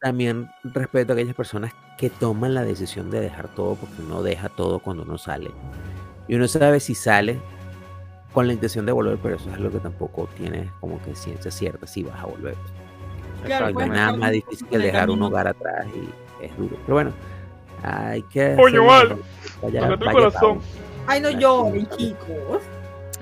también 0.00 0.48
respeto 0.64 1.12
a 1.12 1.14
aquellas 1.14 1.34
personas 1.34 1.72
que 1.98 2.10
toman 2.10 2.54
la 2.54 2.64
decisión 2.64 3.10
de 3.10 3.20
dejar 3.20 3.48
todo 3.48 3.74
porque 3.76 4.02
uno 4.02 4.22
deja 4.22 4.48
todo 4.48 4.78
cuando 4.80 5.02
uno 5.04 5.16
sale. 5.18 5.50
Y 6.28 6.34
uno 6.34 6.48
sabe 6.48 6.80
si 6.80 6.94
sale 6.94 7.38
con 8.36 8.46
la 8.46 8.52
intención 8.52 8.84
de 8.84 8.92
volver, 8.92 9.16
pero 9.22 9.36
eso 9.36 9.48
es 9.48 9.54
algo 9.56 9.70
que 9.70 9.78
tampoco 9.78 10.28
tiene 10.36 10.68
como 10.78 11.02
que 11.02 11.14
ciencia 11.16 11.50
cierta 11.50 11.86
si 11.86 12.02
vas 12.02 12.20
a 12.22 12.26
volver. 12.26 12.54
Claro, 13.46 13.70
no 13.70 13.80
hay 13.80 13.88
nada 13.88 14.12
más 14.14 14.30
difícil 14.30 14.66
que 14.68 14.76
dejar 14.76 15.08
un 15.08 15.22
hogar 15.22 15.48
atrás 15.48 15.86
y 15.94 16.44
es 16.44 16.54
duro. 16.58 16.76
Pero 16.84 16.94
bueno, 16.96 17.12
hay 17.82 18.20
que... 18.24 18.54
Coño, 18.56 18.90
hacerlo, 18.92 19.16
vale. 19.62 19.78
vaya- 19.80 19.96
vaya 19.96 20.12
corazón. 20.12 20.58
Ay, 21.06 21.20
no 21.22 21.30
lloren, 21.30 21.88
es. 21.90 21.96
chicos. 21.96 22.60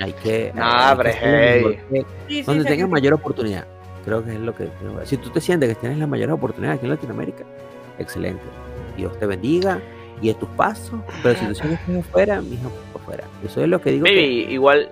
Hay 0.01 0.13
que... 0.15 0.53
Hay 0.57 0.97
que 0.97 0.97
pero 0.97 1.05
lo 1.05 1.71
hey. 1.71 1.79
que- 1.91 2.01
Sí, 2.01 2.07
sí, 2.29 2.43
donde 2.43 2.63
sí, 2.65 2.69
tengas 2.71 2.87
sí. 2.87 2.93
mayor 2.93 3.15
oportunidad. 3.15 3.67
Creo 4.05 4.25
que 4.25 4.33
es 4.33 4.41
lo 4.41 4.53
que. 4.53 4.69
Si 5.05 5.17
tú 5.17 5.31
te 5.31 5.41
sientes 5.41 5.69
que 5.69 5.77
tienes 5.77 5.97
la 5.99 6.09
mayor 6.09 6.33
oportunidad 6.33 6.75
aquí 6.75 6.87
en 6.87 6.91
Latinoamérica, 6.91 7.45
excelente. 8.01 8.43
Dios 8.97 9.17
te 9.21 9.27
bendiga 9.27 9.81
y 10.21 10.31
a 10.31 10.35
tus 10.35 10.49
pasos, 10.51 10.99
pero 11.23 11.39
si 11.39 11.47
tú 11.47 11.55
sigues 11.55 11.79
afuera, 12.01 12.41
mijo, 12.41 12.73
afuera. 12.97 13.23
Eso 13.45 13.63
es 13.63 13.69
lo 13.69 13.81
que 13.81 13.93
digo. 13.93 14.05
que 14.05 14.11
Baby, 14.11 14.47
igual, 14.53 14.91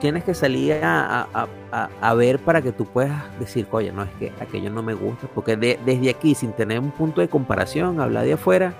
tienes 0.00 0.24
que 0.24 0.34
salir 0.34 0.74
a, 0.84 1.22
a- 1.34 1.46
a- 1.72 1.88
a 2.00 2.14
ver 2.14 2.38
para 2.38 2.62
que 2.62 2.72
tú 2.72 2.84
puedas 2.86 3.12
decir, 3.38 3.66
oye, 3.70 3.90
no, 3.92 4.02
es 4.02 4.10
que 4.18 4.32
aquello 4.40 4.70
no 4.70 4.82
me 4.82 4.94
gusta, 4.94 5.26
porque 5.34 5.56
de- 5.56 5.78
desde 5.84 6.10
aquí, 6.10 6.34
sin 6.34 6.52
tener 6.52 6.78
un 6.78 6.90
punto 6.90 7.20
de 7.20 7.28
comparación, 7.28 8.00
hablar 8.00 8.24
de 8.24 8.34
afuera, 8.34 8.72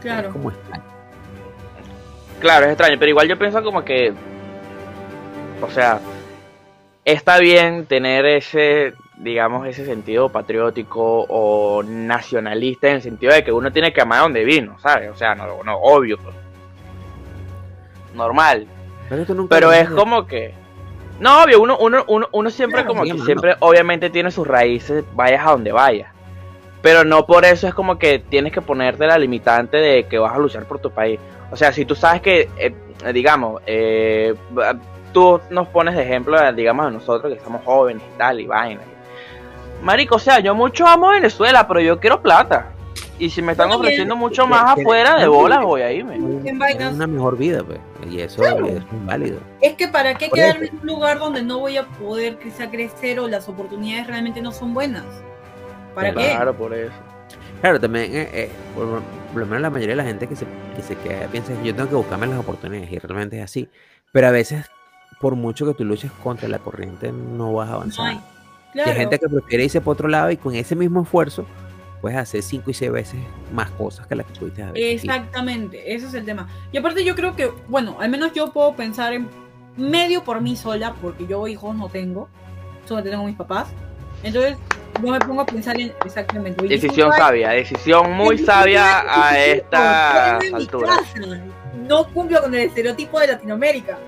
Claro. 0.00 0.28
es 0.28 0.32
como 0.34 0.50
extraño. 0.50 0.82
claro, 2.40 2.66
es 2.66 2.72
extraño, 2.72 2.96
pero 2.98 3.10
igual 3.10 3.28
yo 3.28 3.38
pienso 3.38 3.62
como 3.62 3.84
que, 3.84 4.12
o 5.62 5.70
sea, 5.70 6.00
está 7.04 7.38
bien 7.38 7.86
tener 7.86 8.26
ese, 8.26 8.94
digamos, 9.18 9.66
ese 9.68 9.86
sentido 9.86 10.28
patriótico 10.28 11.24
o 11.28 11.82
nacionalista 11.84 12.88
en 12.88 12.96
el 12.96 13.02
sentido 13.02 13.32
de 13.32 13.44
que 13.44 13.52
uno 13.52 13.70
tiene 13.72 13.92
que 13.92 14.00
amar 14.00 14.18
a 14.18 14.22
donde 14.22 14.44
vino, 14.44 14.76
¿sabes? 14.80 15.10
O 15.10 15.14
sea, 15.16 15.34
no, 15.36 15.62
no 15.62 15.76
obvio, 15.78 16.18
pues. 16.18 16.34
normal. 18.14 18.66
Pero, 19.16 19.34
nunca 19.34 19.80
es 19.80 19.90
como 19.90 20.26
que. 20.26 20.54
No, 21.20 21.42
obvio, 21.42 21.60
uno, 21.60 21.76
uno, 21.78 22.04
uno, 22.08 22.28
uno 22.32 22.50
siempre 22.50 22.84
como 22.84 23.04
que 23.04 23.18
siempre 23.18 23.54
obviamente 23.60 24.10
tiene 24.10 24.30
sus 24.30 24.46
raíces, 24.46 25.04
vayas 25.14 25.46
a 25.46 25.50
donde 25.50 25.70
vayas. 25.70 26.10
Pero 26.80 27.04
no 27.04 27.26
por 27.26 27.44
eso 27.44 27.68
es 27.68 27.74
como 27.74 27.98
que 27.98 28.18
tienes 28.18 28.52
que 28.52 28.60
ponerte 28.60 29.06
la 29.06 29.18
limitante 29.18 29.76
de 29.76 30.04
que 30.04 30.18
vas 30.18 30.34
a 30.34 30.38
luchar 30.38 30.64
por 30.64 30.80
tu 30.80 30.90
país. 30.90 31.20
O 31.50 31.56
sea, 31.56 31.72
si 31.72 31.84
tú 31.84 31.94
sabes 31.94 32.22
que, 32.22 32.48
eh, 32.58 32.74
digamos, 33.12 33.62
eh, 33.66 34.34
tú 35.12 35.40
nos 35.50 35.68
pones 35.68 35.94
de 35.94 36.02
ejemplo, 36.02 36.52
digamos, 36.52 36.86
a 36.86 36.90
nosotros 36.90 37.30
que 37.32 37.38
estamos 37.38 37.62
jóvenes 37.64 38.02
y 38.02 38.18
tal, 38.18 38.40
y 38.40 38.46
vaina. 38.46 38.80
Marico, 39.82 40.16
o 40.16 40.18
sea, 40.18 40.40
yo 40.40 40.54
mucho 40.54 40.86
amo 40.86 41.10
Venezuela, 41.10 41.68
pero 41.68 41.80
yo 41.80 42.00
quiero 42.00 42.22
plata. 42.22 42.72
Y 43.18 43.30
si 43.30 43.40
me 43.42 43.52
están 43.52 43.68
también. 43.68 43.80
ofreciendo 43.86 44.16
mucho 44.16 44.46
más 44.46 44.74
Que- 44.74 44.80
afuera 44.82 45.16
de 45.18 45.26
no, 45.26 45.32
bolas, 45.32 45.62
voy 45.62 45.82
a 45.82 45.92
irme. 45.92 46.18
Vainas. 46.58 46.94
una 46.94 47.06
mejor 47.06 47.36
vida, 47.36 47.62
pues, 47.62 47.78
y 48.10 48.20
eso, 48.20 48.40
Claro. 48.42 48.66
es 48.66 48.82
válido. 49.04 49.38
Es 49.60 49.74
que 49.74 49.86
para 49.88 50.14
qué 50.14 50.28
Por 50.28 50.38
quedarme 50.38 50.64
eso. 50.66 50.74
en 50.74 50.80
un 50.80 50.86
lugar 50.86 51.18
donde 51.18 51.42
no 51.42 51.58
voy 51.60 51.76
a 51.76 51.84
poder 51.86 52.38
quizá 52.38 52.70
crecer 52.70 53.20
o 53.20 53.28
las 53.28 53.48
oportunidades 53.48 54.06
realmente 54.06 54.40
no 54.40 54.50
son 54.50 54.74
buenas. 54.74 55.04
¿Para 55.94 56.08
qué? 56.14 56.30
Claro, 56.30 56.54
por 56.54 56.72
eso. 56.74 56.92
Claro, 57.60 57.78
también, 57.78 58.06
eh, 58.14 58.28
eh, 58.32 58.50
por, 58.74 58.88
por 59.32 59.40
lo 59.40 59.46
menos 59.46 59.60
la 59.62 59.70
mayoría 59.70 59.92
de 59.92 60.02
la 60.02 60.04
gente 60.08 60.26
que 60.26 60.34
se, 60.34 60.46
que 60.74 60.82
se 60.82 60.96
queda 60.96 61.26
piensa 61.28 61.52
que 61.54 61.68
yo 61.68 61.74
tengo 61.74 61.88
que 61.90 61.94
buscarme 61.94 62.26
las 62.26 62.38
oportunidades 62.40 62.90
y 62.90 62.98
realmente 62.98 63.38
es 63.38 63.44
así. 63.44 63.68
Pero 64.10 64.26
a 64.26 64.30
veces, 64.30 64.66
por 65.20 65.36
mucho 65.36 65.64
que 65.66 65.74
tú 65.74 65.84
luches 65.84 66.10
contra 66.24 66.48
la 66.48 66.58
corriente, 66.58 67.12
no 67.12 67.52
vas 67.52 67.68
a 67.68 67.72
No 67.72 67.76
avanzar. 67.76 68.06
hay. 68.06 68.16
Y 68.16 68.72
Claro. 68.72 68.90
hay 68.90 68.96
gente 68.96 69.18
que 69.18 69.28
prefiere 69.28 69.64
irse 69.64 69.80
por 69.82 69.92
otro 69.92 70.08
lado 70.08 70.30
y 70.30 70.38
con 70.38 70.54
ese 70.54 70.74
mismo 70.74 71.02
esfuerzo 71.02 71.46
puedes 72.02 72.18
hacer 72.18 72.42
cinco 72.42 72.70
y 72.70 72.74
seis 72.74 72.90
veces 72.90 73.20
más 73.52 73.70
cosas 73.70 74.06
que 74.08 74.14
las 74.16 74.26
que 74.26 74.38
pudiste 74.38 74.62
haber. 74.62 74.76
Exactamente, 74.82 75.94
ese 75.94 76.06
es 76.08 76.14
el 76.14 76.24
tema. 76.26 76.48
Y 76.72 76.76
aparte 76.76 77.04
yo 77.04 77.14
creo 77.14 77.34
que, 77.34 77.50
bueno, 77.68 77.96
al 78.00 78.10
menos 78.10 78.32
yo 78.34 78.52
puedo 78.52 78.74
pensar 78.74 79.12
en 79.14 79.30
medio 79.76 80.22
por 80.24 80.40
mí 80.40 80.56
sola, 80.56 80.94
porque 81.00 81.26
yo 81.26 81.46
hijos 81.46 81.74
no 81.76 81.88
tengo, 81.88 82.28
solo 82.84 83.02
tengo 83.04 83.24
mis 83.24 83.36
papás. 83.36 83.68
Entonces 84.24 84.58
yo 85.02 85.10
me 85.12 85.18
pongo 85.20 85.42
a 85.42 85.46
pensar 85.46 85.80
en 85.80 85.92
exactamente. 86.04 86.66
Decisión 86.66 87.08
¿cómo 87.08 87.20
va- 87.20 87.26
sabia, 87.28 87.50
decisión 87.50 88.12
muy 88.12 88.36
sabia 88.38 88.98
a 89.00 90.38
alturas. 90.52 90.98
casa. 90.98 91.40
No 91.88 92.06
cumplo 92.12 92.42
con 92.42 92.54
el 92.54 92.62
estereotipo 92.62 93.18
de 93.20 93.28
Latinoamérica. 93.28 93.98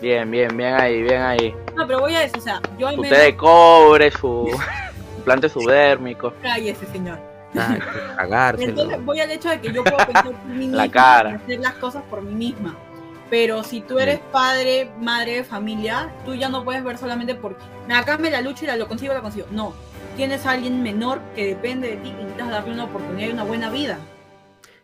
Bien, 0.00 0.30
bien, 0.30 0.56
bien 0.56 0.74
ahí, 0.74 1.02
bien 1.02 1.20
ahí. 1.22 1.54
No, 1.74 1.86
pero 1.86 2.00
voy 2.00 2.14
a 2.14 2.22
eso, 2.22 2.38
o 2.38 2.40
sea, 2.40 2.60
yo 2.78 2.86
al 2.88 2.96
menos... 2.98 3.18
de 3.18 3.36
cobre, 3.36 4.10
su 4.12 4.48
implante 5.26 5.48
subdérmico. 5.48 6.32
Cállese, 6.40 6.86
señor. 6.86 7.18
Ah, 7.56 7.76
cagárselo. 8.16 8.68
Entonces 8.70 9.04
voy 9.04 9.20
al 9.20 9.30
hecho 9.30 9.48
de 9.48 9.60
que 9.60 9.72
yo 9.72 9.82
puedo 9.82 9.96
pensar 9.96 10.24
por 10.24 10.44
mí 10.44 10.66
La 10.70 10.84
misma, 10.84 10.88
cara. 10.90 11.34
hacer 11.36 11.58
las 11.58 11.74
cosas 11.74 12.02
por 12.08 12.22
mí 12.22 12.32
misma. 12.32 12.76
Pero 13.28 13.64
si 13.64 13.80
tú 13.80 13.98
eres 13.98 14.20
padre, 14.30 14.88
madre 15.00 15.36
de 15.36 15.44
familia, 15.44 16.10
tú 16.24 16.34
ya 16.34 16.48
no 16.48 16.62
puedes 16.62 16.84
ver 16.84 16.96
solamente 16.96 17.34
por 17.34 17.56
acá 17.92 18.18
me 18.18 18.30
la 18.30 18.40
lucho 18.40 18.64
y 18.64 18.68
la 18.68 18.76
lo 18.76 18.86
consigo, 18.86 19.14
la 19.14 19.20
consigo. 19.20 19.46
No, 19.50 19.72
tienes 20.16 20.46
a 20.46 20.52
alguien 20.52 20.80
menor 20.80 21.20
que 21.34 21.46
depende 21.48 21.88
de 21.88 21.96
ti 21.96 22.08
y 22.10 22.12
necesitas 22.12 22.50
darle 22.50 22.72
una 22.72 22.84
oportunidad 22.84 23.28
y 23.28 23.32
una 23.32 23.42
buena 23.42 23.68
vida. 23.68 23.98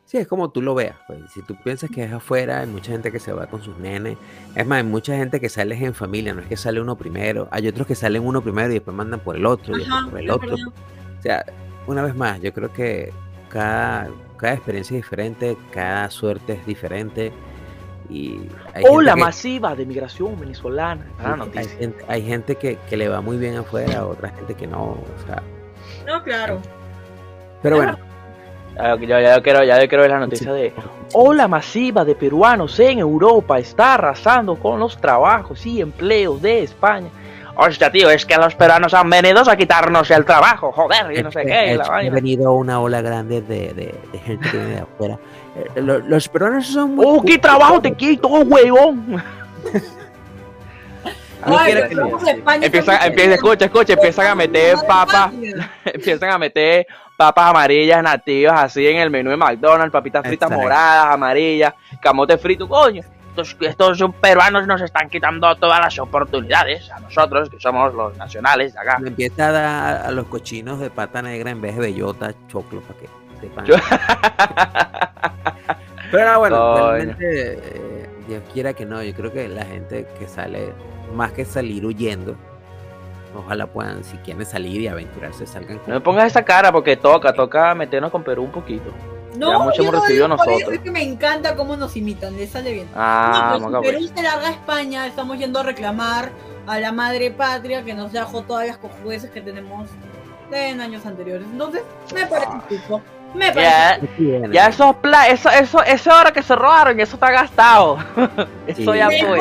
Sí, 0.04 0.18
es 0.18 0.26
como 0.28 0.50
tú 0.50 0.60
lo 0.60 0.74
veas. 0.74 0.96
Pues. 1.06 1.20
Si 1.32 1.40
tú 1.42 1.56
piensas 1.62 1.88
que 1.90 2.04
es 2.04 2.12
afuera, 2.12 2.60
hay 2.60 2.66
mucha 2.66 2.92
gente 2.92 3.10
que 3.10 3.18
se 3.18 3.32
va 3.32 3.46
con 3.46 3.62
sus 3.62 3.78
nenes. 3.78 4.18
Es 4.54 4.66
más, 4.66 4.78
hay 4.78 4.84
mucha 4.84 5.16
gente 5.16 5.40
que 5.40 5.48
sale 5.48 5.74
en 5.82 5.94
familia, 5.94 6.34
no 6.34 6.42
es 6.42 6.48
que 6.48 6.56
sale 6.56 6.80
uno 6.80 6.96
primero. 6.96 7.48
Hay 7.50 7.66
otros 7.68 7.86
que 7.86 7.94
salen 7.94 8.26
uno 8.26 8.42
primero 8.42 8.68
y 8.70 8.74
después 8.74 8.94
mandan 8.96 9.20
por 9.20 9.36
el 9.36 9.46
otro 9.46 9.74
y 9.76 9.78
después 9.80 10.04
por 10.10 10.20
el 10.20 10.30
otro. 10.30 10.50
verdad. 10.50 10.68
O 11.18 11.22
sea, 11.22 11.44
una 11.86 12.02
vez 12.02 12.14
más, 12.14 12.40
yo 12.42 12.52
creo 12.52 12.72
que 12.72 13.12
cada, 13.48 14.08
cada 14.36 14.54
experiencia 14.54 14.96
es 14.98 15.02
diferente, 15.04 15.56
cada 15.72 16.10
suerte 16.10 16.54
es 16.54 16.66
diferente. 16.66 17.32
Y 18.10 18.40
hay 18.74 18.84
Ola 18.90 19.12
gente 19.12 19.20
que- 19.20 19.24
masiva 19.24 19.74
de 19.74 19.86
migración 19.86 20.38
venezolana. 20.38 21.06
Ah, 21.20 21.46
hay 21.54 21.64
gente, 21.68 22.04
hay 22.08 22.22
gente 22.26 22.56
que, 22.56 22.76
que 22.90 22.96
le 22.98 23.08
va 23.08 23.22
muy 23.22 23.38
bien 23.38 23.56
afuera, 23.56 24.04
otra 24.04 24.28
gente 24.30 24.54
que 24.54 24.66
no. 24.66 24.82
O 24.82 25.06
sea, 25.26 25.42
No, 26.06 26.22
claro. 26.22 26.60
pero 27.62 27.76
bueno, 27.76 27.96
Ya, 28.76 28.96
ya, 28.96 29.20
ya 29.20 29.36
yo 29.36 29.42
quiero, 29.42 29.64
ya 29.64 29.80
yo 29.80 29.88
quiero 29.88 30.02
ver 30.02 30.10
la 30.12 30.18
noticia 30.20 30.52
de 30.52 30.72
ola 31.12 31.46
masiva 31.46 32.04
de 32.04 32.14
peruanos 32.14 32.78
en 32.80 32.98
Europa 33.00 33.58
está 33.58 33.94
arrasando 33.94 34.56
con 34.56 34.80
los 34.80 34.96
trabajos 34.96 35.64
y 35.66 35.80
empleos 35.80 36.40
de 36.40 36.62
España. 36.62 37.08
Hostia, 37.54 37.92
tío, 37.92 38.08
es 38.08 38.24
que 38.24 38.34
los 38.38 38.54
peruanos 38.54 38.94
han 38.94 39.10
venido 39.10 39.40
a 39.46 39.54
quitarnos 39.56 40.10
el 40.10 40.24
trabajo, 40.24 40.72
joder, 40.72 41.12
y 41.18 41.22
no 41.22 41.30
sé 41.30 41.44
qué, 41.44 41.74
la 41.76 41.84
ha 41.84 42.02
venido 42.14 42.52
una 42.54 42.80
ola 42.80 43.02
grande 43.02 43.42
de, 43.42 43.74
de- 43.74 43.94
de 44.10 44.18
gente 44.20 44.48
que 44.50 44.56
viene 44.56 44.74
de 44.76 44.80
afuera. 44.80 45.18
Eh, 45.54 45.80
lo- 45.82 45.98
los 45.98 46.28
peruanos 46.28 46.66
son 46.66 46.94
muy. 46.94 47.04
¡Oh, 47.06 47.20
qué 47.22 47.36
trabajo 47.36 47.78
te 47.82 47.92
quito, 47.96 48.28
huevón! 48.28 49.22
No 51.46 51.58
Ay, 51.58 51.72
que 51.72 51.74
le- 51.74 51.80
Empiezan, 52.66 52.94
están- 52.94 53.02
empieza, 53.08 53.34
escucha, 53.34 53.64
escucha, 53.66 53.92
empiezan 53.94 54.26
a 54.28 54.34
meter 54.34 54.76
papas, 54.86 55.32
empiezan 55.84 56.30
a 56.30 56.38
meter 56.38 56.86
papas 57.16 57.50
amarillas 57.50 58.02
nativas 58.02 58.60
así 58.64 58.86
en 58.86 58.98
el 58.98 59.10
menú 59.10 59.30
de 59.30 59.36
McDonald's, 59.36 59.92
papitas 59.92 60.22
fritas 60.26 60.46
Exacto. 60.48 60.62
moradas, 60.62 61.14
amarillas, 61.14 61.74
camote 62.00 62.38
frito, 62.38 62.68
coño. 62.68 63.02
Estos, 63.30 63.56
estos 63.62 63.98
peruanos 64.20 64.66
nos 64.66 64.82
están 64.82 65.08
quitando 65.08 65.56
todas 65.56 65.80
las 65.80 65.98
oportunidades 65.98 66.90
a 66.90 67.00
nosotros, 67.00 67.48
que 67.48 67.58
somos 67.58 67.94
los 67.94 68.14
nacionales 68.18 68.74
de 68.74 68.80
acá. 68.80 68.98
Le 69.00 69.08
empieza 69.08 69.48
a 69.48 69.52
dar 69.52 70.06
a 70.06 70.10
los 70.10 70.26
cochinos 70.26 70.78
de 70.80 70.90
pata 70.90 71.22
negra 71.22 71.50
en 71.50 71.60
vez 71.62 71.74
de 71.76 71.80
bellota, 71.80 72.34
choclo, 72.48 72.82
para 72.82 73.00
que 73.00 73.08
sepan. 73.40 73.64
Pero 76.10 76.30
no, 76.32 76.38
bueno, 76.40 76.56
Coño. 76.74 76.92
realmente, 76.92 77.52
eh, 77.54 77.91
Dios 78.32 78.44
quiera 78.52 78.72
que 78.72 78.84
no, 78.86 79.02
yo 79.02 79.14
creo 79.14 79.32
que 79.32 79.48
la 79.48 79.64
gente 79.64 80.06
que 80.18 80.26
sale, 80.26 80.72
más 81.14 81.32
que 81.32 81.44
salir 81.44 81.84
huyendo, 81.84 82.36
ojalá 83.36 83.66
puedan, 83.66 84.04
si 84.04 84.16
quieren 84.18 84.44
salir 84.46 84.80
y 84.80 84.88
aventurarse, 84.88 85.46
salgan 85.46 85.80
No 85.86 85.94
me 85.94 86.00
pongas 86.00 86.26
esa 86.26 86.44
cara 86.44 86.72
porque 86.72 86.96
toca, 86.96 87.32
toca 87.32 87.74
meternos 87.74 88.10
con 88.10 88.22
Perú 88.22 88.44
un 88.44 88.52
poquito. 88.52 88.90
No, 89.36 89.50
Ya 89.50 89.58
mucho 89.58 89.76
yo 89.76 89.82
hemos 89.84 89.94
no 89.94 90.00
recibido 90.00 90.26
eso, 90.26 90.36
nosotros. 90.36 90.72
Es 90.74 90.80
que 90.80 90.90
me 90.90 91.02
encanta 91.02 91.56
cómo 91.56 91.76
nos 91.76 91.96
imitan, 91.96 92.36
les 92.36 92.50
sale 92.50 92.72
bien. 92.72 92.88
Ah, 92.94 93.56
no, 93.58 93.60
moca, 93.60 93.80
pero 93.80 93.98
si 93.98 94.08
pues. 94.08 94.12
Perú 94.12 94.16
se 94.16 94.22
larga 94.22 94.48
a 94.48 94.50
España, 94.50 95.06
estamos 95.06 95.38
yendo 95.38 95.60
a 95.60 95.62
reclamar 95.62 96.30
a 96.66 96.78
la 96.78 96.92
madre 96.92 97.30
patria 97.30 97.82
que 97.82 97.94
nos 97.94 98.12
dejó 98.12 98.42
todas 98.42 98.66
las 98.66 98.76
cojudeces 98.76 99.30
que 99.30 99.40
tenemos 99.40 99.88
en 100.52 100.80
años 100.80 101.06
anteriores. 101.06 101.46
Entonces, 101.50 101.82
me 102.14 102.26
parece 102.26 102.52
justo. 102.68 103.02
Me 103.34 103.50
parece 103.52 104.08
Ya, 104.18 104.48
ya 104.50 104.66
esos 104.68 104.96
pla 104.96 105.28
eso, 105.28 105.48
eso, 105.50 105.82
esa 105.84 106.20
hora 106.20 106.32
que 106.32 106.42
se 106.42 106.54
robaron, 106.54 107.00
eso 107.00 107.14
está 107.16 107.30
gastado. 107.30 107.98
eso 108.66 108.92
Sí. 108.92 108.98
ya 108.98 109.08
fue. 109.10 109.40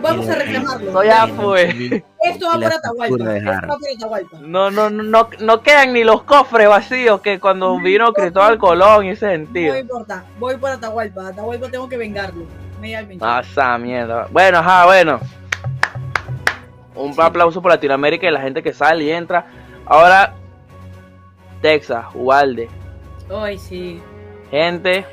vamos 0.00 0.28
a 0.28 0.34
reclamarlo. 0.36 0.90
Eso 0.90 1.04
ya 1.04 1.26
fue. 1.28 2.04
Esto 2.24 2.46
va 2.46 2.52
factura 2.52 2.76
Atahualpa. 2.76 3.24
de 3.24 3.38
Esto 3.38 3.50
Jara. 3.52 3.68
va 3.68 3.76
por 3.78 3.88
Atahualpa. 3.96 4.38
No, 4.40 4.70
no, 4.70 4.88
no, 4.90 5.02
no, 5.02 5.28
no 5.40 5.60
quedan 5.62 5.92
ni 5.92 6.04
los 6.04 6.22
cofres 6.22 6.68
vacíos 6.68 7.20
que 7.20 7.38
cuando 7.40 7.78
vino 7.78 8.12
Cristóbal 8.12 8.56
Colón 8.58 9.06
y 9.06 9.10
ese 9.10 9.28
sentido. 9.30 9.74
No 9.74 9.80
importa, 9.80 10.24
voy 10.38 10.56
por 10.56 10.70
Atahualpa. 10.70 11.28
Atahualpa 11.28 11.68
tengo 11.68 11.88
que 11.88 11.96
vengarlo. 11.96 12.44
Ah, 13.20 13.42
esa 13.42 13.76
mierda. 13.78 14.28
Bueno, 14.30 14.58
ajá, 14.58 14.84
bueno. 14.86 15.20
Un 16.94 17.14
aplauso 17.20 17.60
por 17.62 17.72
Latinoamérica 17.72 18.28
y 18.28 18.30
la 18.30 18.40
gente 18.40 18.62
que 18.62 18.72
sale 18.72 19.04
y 19.04 19.10
entra. 19.10 19.46
Ahora, 19.86 20.34
Texas, 21.62 22.04
Ubalde. 22.14 22.68
Ay, 23.30 23.58
sí. 23.58 24.00
Gente. 24.50 25.04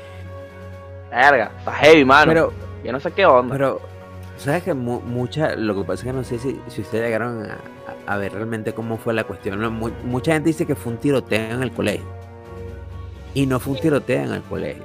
Verga, 1.10 1.50
está 1.58 1.72
heavy, 1.72 2.04
mano. 2.04 2.28
Pero, 2.32 2.52
Yo 2.84 2.92
no 2.92 3.00
sé 3.00 3.10
qué 3.12 3.26
onda. 3.26 3.52
pero, 3.52 3.80
¿sabes 4.36 4.62
que 4.62 4.74
mu- 4.74 5.00
mucha, 5.00 5.54
lo 5.56 5.74
que 5.74 5.82
pasa 5.82 5.94
es 5.94 6.04
que 6.04 6.12
no 6.12 6.24
sé 6.24 6.38
si, 6.38 6.60
si 6.68 6.80
ustedes 6.82 7.04
llegaron 7.04 7.46
a, 7.50 7.58
a- 8.06 8.16
ver 8.16 8.32
realmente 8.32 8.72
cómo 8.72 8.96
fue 8.96 9.14
la 9.14 9.24
cuestión. 9.24 9.60
¿no? 9.60 9.70
Mu- 9.70 9.90
mucha 10.04 10.32
gente 10.32 10.48
dice 10.48 10.66
que 10.66 10.74
fue 10.74 10.92
un 10.92 10.98
tiroteo 10.98 11.54
en 11.54 11.62
el 11.62 11.72
colegio. 11.72 12.06
Y 13.34 13.46
no 13.46 13.60
fue 13.60 13.74
un 13.74 13.80
tiroteo 13.80 14.22
en 14.24 14.32
el 14.32 14.42
colegio. 14.42 14.82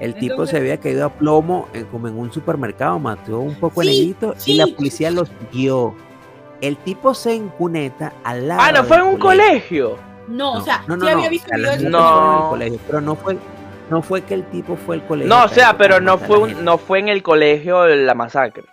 El 0.00 0.14
tipo 0.14 0.34
Entonces- 0.34 0.50
se 0.52 0.56
había 0.58 0.78
caído 0.78 1.06
a 1.06 1.08
plomo 1.10 1.68
en- 1.72 1.86
como 1.86 2.08
en 2.08 2.16
un 2.18 2.32
supermercado, 2.32 2.98
mató 2.98 3.40
un 3.40 3.54
poco 3.56 3.82
Sí, 3.82 3.88
de 3.88 3.94
negrito 3.94 4.34
y 4.38 4.40
sí. 4.40 4.54
la 4.54 4.66
policía 4.66 5.10
lo 5.10 5.24
siguió. 5.26 5.94
El 6.60 6.76
tipo 6.78 7.14
se 7.14 7.34
encuneta 7.34 8.12
al 8.24 8.48
lado. 8.48 8.60
ah, 8.62 8.72
no 8.72 8.84
fue 8.84 8.96
en 8.98 9.02
un 9.04 9.18
colegio. 9.18 9.96
No, 10.28 10.52
o 10.52 10.60
sea, 10.60 10.84
no, 10.86 10.96
no, 10.96 11.06
sí 11.06 11.10
no, 11.12 11.18
había 11.18 11.30
visto 11.30 11.48
videos 11.54 11.78
de 11.78 11.90
No. 11.90 12.42
el 12.44 12.48
colegio, 12.50 12.80
pero 12.86 13.00
no 13.00 13.16
fue, 13.16 13.38
no 13.90 14.02
fue 14.02 14.22
que 14.22 14.34
el 14.34 14.44
tipo 14.44 14.76
fue 14.76 14.96
al 14.96 15.06
colegio. 15.06 15.28
No, 15.34 15.44
o 15.44 15.48
sea, 15.48 15.76
pero 15.76 16.00
no 16.00 16.18
fue, 16.18 16.36
la 16.38 16.44
un, 16.56 16.64
no 16.64 16.78
fue 16.78 16.98
en 16.98 17.08
el 17.08 17.22
colegio 17.22 17.86
la 17.86 18.14
masacre. 18.14 18.64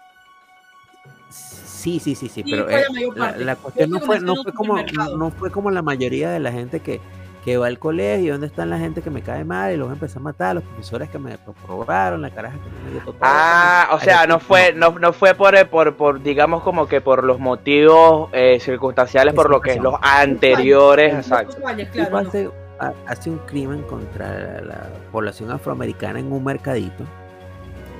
Sí, 1.29 1.99
sí, 1.99 2.15
sí, 2.15 2.27
sí, 2.29 2.43
Sí, 2.43 2.51
pero 2.51 2.65
fue 2.65 2.79
eh, 2.79 2.83
la 2.87 2.89
mayor 2.93 3.17
la, 3.17 3.25
parte. 3.25 3.45
la 3.45 3.55
cuestión 3.55 3.89
no 3.91 3.99
fue, 3.99 4.19
no 4.19 4.35
fue 4.35 4.53
como, 4.53 4.77
no 5.17 5.31
fue 5.31 5.51
como 5.51 5.71
la 5.71 5.81
mayoría 5.81 6.31
de 6.31 6.39
la 6.39 6.51
gente 6.51 6.79
que, 6.79 6.99
que 7.45 7.57
va 7.57 7.67
al 7.67 7.77
colegio, 7.77 8.31
¿dónde 8.33 8.47
están 8.47 8.71
la 8.71 8.79
gente 8.79 9.03
que 9.03 9.11
me 9.11 9.21
cae 9.21 9.45
mal? 9.45 9.71
Y 9.71 9.77
los 9.77 9.91
empecé 9.91 10.17
a 10.17 10.21
matar, 10.21 10.55
los 10.55 10.63
profesores 10.63 11.09
que 11.09 11.19
me 11.19 11.37
probaron, 11.67 12.21
la 12.23 12.31
caraja 12.31 12.57
que 12.57 12.69
me 12.85 12.91
dio 12.91 13.01
todo. 13.01 13.15
Ah, 13.21 13.89
o 13.93 13.99
sea, 13.99 14.25
no 14.25 14.39
fue, 14.39 14.73
no, 14.73 14.97
no 14.99 15.13
fue 15.13 15.35
por, 15.35 15.55
eh, 15.55 15.63
por, 15.65 15.95
por, 15.95 16.21
digamos, 16.23 16.63
como 16.63 16.87
que 16.87 17.01
por 17.01 17.23
los 17.23 17.39
motivos 17.39 18.29
eh, 18.33 18.59
circunstanciales, 18.59 19.33
por 19.35 19.51
lo 19.51 19.61
que 19.61 19.75
los 19.79 19.93
anteriores, 20.01 21.13
exacto. 21.13 21.55
Claro, 21.91 22.17
hace, 22.17 22.49
ha- 22.79 22.93
hace 23.07 23.29
un 23.29 23.37
crimen 23.45 23.83
contra 23.83 24.27
la, 24.33 24.61
la 24.61 24.89
población 25.11 25.51
afroamericana 25.51 26.19
en 26.19 26.31
un 26.31 26.43
mercadito 26.43 27.03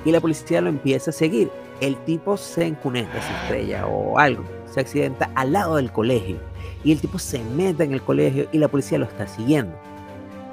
y 0.04 0.10
la 0.10 0.20
policía 0.20 0.60
lo 0.60 0.68
empieza 0.68 1.10
a 1.10 1.12
seguir. 1.14 1.50
El 1.80 1.94
tipo 1.98 2.36
se 2.36 2.66
encuneta, 2.66 3.20
se 3.22 3.32
estrella 3.42 3.86
o 3.86 4.18
algo, 4.18 4.42
se 4.72 4.80
accidenta 4.80 5.30
al 5.36 5.52
lado 5.52 5.76
del 5.76 5.92
colegio 5.92 6.38
y 6.86 6.92
el 6.92 7.00
tipo 7.00 7.18
se 7.18 7.42
mete 7.42 7.82
en 7.82 7.92
el 7.92 8.00
colegio 8.00 8.46
y 8.52 8.58
la 8.58 8.68
policía 8.68 8.96
lo 8.96 9.06
está 9.06 9.26
siguiendo. 9.26 9.76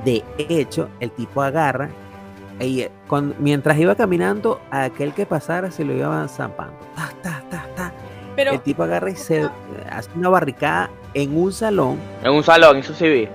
De 0.04 0.24
hecho, 0.38 0.90
el 1.00 1.12
tipo 1.12 1.44
agarra 1.44 1.90
y 2.60 2.82
eh, 2.82 2.92
mientras 3.40 3.78
iba 3.78 3.94
caminando, 3.94 4.60
a 4.72 4.86
aquel 4.86 5.14
que 5.14 5.28
pasara 5.28 5.70
se 5.70 5.86
lo 5.86 5.94
iba 5.94 6.28
zampando. 6.28 6.74
Ta, 6.96 7.12
ta, 7.22 7.44
ta, 7.52 7.66
ta. 7.76 7.94
Pero 8.36 8.52
El 8.54 8.62
tipo 8.62 8.82
agarra 8.82 9.12
y 9.12 9.16
se 9.16 9.48
hace 9.92 10.10
una 10.16 10.30
barricada 10.30 10.90
en 11.14 11.38
un 11.38 11.54
salón 11.54 12.00
En 12.24 12.32
un 12.32 12.44
salón, 12.44 12.78
eso 12.78 12.96
sí 12.96 13.08
vi. 13.08 13.28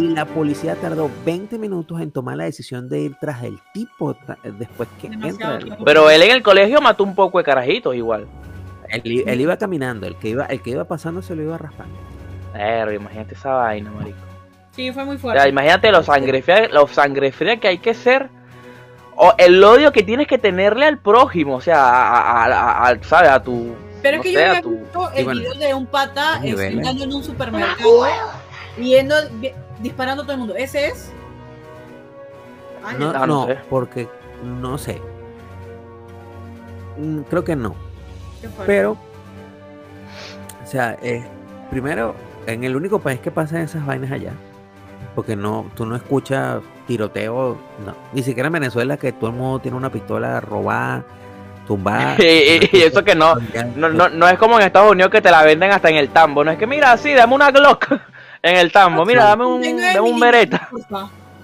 y 0.00 0.08
la 0.10 0.24
policía 0.24 0.76
tardó 0.76 1.10
20 1.26 1.58
minutos 1.58 2.00
en 2.00 2.12
tomar 2.12 2.36
la 2.36 2.44
decisión 2.44 2.88
de 2.88 3.00
ir 3.00 3.16
tras 3.20 3.42
el 3.42 3.58
tipo 3.74 4.16
después 4.56 4.88
que 5.00 5.10
Demasiado 5.10 5.54
entra. 5.54 5.58
tiempo. 5.66 5.84
Pero 5.84 6.08
él 6.10 6.22
en 6.22 6.30
el 6.30 6.42
colegio 6.44 6.80
mató 6.80 7.02
un 7.02 7.16
poco 7.16 7.38
de 7.38 7.44
carajitos 7.44 7.96
igual. 7.96 8.28
Él, 8.92 9.40
iba 9.40 9.56
caminando, 9.56 10.06
el 10.06 10.16
que 10.16 10.28
iba, 10.28 10.44
el 10.46 10.60
que 10.62 10.70
iba 10.70 10.84
pasando 10.84 11.22
se 11.22 11.34
lo 11.34 11.42
iba 11.42 11.56
raspando. 11.58 11.94
Verga, 12.52 12.94
imagínate 12.94 13.34
esa 13.34 13.50
vaina, 13.52 13.90
marico. 13.90 14.18
sí, 14.72 14.92
fue 14.92 15.04
muy 15.04 15.16
O 15.16 15.18
fuerte. 15.18 15.40
sea, 15.40 15.48
imagínate 15.48 15.90
los 15.90 16.06
sangre 16.06 16.42
fría, 16.42 16.68
los 16.68 16.90
sangre 16.90 17.32
fría 17.32 17.56
que 17.58 17.68
hay 17.68 17.78
que 17.78 17.94
ser. 17.94 18.28
O 19.16 19.34
el 19.38 19.62
odio 19.62 19.92
que 19.92 20.02
tienes 20.02 20.26
que 20.26 20.38
tenerle 20.38 20.86
al 20.86 20.98
prójimo, 20.98 21.56
o 21.56 21.60
sea, 21.60 21.76
a, 21.84 22.44
a, 22.44 22.46
a- 22.46 22.88
a- 22.88 23.02
¿sabes? 23.04 23.30
A 23.30 23.42
tu. 23.42 23.74
Pero 24.02 24.16
no 24.18 24.22
es 24.22 24.28
que 24.28 24.34
sé, 24.36 24.42
yo 24.44 24.48
había 24.48 24.62
tu- 24.62 24.78
el 25.14 25.24
bueno. 25.24 25.40
video 25.40 25.54
de 25.54 25.74
un 25.74 25.86
pata 25.86 26.40
estando 26.44 27.04
en 27.04 27.12
un 27.12 27.22
supermercado 27.22 28.06
yendo 28.78 29.14
vi- 29.34 29.52
disparando 29.80 30.22
a 30.22 30.26
todo 30.26 30.32
el 30.32 30.38
mundo. 30.38 30.54
¿Ese 30.56 30.86
es? 30.88 31.12
Ah, 32.84 32.94
No, 32.98 33.12
no 33.12 33.26
no, 33.26 33.46
sé. 33.46 33.58
porque 33.70 34.08
no 34.42 34.76
sé. 34.78 35.00
Mm, 36.98 37.20
Creo 37.22 37.44
que 37.44 37.54
no. 37.56 37.74
Pero, 38.66 38.92
o 40.62 40.66
sea, 40.66 40.96
eh, 41.02 41.24
primero, 41.70 42.14
en 42.46 42.64
el 42.64 42.76
único 42.76 42.98
país 42.98 43.20
que 43.20 43.30
pasan 43.30 43.60
esas 43.62 43.84
vainas 43.84 44.10
allá, 44.12 44.32
porque 45.14 45.36
no, 45.36 45.66
tú 45.74 45.84
no 45.86 45.96
escuchas 45.96 46.62
tiroteo, 46.86 47.56
no, 47.84 47.94
ni 48.12 48.22
siquiera 48.22 48.46
en 48.48 48.52
Venezuela 48.54 48.96
que 48.96 49.12
todo 49.12 49.30
el 49.30 49.36
mundo 49.36 49.58
tiene 49.60 49.76
una 49.76 49.90
pistola 49.90 50.40
robada, 50.40 51.04
tumbada. 51.66 52.16
Y, 52.18 52.22
y- 52.24 52.70
y 52.72 52.82
eso 52.82 53.04
que 53.04 53.14
no, 53.14 53.34
no, 53.76 53.88
no, 53.88 54.08
no 54.08 54.28
es 54.28 54.38
como 54.38 54.58
en 54.58 54.66
Estados 54.66 54.90
Unidos 54.92 55.10
que 55.12 55.20
te 55.20 55.30
la 55.30 55.42
venden 55.44 55.70
hasta 55.70 55.90
en 55.90 55.96
el 55.96 56.08
tambo. 56.08 56.42
No 56.44 56.50
es 56.50 56.58
que, 56.58 56.66
mira, 56.66 56.96
sí, 56.96 57.12
dame 57.12 57.34
una 57.34 57.50
Glock 57.50 57.92
en 58.42 58.56
el 58.56 58.72
tambo. 58.72 59.04
Mira, 59.04 59.24
dame 59.24 59.46
un, 59.46 59.60
dame 59.94 60.00
un. 60.14 60.20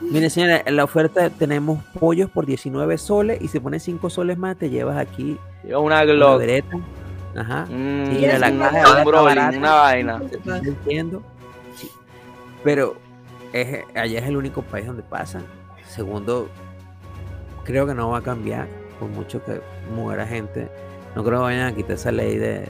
Mire, 0.00 0.30
señora, 0.30 0.62
en 0.64 0.76
la 0.76 0.84
oferta 0.84 1.28
tenemos 1.28 1.82
pollos 1.98 2.30
por 2.30 2.46
19 2.46 2.96
soles 2.98 3.40
y 3.42 3.48
si 3.48 3.58
pones 3.60 3.82
5 3.82 4.08
soles 4.10 4.38
más 4.38 4.56
te 4.56 4.70
llevas 4.70 4.96
aquí 4.96 5.36
Yo 5.64 5.80
una 5.80 5.96
una 6.02 6.04
Glock. 6.04 6.38
vereta. 6.38 6.76
Ajá. 7.36 7.66
Mm, 7.68 8.04
la 8.40 8.50
una 8.50 8.70
caja 8.70 8.76
de 8.78 8.82
barata, 8.82 8.98
un 8.98 9.04
Broly, 9.04 9.24
barata. 9.36 9.58
una 9.58 9.74
vaina. 9.74 10.20
Entiendo. 10.64 11.22
Sí. 11.76 11.90
Pero 12.64 12.96
es, 13.52 13.84
allá 13.94 14.18
es 14.20 14.26
el 14.26 14.36
único 14.36 14.62
país 14.62 14.86
donde 14.86 15.02
pasan. 15.02 15.42
Segundo, 15.86 16.48
creo 17.64 17.86
que 17.86 17.94
no 17.94 18.10
va 18.10 18.18
a 18.18 18.22
cambiar 18.22 18.66
por 18.98 19.08
mucho 19.08 19.44
que 19.44 19.60
muera 19.94 20.26
gente. 20.26 20.68
No 21.14 21.22
creo 21.24 21.38
que 21.38 21.44
vayan 21.44 21.66
a 21.66 21.74
quitar 21.74 21.92
esa 21.92 22.12
ley 22.12 22.36
de, 22.36 22.48
de 22.60 22.66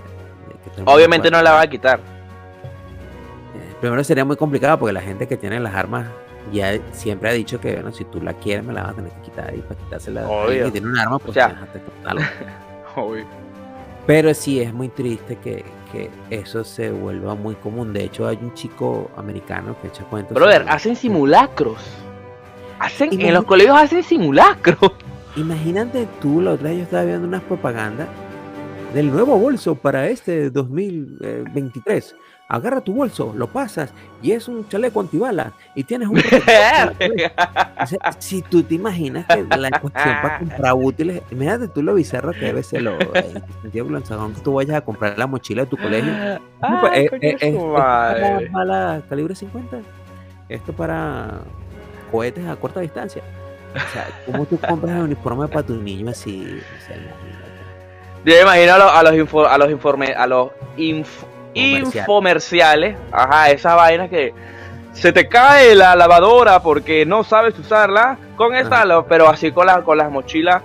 que 0.75 0.83
Obviamente 0.85 1.31
no 1.31 1.41
la 1.43 1.53
va 1.53 1.63
a 1.63 1.67
quitar. 1.67 1.99
Eh, 1.99 3.75
Primero 3.81 4.03
sería 4.05 4.25
muy 4.25 4.37
complicado 4.37 4.79
porque 4.79 4.93
la 4.93 5.01
gente 5.01 5.27
que 5.27 5.37
tiene 5.37 5.59
las 5.61 5.75
armas 5.75 6.07
ya 6.53 6.79
siempre 6.93 7.29
ha 7.29 7.33
dicho 7.33 7.61
que 7.61 7.75
bueno, 7.75 7.93
si 7.93 8.05
tú 8.05 8.21
la 8.23 8.33
quieres 8.35 8.65
me 8.65 8.73
la 8.73 8.83
vas 8.85 8.93
a 8.93 8.95
tener 8.95 9.13
que 9.13 9.21
quitar 9.23 9.55
y 9.55 9.59
para 9.61 9.75
quitársela 9.81 10.27
Obvio. 10.29 10.65
que 10.67 10.71
tiene 10.71 10.87
un 10.87 10.99
arma 10.99 11.19
pues 11.19 11.35
sea, 11.35 11.67
Pero 14.07 14.33
sí 14.35 14.61
es 14.61 14.73
muy 14.73 14.89
triste 14.89 15.37
que, 15.37 15.65
que 15.93 16.11
eso 16.31 16.65
se 16.65 16.91
vuelva 16.91 17.35
muy 17.35 17.55
común. 17.57 17.93
De 17.93 18.05
hecho, 18.05 18.27
hay 18.27 18.39
un 18.41 18.55
chico 18.55 19.11
americano 19.17 19.77
que 19.83 19.89
echa 19.89 20.05
cuentos. 20.05 20.35
Brother, 20.35 20.63
sobre- 20.63 20.71
hacen 20.75 20.97
simulacros. 20.97 21.79
Hacen, 22.79 23.21
en 23.21 23.35
los 23.35 23.45
colegios 23.45 23.77
hacen 23.77 24.03
simulacros. 24.03 24.93
Imagínate 25.37 26.07
tú, 26.21 26.41
la 26.41 26.53
otra 26.53 26.69
vez 26.71 26.79
yo 26.79 26.83
estaba 26.85 27.05
viendo 27.05 27.27
unas 27.29 27.43
propagandas 27.43 28.09
del 28.95 29.11
nuevo 29.13 29.37
bolso 29.39 29.75
para 29.75 30.09
este 30.09 30.49
2023. 30.51 32.17
Agarra 32.51 32.81
tu 32.81 32.95
bolso, 32.95 33.35
lo 33.37 33.47
pasas 33.49 33.93
y 34.23 34.33
es 34.33 34.49
un 34.49 34.67
chaleco 34.69 35.01
antibalas 35.01 35.53
y 35.75 35.85
tienes 35.85 36.09
un. 36.09 36.17
O 37.81 37.87
sea, 37.87 37.99
si 38.19 38.43
tú 38.43 38.63
te 38.63 38.75
imaginas 38.75 39.25
que 39.27 39.45
la 39.57 39.71
cuestión 39.71 40.15
para 40.23 40.39
comprar 40.41 40.73
útiles, 40.75 41.23
imagínate 41.31 41.69
tú 41.69 41.83
lo 41.83 41.95
bizarro 41.95 42.33
que 42.33 42.41
debe 42.47 42.63
ser 42.63 42.83
lo 42.83 42.99
eh, 43.01 43.41
sentido 43.63 43.89
lanzadón 43.91 44.35
que 44.35 44.41
tú 44.41 44.55
vayas 44.55 44.77
a 44.79 44.81
comprar 44.81 45.17
la 45.19 45.27
mochila 45.27 45.63
de 45.65 45.69
tu 45.71 45.77
colegio. 45.77 46.13
Pues, 46.81 46.93
Ay, 46.93 47.09
eh, 47.21 47.37
eh, 47.41 47.59
para 47.73 48.19
madre. 48.21 48.49
bala 48.49 49.03
calibre 49.09 49.35
50, 49.37 49.77
esto 50.49 50.73
para 50.73 51.39
cohetes 52.11 52.45
a 52.49 52.57
corta 52.57 52.81
distancia. 52.81 53.23
O 53.77 53.93
sea, 53.93 54.09
¿cómo 54.27 54.45
tú 54.47 54.59
compras 54.59 54.97
el 54.97 55.03
uniforme 55.03 55.47
para 55.47 55.63
tu 55.65 55.77
niño 55.77 56.11
así? 56.11 56.59
O 56.81 56.85
sea. 56.85 56.97
Yo 58.25 58.43
imagino 58.43 58.75
a 58.75 58.79
los, 58.79 58.91
a 58.93 59.03
los, 59.05 59.13
info- 59.15 59.47
a 59.47 59.57
los 59.57 59.71
informes, 59.71 60.17
a 60.17 60.27
los 60.27 60.51
inf-. 60.77 61.27
Infomerciales, 61.55 62.97
ajá, 63.13 63.51
esa 63.51 63.75
vaina 63.75 64.09
que 64.09 64.33
se 64.93 65.13
te 65.13 65.29
cae 65.29 65.75
la 65.75 65.95
lavadora 65.95 66.61
porque 66.63 67.05
no 67.07 67.23
sabes 67.25 67.59
usarla 67.59 68.19
con 68.37 68.53
lo- 68.89 69.07
pero 69.07 69.29
así 69.29 69.53
con, 69.53 69.67
la, 69.67 69.83
con 69.83 69.99
las 69.99 70.11
mochilas, 70.11 70.63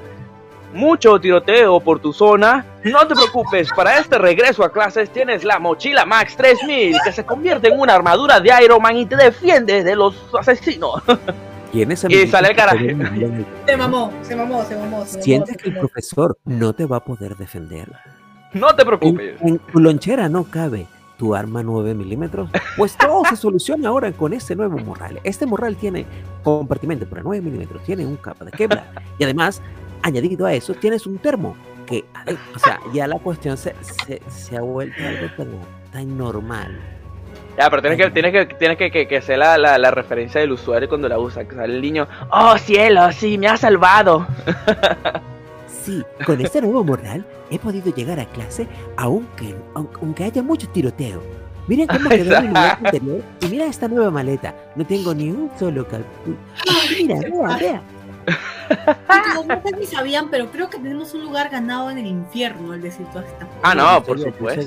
mucho 0.74 1.20
tiroteo 1.20 1.80
por 1.80 2.00
tu 2.00 2.12
zona, 2.14 2.66
no 2.84 3.06
te 3.08 3.14
preocupes, 3.14 3.70
para 3.76 4.00
este 4.00 4.18
regreso 4.18 4.64
a 4.64 4.72
clases 4.72 5.10
tienes 5.12 5.44
la 5.44 5.60
mochila 5.60 6.04
Max 6.06 6.36
3000 6.36 6.98
que 7.04 7.12
se 7.12 7.24
convierte 7.26 7.68
en 7.68 7.80
una 7.80 7.94
armadura 7.94 8.40
de 8.40 8.52
Iron 8.64 8.82
Man 8.82 8.98
y 8.98 9.06
te 9.06 9.16
defiende 9.16 9.84
de 9.84 9.96
los 9.96 10.16
asesinos. 10.40 11.02
Tienes 11.72 12.04
Y 12.04 12.06
amiguitos 12.06 12.32
sale 12.32 12.50
el 12.50 12.56
carajo. 12.56 12.78
Se 13.66 13.78
mamó, 13.78 14.12
se 14.22 14.36
mamó, 14.36 14.64
se 14.64 14.76
mamó. 14.76 15.06
se 15.06 15.14
mamó, 15.18 15.24
Sientes 15.24 15.50
se 15.52 15.58
que 15.58 15.70
el 15.70 15.76
mamó. 15.76 15.88
profesor 15.88 16.38
no 16.46 16.74
te 16.74 16.86
va 16.86 16.98
a 16.98 17.04
poder 17.04 17.36
defender. 17.36 17.88
No 18.54 18.76
te 18.76 18.82
En, 18.84 18.88
preocupes. 18.88 19.42
en 19.42 19.60
tu 19.60 19.80
lonchera 19.80 20.30
no 20.30 20.44
cabe 20.46 20.88
tu 21.18 21.36
arma 21.36 21.64
9 21.64 21.94
milímetros. 21.94 22.50
Pues 22.78 22.98
todo 22.98 23.24
se 23.30 23.36
soluciona 23.36 23.90
ahora 23.90 24.12
con 24.12 24.34
este 24.34 24.56
nuevo 24.56 24.78
morral. 24.80 25.20
Este 25.24 25.46
morral 25.46 25.76
tiene 25.76 26.06
compartimento 26.44 27.06
para 27.08 27.22
9 27.24 27.42
milímetros, 27.42 27.84
tiene 27.84 28.06
un 28.06 28.16
capa 28.18 28.46
de 28.46 28.52
Kevlar 28.52 28.86
y 29.18 29.24
además, 29.24 29.62
añadido 30.02 30.46
a 30.46 30.54
eso, 30.54 30.74
tienes 30.74 31.06
un 31.08 31.18
termo. 31.18 31.56
Que, 31.86 32.06
o 32.56 32.60
sea, 32.60 32.80
ya 32.94 33.08
la 33.08 33.20
cuestión 33.20 33.58
se, 33.58 33.76
se, 33.82 34.22
se 34.30 34.56
ha 34.58 34.62
vuelto 34.62 34.96
algo 35.06 35.28
tan, 35.36 35.48
tan 35.92 36.18
normal. 36.18 36.80
Ya, 37.58 37.70
pero 37.70 37.82
tienes 37.82 38.00
que, 38.00 38.10
tienes 38.10 38.32
que, 38.32 38.46
tienes 38.56 38.78
que, 38.78 38.90
que, 38.90 39.08
que 39.08 39.22
ser 39.22 39.38
la, 39.38 39.58
la, 39.58 39.78
la 39.78 39.92
referencia 39.92 40.42
del 40.42 40.54
usuario 40.54 40.88
cuando 40.90 41.08
la 41.10 41.20
usa. 41.20 41.46
Que 41.46 41.56
sale 41.56 41.76
el 41.76 41.82
niño, 41.82 42.08
oh 42.32 42.58
cielo, 42.58 43.12
sí, 43.12 43.38
me 43.38 43.48
ha 43.48 43.58
salvado. 43.58 44.26
Sí, 45.84 46.04
con 46.26 46.40
este 46.40 46.62
nuevo 46.62 46.84
morral 46.84 47.26
he 47.50 47.60
podido 47.60 47.94
llegar 47.94 48.20
a 48.20 48.26
clase 48.26 48.68
aunque, 48.98 49.56
aunque, 49.76 50.24
haya 50.24 50.42
mucho 50.42 50.68
tiroteo. 50.70 51.22
Miren 51.68 51.88
cómo 51.88 52.10
quedó 52.10 52.42
mi 52.42 52.48
lugar 52.48 52.78
anterior 52.84 53.22
y 53.42 53.46
mira 53.48 53.66
esta 53.66 53.88
nueva 53.88 54.12
maleta. 54.12 54.54
No 54.76 54.86
tengo 54.86 55.14
ni 55.14 55.30
un 55.30 55.50
solo 55.58 55.88
calculo. 55.88 56.38
Mira, 56.98 57.20
vea, 57.20 57.58
vea. 57.58 57.82
No 59.46 59.62
sé 59.62 59.78
si 59.80 59.86
sabían, 59.96 60.30
pero 60.30 60.50
creo 60.52 60.70
que 60.70 60.78
tenemos 60.78 61.14
un 61.14 61.24
lugar 61.24 61.50
ganado 61.50 61.90
en 61.92 61.98
el 61.98 62.06
infierno 62.08 62.72
al 62.74 62.82
decir 62.82 63.06
todas 63.08 63.28
estas 63.28 63.48
cosas. 63.48 63.62
Ah, 63.64 63.76
no, 63.76 64.02
por 64.04 64.20
supuesto. 64.20 64.62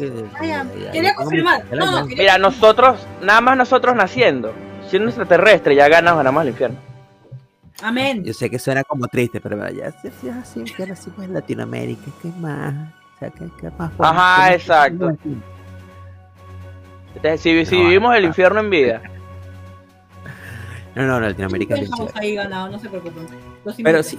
Quería 0.93 1.15
confirmar. 1.15 1.65
No, 1.73 1.91
no, 2.01 2.07
quería- 2.07 2.23
Mira, 2.25 2.39
nosotros, 2.39 3.07
nada 3.23 3.41
más 3.41 3.57
nosotros 3.57 3.97
naciendo, 3.97 4.53
siendo 4.89 5.09
extraterrestre, 5.09 5.75
ya 5.75 5.89
ganamos, 5.89 6.19
ganamos 6.19 6.43
al 6.43 6.49
infierno. 6.49 6.86
Amén. 7.83 8.25
Yo 8.25 8.33
sé 8.33 8.49
que 8.49 8.59
suena 8.59 8.83
como 8.85 9.07
triste, 9.07 9.41
pero 9.41 9.57
ya 9.71 9.93
ya- 10.03 10.41
así 10.41 11.11
pues 11.11 11.29
en 11.29 11.35
Latinoamérica, 11.35 12.11
¿qué 12.23 12.29
más? 12.41 12.75
O 13.15 13.19
sea, 13.19 13.31
¿qué, 13.31 13.47
qué 13.61 13.71
más? 13.79 13.91
Ajá, 13.99 14.47
¿Qué 14.47 14.51
más- 14.51 14.51
exacto. 14.53 15.11
Entonces, 17.15 17.41
si, 17.41 17.65
si 17.67 17.77
No, 17.77 17.85
vivimos 17.85 18.15
el 18.15 18.25
infierno 18.25 18.61
en 18.61 18.71
vida, 18.71 19.03
No, 20.95 21.03
no, 21.03 21.21
no, 21.21 21.27
Latinoamérica 21.29 21.75
es 21.75 21.91
ahí 22.15 22.35
ganado, 22.35 22.71
no 22.71 22.79
se 22.79 22.89
preocupen. 22.89 23.27
Pero 23.85 24.03
sí, 24.03 24.19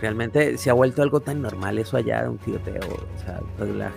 realmente 0.00 0.56
se 0.56 0.70
ha 0.70 0.72
vuelto 0.72 1.02
algo 1.02 1.18
tan 1.20 1.42
normal 1.42 1.78
eso 1.78 1.96
allá 1.96 2.22
de 2.22 2.28
un 2.28 2.38
tiroteo. 2.38 2.80
O 2.82 3.18
sea, 3.24 3.40
pues 3.58 3.70
la- 3.70 3.90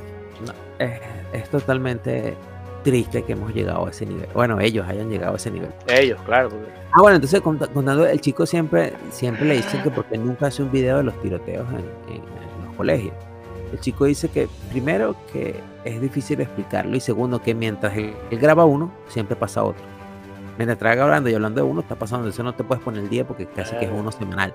no, 0.45 0.53
es, 0.79 0.99
es 1.33 1.49
totalmente 1.49 2.35
triste 2.83 3.23
que 3.23 3.33
hemos 3.33 3.53
llegado 3.53 3.85
a 3.85 3.89
ese 3.91 4.07
nivel. 4.07 4.27
Bueno, 4.33 4.59
ellos 4.59 4.87
hayan 4.87 5.09
llegado 5.09 5.33
a 5.33 5.35
ese 5.35 5.51
nivel. 5.51 5.69
Ellos, 5.87 6.19
claro. 6.23 6.49
porque- 6.49 6.76
Ah, 6.97 7.01
bueno, 7.01 7.15
entonces 7.17 7.43
cont- 7.43 7.71
contando, 7.73 8.07
el 8.07 8.19
chico 8.21 8.45
siempre, 8.47 8.93
siempre 9.11 9.45
le 9.45 9.57
dicen 9.57 9.83
que 9.83 9.91
porque 9.91 10.17
nunca 10.17 10.47
hace 10.47 10.63
un 10.63 10.71
video 10.71 10.97
de 10.97 11.03
los 11.03 11.21
tiroteos 11.21 11.67
en, 11.69 11.75
en- 12.15 12.23
en 12.23 12.65
los 12.65 12.75
colegios. 12.75 13.13
El 13.71 13.79
chico 13.79 14.05
dice 14.05 14.29
que 14.29 14.47
primero 14.71 15.15
que 15.31 15.59
es 15.85 16.01
difícil 16.01 16.41
explicarlo 16.41 16.95
y 16.95 16.99
segundo 16.99 17.39
que 17.41 17.53
mientras 17.53 17.95
él, 17.95 18.13
él 18.31 18.39
graba 18.39 18.65
uno, 18.65 18.91
siempre 19.09 19.35
pasa 19.35 19.63
otro. 19.63 19.83
Mientras 20.57 20.77
está 20.77 20.95
grabando 20.95 21.29
y 21.29 21.35
hablando 21.35 21.61
de 21.63 21.69
uno, 21.69 21.81
está 21.81 21.93
pasando. 21.95 22.29
Eso 22.29 22.41
no 22.41 22.55
te 22.55 22.63
puedes 22.63 22.83
poner 22.83 23.03
el 23.03 23.09
día 23.09 23.27
porque 23.27 23.45
casi 23.45 23.75
que 23.75 23.85
es 23.85 23.91
uno 23.93 24.11
semanal. 24.11 24.53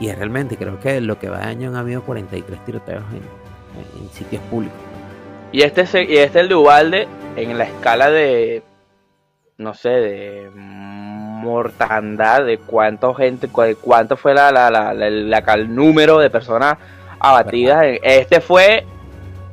Y 0.00 0.08
es 0.08 0.16
realmente, 0.16 0.56
creo 0.56 0.80
que 0.80 1.00
lo 1.02 1.18
que 1.18 1.28
va 1.28 1.38
de 1.40 1.44
año 1.44 1.68
han 1.68 1.76
habido 1.76 2.00
43 2.02 2.64
tiroteos 2.64 3.02
en, 3.10 3.16
en- 3.18 4.04
en 4.04 4.08
sitios 4.10 4.42
públicos. 4.44 4.78
Y 5.52 5.60
este, 5.62 5.82
y 6.10 6.16
este 6.16 6.40
el 6.40 6.48
de 6.48 6.54
Ubalde, 6.54 7.08
en 7.36 7.58
la 7.58 7.64
escala 7.64 8.08
de, 8.10 8.62
no 9.58 9.74
sé, 9.74 9.90
de 9.90 10.50
mortandad, 11.42 12.44
de 12.44 12.58
cuánta 12.58 13.12
gente, 13.14 13.46
de 13.48 13.74
cuánto 13.76 14.16
fue 14.16 14.34
la, 14.34 14.50
la, 14.52 14.70
la, 14.70 14.94
la- 14.94 15.10
la- 15.10 15.38
el 15.54 15.74
número 15.74 16.18
de 16.18 16.30
personas 16.30 16.76
abatidas. 17.18 17.84
Este 18.02 18.40
fue, 18.40 18.84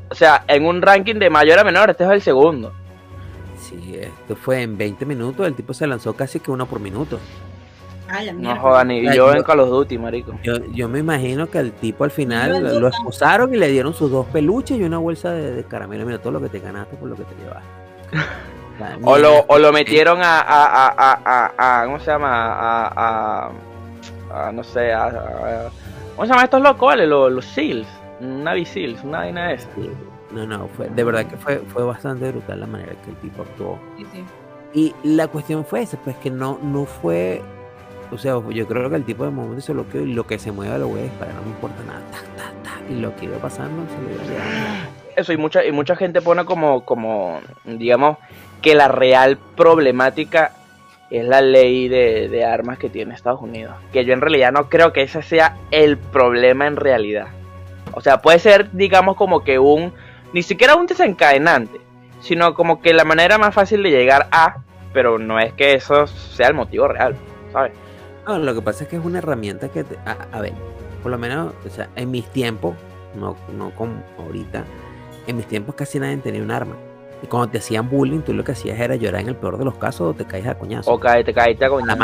o 0.09 0.15
sea, 0.15 0.43
en 0.47 0.65
un 0.65 0.81
ranking 0.81 1.15
de 1.15 1.29
mayor 1.29 1.59
a 1.59 1.63
menor, 1.63 1.89
este 1.89 2.03
es 2.03 2.09
el 2.11 2.21
segundo. 2.21 2.71
Sí, 3.57 3.97
esto 4.01 4.35
fue 4.35 4.61
en 4.61 4.77
20 4.77 5.05
minutos. 5.05 5.45
El 5.45 5.53
tipo 5.53 5.73
se 5.73 5.85
lanzó 5.85 6.13
casi 6.13 6.39
que 6.39 6.49
uno 6.51 6.65
por 6.65 6.79
minuto. 6.79 7.19
Ah, 8.11 8.21
No 8.33 8.55
jodan, 8.55 8.87
ni 8.87 9.03
yo 9.05 9.11
yo- 9.13 9.33
en 9.35 9.43
Call 9.43 9.59
of 9.59 9.69
Duty, 9.69 9.97
marico. 9.99 10.33
Yo, 10.41 10.53
yo 10.73 10.87
me 10.89 10.97
imagino 10.99 11.47
que 11.47 11.59
al 11.59 11.71
tipo 11.73 12.03
al 12.03 12.09
final 12.09 12.63
lo 12.63 12.69
Dota. 12.79 12.87
excusaron 12.87 13.53
y 13.53 13.57
le 13.57 13.67
dieron 13.67 13.93
sus 13.93 14.09
dos 14.09 14.25
peluches 14.27 14.79
y 14.79 14.83
una 14.83 14.97
bolsa 14.97 15.31
de, 15.31 15.51
de 15.53 15.63
caramelo. 15.65 16.05
Mira 16.07 16.17
todo 16.17 16.31
lo 16.33 16.41
que 16.41 16.49
te 16.49 16.59
ganaste 16.59 16.95
por 16.97 17.07
lo 17.09 17.15
que 17.15 17.23
te 17.25 17.35
llevaste. 17.35 17.69
O 19.03 19.17
lo, 19.17 19.45
o 19.47 19.57
lo 19.59 19.71
metieron 19.71 20.21
a, 20.21 20.39
a, 20.41 20.65
a, 20.65 20.87
a, 20.97 21.51
a- 21.57 21.81
a- 21.81 21.85
¿cómo 21.85 21.99
se 21.99 22.11
llama? 22.11 22.29
A, 22.31 22.87
a, 22.95 23.51
a- 24.47 24.51
no 24.51 24.63
sé, 24.63 24.93
a, 24.93 25.05
a- 25.05 25.69
¿cómo 26.15 26.25
se 26.25 26.29
llaman 26.29 26.45
estos 26.45 26.61
locos, 26.61 26.87
vale? 26.87 27.05
Los, 27.07 27.31
los 27.31 27.45
SEALs, 27.45 27.87
Navy 28.19 28.65
SEALs, 28.65 29.03
una 29.03 29.19
vaina 29.19 29.47
de 29.49 29.53
esa. 29.55 29.67
No, 30.31 30.45
no, 30.45 30.67
fue, 30.67 30.89
de 30.89 31.03
verdad 31.03 31.25
que 31.25 31.35
fue, 31.37 31.57
fue 31.67 31.83
bastante 31.83 32.29
brutal 32.31 32.59
la 32.59 32.67
manera 32.67 32.93
que 33.03 33.09
el 33.09 33.15
tipo 33.17 33.41
actuó. 33.41 33.79
Sí, 33.97 34.05
sí. 34.13 34.23
Y 34.73 34.95
la 35.15 35.27
cuestión 35.27 35.65
fue 35.65 35.81
esa, 35.81 35.97
pues 35.97 36.15
que 36.17 36.29
no, 36.29 36.59
no 36.61 36.85
fue. 36.85 37.41
O 38.11 38.17
sea, 38.17 38.33
yo 38.49 38.67
creo 38.67 38.89
que 38.89 38.95
el 38.95 39.03
tipo 39.05 39.23
de 39.23 39.31
momento 39.31 39.61
se 39.61 39.73
bloqueó 39.73 40.01
y 40.01 40.13
lo 40.13 40.25
que 40.27 40.37
se 40.39 40.51
mueva 40.51 40.77
lo 40.77 40.87
voy 40.87 40.99
a 41.01 41.03
disparar, 41.03 41.33
no 41.35 41.41
me 41.41 41.47
importa 41.49 41.83
nada. 41.85 41.99
Ta, 42.11 42.17
ta, 42.43 42.51
ta, 42.63 42.91
y 42.93 42.99
lo 42.99 43.15
que 43.15 43.25
iba 43.25 43.37
pasando 43.37 43.83
se 43.87 44.01
lo 44.01 44.09
iba. 44.33 44.43
Eso, 45.15 45.33
y 45.33 45.37
mucha, 45.37 45.65
y 45.65 45.71
mucha 45.71 45.95
gente 45.95 46.21
pone 46.21 46.45
como, 46.45 46.85
como, 46.85 47.39
digamos, 47.65 48.17
que 48.61 48.75
la 48.75 48.87
real 48.87 49.37
problemática 49.55 50.53
es 51.09 51.25
la 51.25 51.41
ley 51.41 51.87
de, 51.87 52.45
armas 52.45 52.77
que 52.77 52.89
tiene 52.89 53.15
Estados 53.15 53.41
Unidos. 53.41 53.75
Que 53.91 54.05
yo 54.05 54.13
en 54.13 54.21
realidad 54.21 54.51
no 54.51 54.69
creo 54.69 54.93
que 54.93 55.01
ese 55.01 55.21
sea 55.21 55.57
el 55.71 55.97
problema 55.97 56.67
en 56.67 56.75
realidad. 56.75 57.27
O 57.93 58.01
sea, 58.01 58.21
puede 58.21 58.39
ser, 58.39 58.71
digamos, 58.71 59.15
como 59.15 59.43
que 59.43 59.57
un, 59.57 59.93
ni 60.33 60.43
siquiera 60.43 60.75
un 60.75 60.85
desencadenante, 60.85 61.81
sino 62.21 62.53
como 62.53 62.81
que 62.81 62.93
la 62.93 63.03
manera 63.05 63.37
más 63.37 63.55
fácil 63.55 63.81
de 63.81 63.89
llegar 63.89 64.27
a, 64.31 64.57
pero 64.93 65.17
no 65.17 65.39
es 65.39 65.53
que 65.53 65.73
eso 65.73 66.05
sea 66.05 66.47
el 66.47 66.53
motivo 66.53 66.87
real, 66.87 67.15
¿sabes? 67.51 67.71
No, 68.27 68.37
lo 68.37 68.53
que 68.53 68.61
pasa 68.61 68.83
es 68.83 68.89
que 68.89 68.97
es 68.97 69.03
una 69.03 69.17
herramienta 69.17 69.69
que, 69.69 69.83
te- 69.83 69.97
a, 70.05 70.39
ver, 70.39 70.53
por 71.01 71.11
lo 71.11 71.17
menos, 71.17 71.53
en 71.95 72.11
mis 72.11 72.27
tiempos, 72.27 72.75
no, 73.15 73.35
no 73.57 73.71
como 73.71 74.03
ahorita, 74.19 74.65
en 75.25 75.37
mis 75.37 75.47
tiempos 75.47 75.73
casi 75.73 75.99
nadie 75.99 76.17
tenía 76.17 76.43
un 76.43 76.51
arma. 76.51 76.75
Y 77.21 77.27
cuando 77.27 77.49
te 77.49 77.57
hacían 77.57 77.89
bullying, 77.89 78.21
tú 78.21 78.33
lo 78.33 78.43
que 78.43 78.53
hacías 78.53 78.79
era 78.79 78.95
llorar 78.95 79.21
en 79.21 79.27
el 79.29 79.35
peor 79.35 79.57
de 79.57 79.65
los 79.65 79.75
casos 79.75 80.01
o 80.01 80.13
te 80.13 80.25
caes 80.25 80.47
a 80.47 80.55
coñazo. 80.57 80.91
O 80.91 80.99
cae, 80.99 81.23
te 81.23 81.33
caíste 81.33 81.65
a 81.65 81.69
coñazo. 81.69 81.97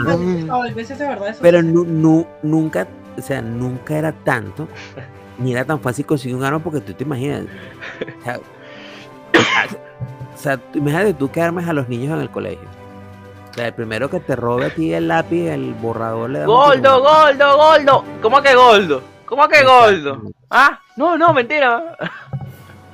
Pero 1.42 1.62
nu- 1.62 1.86
nu- 1.86 2.28
nunca, 2.44 2.86
o 3.18 3.22
sea, 3.22 3.42
nunca 3.42 3.96
era 3.98 4.12
tanto, 4.12 4.68
ni 5.38 5.54
era 5.54 5.64
tan 5.64 5.80
fácil 5.80 6.06
conseguir 6.06 6.36
un 6.36 6.44
arma 6.44 6.60
porque 6.60 6.82
tú 6.82 6.94
te 6.94 7.04
imaginas. 7.06 7.44
O 8.20 8.24
sea, 8.24 8.40
o 10.34 10.38
sea, 10.38 10.58
tú- 10.58 10.80
imagínate 10.80 11.14
tú 11.14 11.32
que 11.32 11.42
armas 11.42 11.68
a 11.68 11.74
los 11.74 11.88
niños 11.88 12.14
en 12.14 12.20
el 12.22 12.30
colegio. 12.30 12.68
O 13.52 13.54
sea, 13.54 13.68
el 13.68 13.74
primero 13.74 14.10
que 14.10 14.20
te 14.20 14.36
robe 14.36 14.66
a 14.66 14.70
ti 14.70 14.94
el 14.94 15.08
lápiz, 15.08 15.48
el 15.48 15.74
borrador 15.76 16.30
le 16.30 16.40
da 16.40 16.46
tiro. 16.76 17.02
gordo, 17.02 17.58
gordo. 17.58 18.04
¿Cómo 18.22 18.42
que 18.42 18.54
gordo? 18.54 19.02
¿Cómo 19.26 19.48
que 19.48 19.64
gordo? 19.64 19.92
Exactamente. 19.94 20.38
Ah, 20.50 20.80
no, 20.98 21.18
no, 21.18 21.34
mentira. 21.34 21.96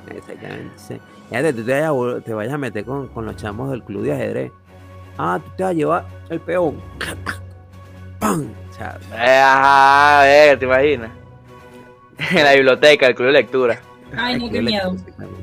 Exactamente. 0.08 0.70
Fíjate, 1.32 1.52
tú 1.54 1.64
te 1.64 1.72
vayas, 1.72 1.90
a, 1.90 2.20
te 2.20 2.34
vayas 2.34 2.54
a 2.54 2.58
meter 2.58 2.84
con, 2.84 3.08
con 3.08 3.24
los 3.26 3.36
chamos 3.36 3.70
del 3.70 3.82
club 3.82 4.02
de 4.04 4.12
ajedrez. 4.12 4.52
Ah, 5.18 5.40
tú 5.42 5.50
te 5.56 5.62
vas 5.62 5.70
a 5.70 5.74
llevar 5.74 6.04
el 6.28 6.40
peón. 6.40 6.80
¡Pam! 8.18 8.46
O 8.70 8.72
sea, 8.72 8.98
Eh, 9.14 9.42
a 9.44 10.20
ver, 10.24 10.58
¿te 10.58 10.64
imaginas? 10.64 11.10
En 12.30 12.44
la 12.44 12.52
biblioteca, 12.54 13.06
el 13.06 13.14
club 13.14 13.26
de 13.28 13.32
lectura. 13.32 13.80
Ay, 14.16 14.38
no, 14.38 14.50
qué 14.50 14.60
miedo. 14.62 14.92
lectura, 14.92 14.92
exactamente. 15.00 15.42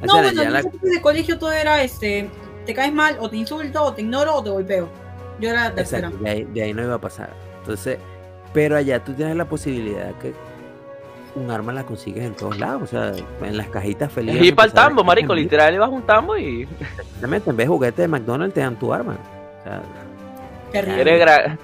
O 0.00 0.06
No, 0.06 0.12
sea, 0.12 0.22
bueno, 0.22 0.42
en 0.42 0.52
la- 0.52 0.62
de 0.62 1.02
colegio 1.02 1.38
todo 1.38 1.52
era, 1.52 1.82
este, 1.82 2.30
te 2.64 2.72
caes 2.74 2.92
mal, 2.92 3.16
o 3.20 3.28
te 3.28 3.36
insulto, 3.36 3.82
o 3.82 3.92
te 3.92 4.02
ignoro, 4.02 4.36
o 4.36 4.42
te 4.42 4.50
golpeo. 4.50 4.88
Yo 5.40 5.50
era 5.50 5.64
la 5.64 5.74
tercera. 5.74 6.06
Exacto, 6.08 6.24
de 6.24 6.30
ahí, 6.30 6.44
de 6.44 6.62
ahí 6.62 6.72
no 6.74 6.82
iba 6.84 6.94
a 6.94 7.00
pasar. 7.00 7.30
Entonces, 7.60 7.98
pero 8.54 8.76
allá 8.76 9.02
tú 9.04 9.12
tienes 9.12 9.36
la 9.36 9.44
posibilidad 9.44 10.12
que 10.20 10.32
un 11.38 11.50
arma 11.50 11.72
la 11.72 11.84
consigues 11.84 12.24
en 12.24 12.34
todos 12.34 12.58
lados, 12.58 12.82
o 12.82 12.86
sea, 12.86 13.12
en 13.42 13.56
las 13.56 13.68
cajitas 13.68 14.12
felices. 14.12 14.42
Y 14.44 14.52
para 14.52 14.66
el 14.66 14.72
tambo, 14.72 15.02
marico, 15.04 15.34
literal, 15.34 15.74
ibas 15.74 15.88
a 15.88 15.92
un 15.92 16.02
tambo 16.02 16.36
y 16.36 16.68
Exactamente, 16.90 17.50
en 17.50 17.56
vez 17.56 17.66
de 17.66 17.72
juguete 17.72 18.02
de 18.02 18.08
McDonald's 18.08 18.54
te 18.54 18.60
dan 18.60 18.78
tu 18.78 18.92
arma. 18.92 19.16
O 19.60 19.64
sea, 19.64 19.82
Terrible. 20.72 21.00
eres 21.00 21.20
gra 21.20 21.58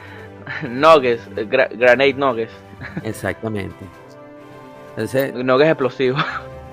nuggets, 0.69 1.29
gra- 1.35 1.69
granate 1.77 2.15
nuggets, 2.15 2.53
exactamente. 3.03 3.85
Entonces, 4.91 5.35
nuggets 5.35 5.71
explosivos. 5.71 6.23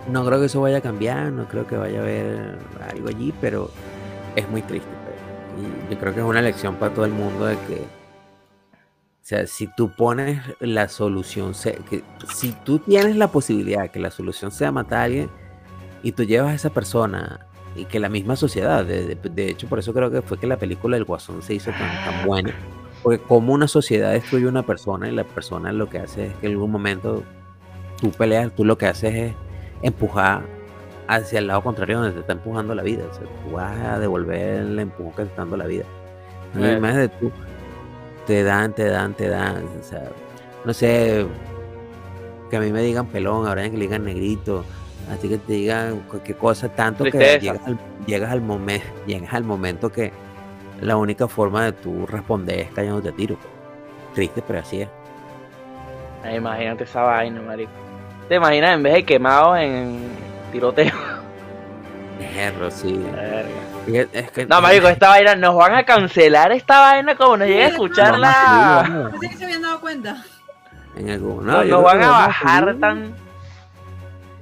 no 0.08 0.26
creo 0.26 0.40
que 0.40 0.46
eso 0.46 0.62
vaya 0.62 0.78
a 0.78 0.82
cambiar, 0.82 1.32
no 1.32 1.46
creo 1.46 1.66
que 1.68 1.76
vaya 1.78 2.00
a 2.00 2.02
haber 2.02 2.58
algo 2.90 3.10
allí, 3.10 3.34
pero 3.42 3.70
es 4.36 4.48
muy 4.50 4.62
triste. 4.62 4.88
Y 5.90 5.94
yo 5.94 6.00
creo 6.00 6.14
que 6.14 6.20
es 6.22 6.26
una 6.26 6.42
lección 6.42 6.76
para 6.76 6.94
todo 6.94 7.06
el 7.06 7.12
mundo 7.12 7.46
de 7.46 7.56
que, 7.68 7.82
o 9.22 9.24
sea, 9.24 9.46
si 9.48 9.68
tú 9.68 9.92
pones 9.96 10.42
la 10.60 10.88
solución, 10.88 11.54
que 11.90 12.04
si 12.34 12.52
tú 12.66 12.80
tienes 12.80 13.16
la 13.16 13.28
posibilidad 13.32 13.90
que 13.92 14.00
la 14.00 14.10
solución 14.12 14.52
sea 14.52 14.72
matar 14.72 15.00
a 15.00 15.04
alguien 15.04 15.30
y 16.04 16.12
tú 16.14 16.24
llevas 16.24 16.52
a 16.52 16.56
esa 16.56 16.70
persona 16.72 17.40
y 17.76 17.86
que 17.86 18.00
la 18.00 18.10
misma 18.10 18.36
sociedad, 18.36 18.84
de, 18.84 19.16
de- 19.16 19.30
de 19.30 19.46
hecho 19.50 19.68
por 19.68 19.80
eso 19.80 19.94
creo 19.94 20.10
que 20.12 20.22
fue 20.22 20.38
que 20.40 20.48
la 20.48 20.58
película 20.58 20.96
del 20.98 21.06
Guasón 21.06 21.42
se 21.44 21.54
hizo 21.54 21.72
tan, 21.72 21.80
tan 22.04 22.28
buena, 22.28 22.52
porque 23.04 23.20
como 23.20 23.54
una 23.54 23.68
sociedad 23.68 24.12
destruye 24.12 24.48
una 24.48 24.64
persona 24.64 25.08
y 25.08 25.12
la 25.12 25.24
persona 25.24 25.72
lo 25.72 25.88
que 25.88 26.00
hace 26.00 26.26
es 26.28 26.34
que 26.38 26.48
en 26.48 26.54
algún 26.54 26.72
momento 26.72 27.24
tú 28.02 28.10
peleas, 28.12 28.52
tú 28.56 28.66
lo 28.66 28.78
que 28.78 28.88
haces 28.88 29.14
es 29.14 29.34
empujar 29.84 30.42
hacia 31.08 31.40
el 31.40 31.48
lado 31.48 31.62
contrario 31.62 31.98
donde 32.00 32.14
te 32.14 32.20
está 32.22 32.34
empujando 32.34 32.74
la 32.74 32.84
vida. 32.84 33.04
O 33.10 33.14
sea, 33.14 33.24
tú 33.24 33.52
vas 33.56 33.78
a 33.80 34.00
devolver 34.00 34.62
el 34.62 34.80
empujón 34.80 35.12
que 35.12 35.24
te 35.24 35.30
está 35.30 35.42
dando 35.44 35.58
la 35.58 35.66
vida. 35.68 35.84
De 36.56 36.80
tú, 37.20 37.32
te 38.32 38.44
dan, 38.44 38.72
te 38.74 38.86
dan, 38.86 39.14
te 39.14 39.28
dan. 39.28 39.66
O 39.78 39.84
sea, 39.84 40.04
no 40.64 40.74
sé, 40.74 41.26
que 42.50 42.56
a 42.56 42.62
mí 42.62 42.72
me 42.72 42.82
digan 42.82 43.08
pelón, 43.08 43.46
ahora 43.46 43.70
que 43.70 43.76
le 43.76 43.88
digan 43.88 44.06
negrito, 44.06 44.64
así 45.12 45.28
que 45.28 45.38
te 45.38 45.52
digan 45.52 46.00
cualquier 46.10 46.38
cosa, 46.38 46.70
tanto 46.70 47.04
que 47.04 47.40
llegas 47.42 47.60
al, 47.68 47.78
llegas 48.06 48.32
al 48.32 48.42
momento, 48.42 48.88
llegas 49.06 49.34
al 49.34 49.44
momento 49.44 49.92
que 49.92 50.14
la 50.80 50.96
única 50.96 51.28
forma 51.28 51.66
de 51.66 51.74
tú 51.74 52.06
responder 52.08 52.60
es 52.60 52.72
callándote 52.72 53.10
a 53.10 53.12
tiro. 53.12 53.38
Triste, 54.16 54.42
pero 54.48 54.60
así 54.60 54.82
es. 54.82 54.90
Imagínate 56.34 56.86
esa 56.86 57.02
vaina, 57.02 57.42
marico. 57.42 57.72
¿Te 58.30 58.36
imaginas 58.36 58.76
en 58.76 58.84
vez 58.84 58.94
de 58.94 59.04
quemados 59.04 59.60
en 59.60 60.08
tiroteo? 60.54 60.94
Erro, 62.38 62.72
sí. 62.72 62.98
Verga. 63.14 63.71
Es- 63.88 64.08
es 64.14 64.32
que- 64.32 64.46
No, 64.46 64.62
marico, 64.62 64.88
esta 64.88 65.10
vaina, 65.10 65.36
nos 65.36 65.56
van 65.56 65.74
a 65.76 65.84
cancelar 65.84 66.52
esta 66.52 66.80
vaina 66.80 67.16
como 67.16 67.38
nos 67.38 67.48
llega 67.48 67.66
a 67.66 67.70
Sí, 67.70 67.74
escuchar 67.74 68.12
Vamos 68.12 68.20
la... 68.22 68.32
a 68.32 68.86
subir, 68.86 68.94
vamos 68.96 69.12
Pensé 69.12 69.30
que 69.30 69.38
se 69.38 69.46
habían 69.46 69.62
dado 69.62 69.82
cuenta. 69.82 70.24
En 70.96 71.10
algún, 71.10 71.46
No, 71.46 71.64
nos 71.64 71.84
van 71.84 72.04
a 72.04 72.10
bajar 72.10 72.76
tan... 72.80 73.16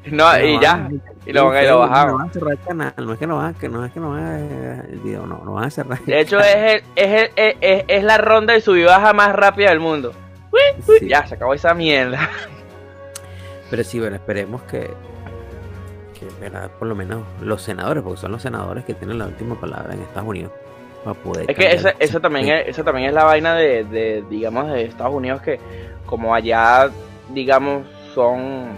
No, 0.05 0.39
y 0.39 0.59
ya. 0.59 0.89
y 1.25 1.33
lo 1.33 1.45
van 1.47 1.57
a- 1.57 1.61
lo 1.63 1.69
no 1.69 1.79
bajamos. 1.79 2.17
van 2.19 2.29
a 2.29 2.33
cerrar 2.33 2.51
el 2.53 2.59
canal, 2.59 2.93
no 2.97 3.13
es 3.13 3.19
que 3.19 3.27
no 3.27 3.37
van, 3.37 3.53
que 3.53 3.69
no 3.69 3.85
es 3.85 3.91
que 3.91 3.99
no 3.99 4.09
van 4.11 4.25
a 4.25 4.39
el 4.89 4.99
video, 5.03 5.25
no, 5.27 5.41
no 5.45 5.53
van 5.53 5.65
a 5.65 5.69
cerrar. 5.69 5.99
De 5.99 6.19
hecho, 6.19 6.39
es, 6.39 6.55
el- 6.55 6.83
es, 6.95 7.07
el- 7.21 7.31
es, 7.35 7.55
es- 7.61 7.85
es 7.87 8.03
la 8.03 8.17
ronda 8.17 8.53
de 8.53 8.61
sub 8.61 8.75
y 8.75 8.83
baja 8.85 9.13
más 9.13 9.35
rápida 9.35 9.69
del 9.69 9.79
mundo. 9.79 10.13
Sí. 10.87 11.07
Ya, 11.07 11.27
se 11.27 11.35
acabó 11.35 11.53
esa 11.53 11.73
mierda. 11.75 12.27
Pero 13.69 13.83
sí, 13.83 13.99
bueno, 13.99 14.15
esperemos 14.15 14.61
que, 14.63 14.89
que 16.19 16.27
por 16.77 16.87
lo 16.87 16.95
menos 16.95 17.23
los 17.41 17.61
senadores, 17.61 18.03
porque 18.03 18.19
son 18.19 18.31
los 18.31 18.41
senadores 18.41 18.85
que 18.85 18.93
tienen 18.93 19.17
la 19.17 19.25
última 19.27 19.59
palabra 19.59 19.93
en 19.93 20.01
Estados 20.01 20.27
Unidos, 20.27 20.51
para 21.03 21.13
poder 21.19 21.49
Es 21.49 21.57
que 21.57 21.71
esa, 21.71 21.93
eso 21.99 22.19
también 22.19 22.49
es, 22.49 22.67
eso 22.67 22.83
también 22.83 23.07
es 23.07 23.13
la 23.13 23.23
vaina 23.23 23.55
de, 23.55 23.83
de, 23.85 24.23
digamos, 24.29 24.67
de 24.71 24.83
Estados 24.83 25.13
Unidos 25.13 25.41
que 25.41 25.59
como 26.05 26.33
allá, 26.35 26.89
digamos, 27.33 27.87
son 28.13 28.69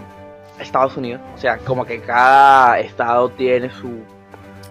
Estados 0.60 0.96
Unidos, 0.96 1.20
o 1.34 1.38
sea, 1.38 1.58
como 1.58 1.84
que 1.84 2.00
cada 2.00 2.78
estado 2.78 3.28
tiene 3.30 3.70
su, 3.70 4.02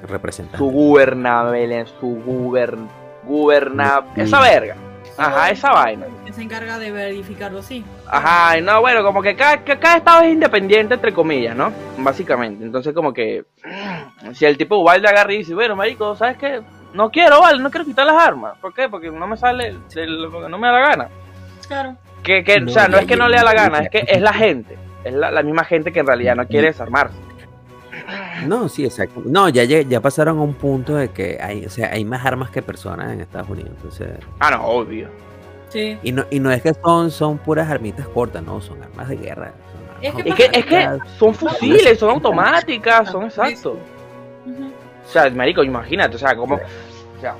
representante. 0.08 0.58
su 0.58 0.70
gubernable, 0.70 1.86
su 2.00 2.22
gubern, 2.24 2.88
guberna, 3.24 4.02
Sí. 4.16 4.22
esa 4.22 4.40
verga. 4.40 4.76
Ajá, 5.18 5.50
esa 5.50 5.72
vaina. 5.72 6.06
Que 6.26 6.34
se 6.34 6.42
encarga 6.42 6.80
de 6.80 6.92
verificarlo, 6.92 7.62
sí. 7.62 7.84
Ajá, 8.08 8.58
y 8.58 8.62
no, 8.62 8.82
bueno, 8.82 9.04
como 9.04 9.22
que 9.22 9.36
cada, 9.36 9.64
que 9.64 9.78
cada 9.78 9.98
estado 9.98 10.24
es 10.24 10.34
independiente, 10.34 10.94
entre 10.96 11.14
comillas, 11.14 11.56
¿no? 11.56 11.72
Básicamente. 11.98 12.64
Entonces, 12.64 12.94
como 12.94 13.14
que. 13.14 13.46
Si 14.34 14.46
el 14.46 14.56
tipo 14.56 14.78
Ubalde 14.78 15.08
agarra 15.08 15.34
y 15.34 15.40
dice, 15.40 15.56
bueno, 15.56 15.76
marico, 15.76 16.16
¿sabes 16.16 16.38
qué? 16.38 16.62
No 16.94 17.10
quiero, 17.10 17.42
vale, 17.42 17.62
no 17.62 17.72
quiero 17.72 17.86
quitar 17.86 18.06
las 18.06 18.16
armas. 18.22 18.56
¿Por 18.60 18.74
qué? 18.74 18.88
Porque 18.88 19.10
no 19.10 19.26
me 19.26 19.36
sale, 19.36 19.76
de 19.94 20.08
lo 20.08 20.32
que 20.44 20.48
no 20.48 20.58
me 20.60 20.68
da 20.68 20.74
la 20.74 20.88
gana. 20.88 21.10
Claro. 21.68 21.96
Que, 22.22 22.44
que, 22.44 22.60
No, 22.62 22.70
o 22.70 22.74
sea, 22.74 22.88
no 22.88 22.98
es 22.98 23.08
que 23.08 23.16
no 23.16 23.28
le 23.28 23.38
da 23.38 23.44
la 23.44 23.54
gana, 23.54 23.80
es 23.80 23.90
que 23.90 24.06
es 24.08 24.22
la 24.22 24.34
gente. 24.34 24.78
Es 25.04 25.14
la, 25.14 25.32
la 25.32 25.42
misma 25.42 25.64
gente 25.64 25.92
que 25.92 26.02
en 26.02 26.08
realidad 26.08 26.36
no 26.36 26.46
quiere 26.46 26.68
desarmarse. 26.68 27.18
No, 28.48 28.68
sí, 28.70 28.86
exacto. 28.86 29.22
No, 29.26 29.50
ya, 29.50 29.64
ya 29.64 30.02
pasaron 30.02 30.40
a 30.40 30.42
un 30.42 30.54
punto 30.54 30.96
de 30.96 31.10
que 31.10 31.38
hay, 31.42 31.66
o 31.66 31.70
sea, 31.70 31.92
hay 31.92 32.04
más 32.06 32.26
armas 32.26 32.50
que 32.52 32.62
personas 32.62 33.12
en 33.14 33.22
Estados 33.22 33.50
Unidos. 33.50 33.72
Entonces, 33.78 34.10
Ah, 34.40 34.52
no, 34.52 34.64
obvio. 34.66 35.10
Sí. 35.70 35.98
y 36.04 36.12
no, 36.12 36.26
y 36.30 36.40
no 36.40 36.52
es 36.52 36.62
que 36.62 36.74
son, 36.74 37.10
son 37.12 37.38
puras 37.38 37.70
armitas 37.70 38.06
cortas, 38.10 38.44
no, 38.44 38.60
son 38.60 38.82
armas 38.84 39.08
de 39.08 39.16
guerra. 39.16 39.54
son 39.72 40.04
Es 40.04 40.14
que 40.14 40.22
armas 40.22 40.28
Es 40.28 40.36
que, 40.50 40.60
es 40.60 40.66
que 40.66 40.78
automáticas. 40.84 41.18
son 41.18 41.34
fusiles, 41.36 42.00
son 42.00 42.10
automáticas, 42.10 43.10
son 43.10 43.26
exactos. 43.26 43.78
O 45.06 45.10
sea, 45.12 45.30
marico, 45.30 45.64
imagínate, 45.64 46.16
o 46.16 46.20
sea, 46.20 46.36
como. 46.36 46.56
O 46.56 47.22
sea, 47.22 47.36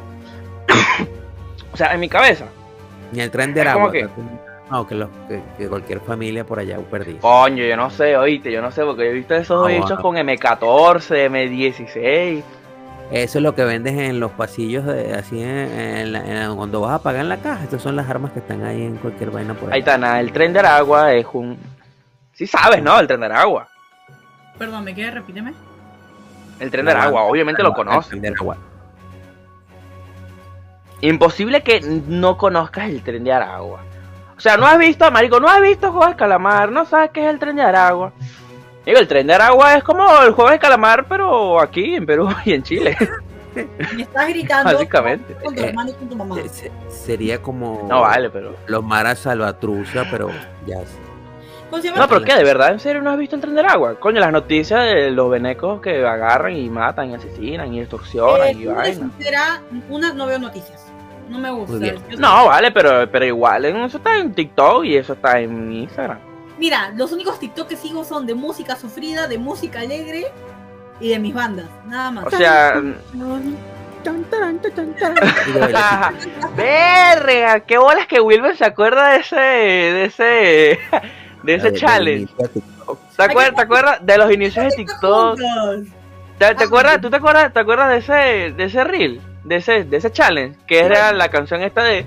o 1.74 1.78
sea, 1.78 1.94
en 1.94 2.00
mi 2.00 2.10
cabeza. 2.10 2.46
Ni 3.12 3.20
el 3.22 3.30
tren 3.32 3.54
de 3.54 3.66
como 3.74 3.92
que- 3.92 4.08
No, 4.72 4.88
que, 4.88 4.96
los- 4.96 5.10
que, 5.28 5.42
que 5.58 5.68
cualquier 5.68 6.00
familia 6.00 6.46
por 6.46 6.58
allá 6.58 6.78
perdí. 6.90 7.16
Coño, 7.16 7.64
yo 7.64 7.76
no 7.76 7.90
sé, 7.90 8.16
oíste, 8.16 8.52
yo 8.52 8.62
no 8.62 8.72
sé, 8.72 8.84
porque 8.86 9.04
yo 9.04 9.10
he 9.12 9.14
visto 9.14 9.36
esos 9.36 9.66
Ah, 9.66 9.68
bichos 9.68 10.02
bueno. 10.02 10.02
con 10.02 10.16
M14, 10.16 11.26
M16. 11.30 12.44
Eso 13.12 13.40
es 13.40 13.44
lo 13.44 13.54
que 13.54 13.66
vendes 13.66 13.94
en 13.98 14.22
los 14.22 14.32
pasillos, 14.32 14.86
de, 14.86 15.14
así 15.14 15.42
en, 15.44 15.50
en 15.50 16.14
la- 16.14 16.20
en 16.26 16.50
la- 16.50 16.56
cuando 16.56 16.80
vas 16.80 16.94
a 16.94 17.04
pagar 17.04 17.22
en 17.24 17.28
la 17.30 17.38
caja. 17.42 17.66
Estas 17.66 17.82
son 17.82 17.98
las 17.98 18.10
armas 18.10 18.32
que 18.32 18.40
están 18.40 18.64
ahí 18.64 18.82
en 18.84 18.96
cualquier 18.96 19.30
vaina 19.32 19.54
por 19.54 19.68
ahí. 19.68 19.74
Ahí 19.74 19.80
está, 19.80 19.98
nada, 19.98 20.22
el 20.22 20.32
tren 20.32 20.54
de 20.54 20.60
Aragua 20.60 21.14
es 21.14 21.26
un. 21.34 21.58
Sí 22.32 22.48
sabes, 22.48 22.82
¿no? 22.82 22.98
El 22.98 23.08
tren 23.08 23.20
de 23.20 23.26
Aragua. 23.26 23.68
Perdón, 24.58 24.86
¿me 24.86 24.96
queda? 24.96 25.12
Repíteme. 25.12 25.54
El 26.62 26.72
tren 26.72 26.86
de 26.86 26.92
Aragua, 26.92 27.24
obviamente 27.24 27.62
lo 27.62 27.74
conoces. 27.74 28.14
El 28.14 28.22
tren 28.22 28.22
de 28.22 28.28
Aragua. 28.30 28.58
Imposible 31.02 31.62
que 31.64 31.82
no 32.08 32.38
conozcas 32.38 32.88
el 32.90 33.02
tren 33.02 33.24
de 33.24 33.34
Aragua. 33.34 33.82
O 34.42 34.44
sea, 34.44 34.58
no 34.58 34.66
has 34.66 34.80
visto, 34.80 35.12
marico, 35.12 35.40
no 35.40 35.48
has 35.48 35.62
visto 35.62 35.92
Juego 35.92 36.08
de 36.10 36.16
Calamar, 36.16 36.72
no 36.72 36.84
sabes 36.84 37.12
qué 37.12 37.24
es 37.24 37.30
el 37.30 37.38
tren 37.38 37.56
de 37.58 37.62
Aragua. 37.62 38.12
Digo, 38.84 38.98
el 38.98 39.08
tren 39.08 39.28
de 39.28 39.36
Aragua 39.36 39.76
es 39.76 39.84
como 39.84 40.04
el 40.24 40.32
juego 40.32 40.50
de 40.50 40.58
calamar, 40.58 41.06
pero 41.08 41.60
aquí 41.62 41.94
en 41.94 42.08
Perú 42.08 42.28
y 42.46 42.54
en 42.54 42.64
Chile, 42.64 42.98
Me 43.96 44.02
estás 44.02 44.28
gritando 44.30 44.74
básicamente. 44.74 45.36
con 45.36 45.54
tu 45.54 45.62
Eh, 45.62 45.68
hermano 45.68 45.92
y 45.92 45.94
con 45.94 46.10
tu 46.10 46.16
mamá. 46.16 46.40
Eh, 46.40 46.50
se- 46.50 46.72
sería 46.90 47.40
como 47.40 47.86
No 47.88 48.02
vale, 48.02 48.32
pero. 48.32 48.56
los 48.66 48.84
Mara 48.84 49.14
Salvatrucha, 49.16 50.06
pero 50.10 50.32
ya. 50.66 50.78
No, 51.96 52.08
pero 52.08 52.24
¿qué? 52.24 52.36
¿De 52.36 52.44
verdad? 52.44 52.72
¿En 52.72 52.80
serio 52.80 53.02
no 53.04 53.12
has 53.12 53.18
visto 53.20 53.36
el 53.36 53.42
tren 53.44 53.54
de 53.54 53.62
Aragua? 53.62 54.00
Coño, 54.00 54.20
las 54.20 54.32
noticias 54.32 54.84
de 54.86 55.12
los 55.12 55.30
venecos 55.30 55.80
que 55.82 56.04
agarran 56.04 56.54
y 56.58 56.68
matan 56.68 57.12
y 57.12 57.14
asesinan 57.14 57.72
y 57.76 57.80
extorsionan 57.82 58.48
Eh, 58.48 58.52
y 58.54 58.66
vaina. 58.66 58.96
sincera, 58.96 59.62
una, 59.88 60.12
no 60.14 60.26
veo 60.26 60.40
noticias. 60.40 60.91
No 61.32 61.40
me 61.40 61.50
gusta. 61.50 61.94
No, 62.18 62.48
vale, 62.48 62.72
pero, 62.72 63.10
pero 63.10 63.26
igual, 63.26 63.64
eso 63.64 63.98
está 63.98 64.18
en 64.18 64.34
TikTok 64.34 64.84
y 64.84 64.98
eso 64.98 65.14
está 65.14 65.40
en 65.40 65.72
Instagram. 65.72 66.20
Mira, 66.60 66.92
los 66.94 67.14
únicos 67.14 67.40
TikTok 67.40 67.70
que 67.70 67.78
sigo 67.78 68.04
son 68.04 68.28
de 68.28 68.36
música 68.36 68.76
sufrida, 68.76 69.30
de 69.30 69.38
música 69.38 69.80
alegre 69.80 70.26
y 71.00 71.08
de 71.08 71.20
mis 71.20 71.34
bandas. 71.34 71.68
Nada 71.88 72.12
más. 72.12 72.26
O 72.26 72.32
sea, 72.32 72.74
verga, 76.58 77.62
qué 77.62 77.78
bolas 77.78 78.08
que 78.08 78.20
Wilber 78.20 78.58
se 78.58 78.66
acuerda 78.66 79.12
de 79.12 79.20
ese, 79.20 79.36
de 79.38 80.06
ese, 80.06 80.80
de 81.44 81.56
ese 81.56 81.72
challenge. 81.74 82.34
¿Te 83.16 83.24
acuerdas, 83.24 83.56
¿Te 83.56 83.62
acuerdas 83.62 84.06
de 84.06 84.18
los 84.18 84.30
inicios 84.34 84.66
de 84.66 84.72
TikTok? 84.72 85.40
¿Te, 86.38 86.56
te 86.56 86.64
acuerdas, 86.66 87.00
¿Tú 87.00 87.10
te 87.10 87.16
acuerdas, 87.16 87.54
te 87.54 87.60
acuerdas 87.60 87.90
de 87.90 87.98
ese, 88.00 88.54
de 88.54 88.64
ese 88.66 88.84
reel? 88.84 89.22
De 89.44 89.56
ese, 89.56 89.84
de 89.84 89.98
ese 89.98 90.12
challenge, 90.12 90.58
que 90.68 90.80
era 90.80 91.12
la 91.14 91.30
canción 91.30 91.62
esta 91.62 91.84
de. 91.84 92.06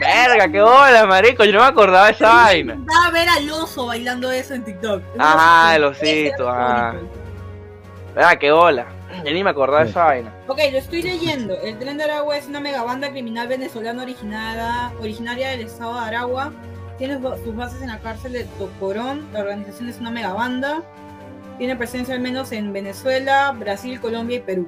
Verga, 0.00 0.48
qué 0.48 0.60
bola, 0.60 1.06
marico, 1.06 1.44
yo 1.44 1.52
no 1.52 1.60
me 1.60 1.66
acordaba 1.66 2.06
de 2.06 2.12
esa 2.12 2.34
vaina. 2.34 2.74
Va 2.74 3.06
a 3.06 3.10
ver 3.10 3.28
al 3.28 3.50
oso 3.50 3.86
bailando 3.86 4.30
eso 4.30 4.54
en 4.54 4.64
TikTok. 4.64 5.02
Ajá, 5.18 5.76
el 5.76 5.84
osito, 5.84 6.48
ajá. 6.48 6.94
Verga, 8.14 8.36
qué 8.36 8.52
bola. 8.52 8.86
Yo 9.24 9.32
ni 9.32 9.44
me 9.44 9.50
acordaba 9.50 9.84
de 9.84 9.90
esa 9.90 10.04
vaina. 10.04 10.32
Ok, 10.46 10.58
lo 10.70 10.78
estoy 10.78 11.02
leyendo. 11.02 11.60
El 11.60 11.78
Tren 11.78 11.98
de 11.98 12.04
Aragua 12.04 12.36
es 12.36 12.46
una 12.46 12.60
megabanda 12.60 13.10
criminal 13.10 13.48
venezolana 13.48 14.02
originada, 14.02 14.92
originaria 15.00 15.50
del 15.50 15.62
estado 15.62 15.94
de 15.94 16.06
Aragua. 16.06 16.52
Tiene 16.98 17.18
sus 17.44 17.56
bases 17.56 17.82
en 17.82 17.88
la 17.88 17.98
cárcel 17.98 18.32
de 18.32 18.44
Tocorón. 18.58 19.26
La 19.32 19.40
organización 19.40 19.88
es 19.88 19.98
una 19.98 20.10
megabanda. 20.10 20.82
Tiene 21.60 21.76
presencia 21.76 22.14
al 22.14 22.22
menos 22.22 22.52
en 22.52 22.72
Venezuela, 22.72 23.52
Brasil, 23.52 24.00
Colombia 24.00 24.38
y 24.38 24.40
Perú. 24.40 24.66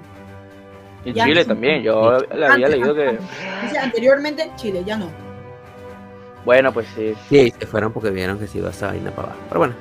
Y 1.06 1.14
Ya, 1.14 1.24
Chile 1.24 1.42
también, 1.46 1.82
yo 1.82 2.18
le 2.18 2.46
había 2.46 2.66
Antes, 2.66 2.70
leído 2.70 2.94
que. 2.94 3.08
antes, 3.08 3.26
Dice 3.62 3.78
anteriormente 3.78 4.50
Chile, 4.56 4.82
ya 4.84 4.98
no. 4.98 5.08
Bueno, 6.44 6.70
pues 6.70 6.86
sí. 6.94 7.14
Sí, 7.30 7.50
se 7.58 7.66
fueron 7.66 7.94
porque 7.94 8.10
vieron 8.10 8.38
que 8.38 8.46
se 8.46 8.58
iba 8.58 8.68
esa 8.68 8.88
vaina 8.88 9.10
para 9.10 9.28
abajo. 9.28 9.40
Pero 9.48 9.58
bueno. 9.60 9.74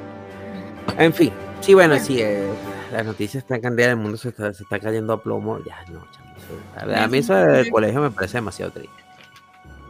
En 0.98 1.12
fin. 1.14 1.34
Sí, 1.60 1.74
bueno, 1.74 1.96
Bueno. 1.96 2.06
sí. 2.06 2.22
eh, 2.22 2.48
las 2.94 3.06
noticias 3.06 3.44
están 3.44 3.60
cambiando, 3.60 3.92
el 3.92 4.00
mundo 4.02 4.18
se 4.18 4.30
está, 4.30 4.54
se 4.54 4.64
está 4.64 4.80
cayendo 4.80 5.12
a 5.12 5.22
plomo. 5.22 5.60
Ya, 5.66 5.80
no, 5.92 6.08
chamo, 6.14 6.34
eso- 6.38 6.96
A 7.04 7.08
mí 7.10 7.18
eso 7.18 7.36
del 7.36 7.70
colegio 7.70 8.00
me 8.00 8.12
parece 8.12 8.38
demasiado 8.38 8.72
triste. 8.72 9.04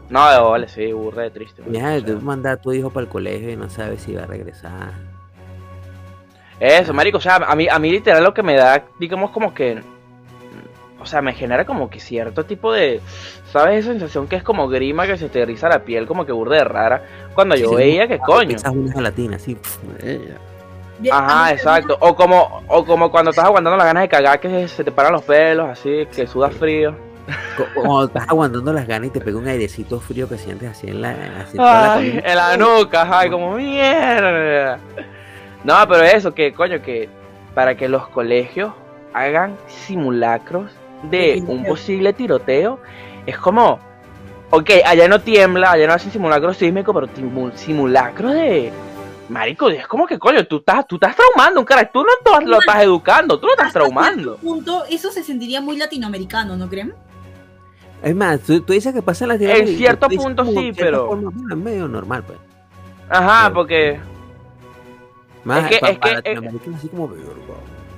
No, 0.09 0.49
vale, 0.49 0.67
sí, 0.67 0.91
burra 0.91 1.21
de 1.21 1.29
triste. 1.29 1.61
Mira, 1.67 2.03
tú 2.03 2.19
mandas 2.19 2.53
a 2.57 2.57
tu 2.61 2.73
hijo 2.73 2.89
para 2.89 3.03
el 3.03 3.09
colegio 3.11 3.51
y 3.51 3.55
no 3.55 3.69
sabes 3.69 4.01
si 4.01 4.15
va 4.15 4.23
a 4.23 4.25
regresar. 4.25 5.10
Eso, 6.61 6.93
marico, 6.93 7.17
o 7.17 7.21
sea, 7.21 7.37
a 7.37 7.55
mí, 7.55 7.67
a 7.67 7.79
mí 7.79 7.89
literal 7.89 8.23
lo 8.23 8.35
que 8.35 8.43
me 8.43 8.55
da, 8.55 8.85
digamos, 8.99 9.31
como 9.31 9.51
que. 9.51 9.81
O 10.99 11.07
sea, 11.07 11.19
me 11.23 11.33
genera 11.33 11.65
como 11.65 11.89
que 11.89 11.99
cierto 11.99 12.45
tipo 12.45 12.71
de. 12.71 13.01
¿Sabes? 13.51 13.79
Esa 13.79 13.93
sensación 13.93 14.27
que 14.27 14.35
es 14.35 14.43
como 14.43 14.67
grima 14.67 15.07
que 15.07 15.17
se 15.17 15.27
te 15.27 15.41
eriza 15.41 15.67
la 15.67 15.79
piel, 15.79 16.05
como 16.05 16.23
que 16.23 16.31
burda 16.31 16.57
de 16.57 16.63
rara. 16.63 17.03
Cuando 17.33 17.55
yo 17.55 17.69
Sí, 17.69 17.75
veía 17.75 18.07
que 18.07 18.19
coño. 18.19 18.55
Esas 18.55 18.73
unas 18.73 18.93
gelatinas, 18.93 19.43
a 21.11 21.17
Ajá, 21.17 21.51
exacto. 21.51 21.97
O 21.99 22.15
como, 22.15 22.61
o 22.67 22.85
como 22.85 23.09
cuando 23.09 23.31
estás 23.31 23.45
aguantando 23.45 23.75
las 23.75 23.87
ganas 23.87 24.03
de 24.03 24.09
cagar, 24.09 24.39
que 24.39 24.67
se 24.67 24.83
te 24.83 24.91
paran 24.91 25.13
los 25.13 25.23
pelos, 25.23 25.67
así, 25.67 26.05
que 26.15 26.27
sudas 26.27 26.53
frío. 26.53 26.95
Cuando 27.73 28.05
estás 28.05 28.25
aguantando 28.29 28.71
las 28.71 28.85
ganas 28.85 29.07
y 29.07 29.11
te 29.11 29.19
pega 29.19 29.39
un 29.39 29.47
airecito 29.47 29.99
frío 29.99 30.29
que 30.29 30.37
sientes 30.37 30.69
así 30.69 30.89
en 30.89 31.01
la, 31.01 31.09
así 31.39 31.53
en 31.53 31.57
toda 31.57 31.99
la 31.99 32.53
en 32.53 32.59
nuca, 32.59 33.01
ajá, 33.01 33.31
como 33.31 33.55
mierda. 33.55 34.77
No, 35.63 35.75
pero 35.87 36.03
eso, 36.03 36.33
que 36.33 36.53
coño, 36.53 36.81
que 36.81 37.09
para 37.53 37.75
que 37.75 37.87
los 37.89 38.07
colegios 38.09 38.73
hagan 39.13 39.55
simulacros 39.67 40.71
de 41.03 41.43
un 41.45 41.63
posible 41.65 42.13
tiroteo, 42.13 42.79
es 43.25 43.37
como, 43.37 43.79
ok, 44.49 44.69
allá 44.85 45.07
no 45.07 45.21
tiembla, 45.21 45.71
allá 45.71 45.87
no 45.87 45.93
hacen 45.93 46.11
simulacros 46.11 46.57
sísmicos, 46.57 46.93
pero 46.93 47.51
simulacros 47.55 48.33
de... 48.33 48.71
Marico, 49.29 49.69
es 49.69 49.87
como 49.87 50.05
que 50.05 50.19
coño, 50.19 50.45
tú 50.45 50.57
estás, 50.57 50.85
tú 50.85 50.95
estás 50.95 51.15
traumando 51.15 51.61
un 51.61 51.65
cara, 51.65 51.89
tú 51.89 52.03
no 52.03 52.39
lo 52.41 52.59
estás 52.59 52.83
educando, 52.83 53.39
tú 53.39 53.47
lo 53.47 53.53
estás 53.53 53.71
traumando. 53.71 54.35
cierto 54.37 54.41
punto, 54.41 54.83
eso 54.89 55.09
se 55.09 55.23
sentiría 55.23 55.61
muy 55.61 55.77
latinoamericano, 55.77 56.57
¿no 56.57 56.67
creen? 56.67 56.93
Es 58.03 58.13
más, 58.13 58.41
tú, 58.41 58.59
tú 58.61 58.73
dices 58.73 58.93
que 58.93 59.01
pasa 59.01 59.25
las 59.27 59.39
En 59.39 59.67
cierto 59.77 60.09
punto 60.09 60.43
sí, 60.43 60.73
pero- 60.75 61.17
es 61.49 61.57
medio 61.57 61.87
normal, 61.87 62.23
pues. 62.23 62.39
Ajá, 63.09 63.43
Pero- 63.43 63.53
porque... 63.53 63.99
Más 65.43 65.63
Es 65.63 65.69
que- 65.69 65.79
pa- 65.79 65.87
es 65.87 65.93
que- 65.93 65.99
para 65.99 66.11
es- 66.11 66.15
latinoamericanos 66.25 66.79
así 66.79 66.87
como 66.89 67.07
verga. 67.07 67.23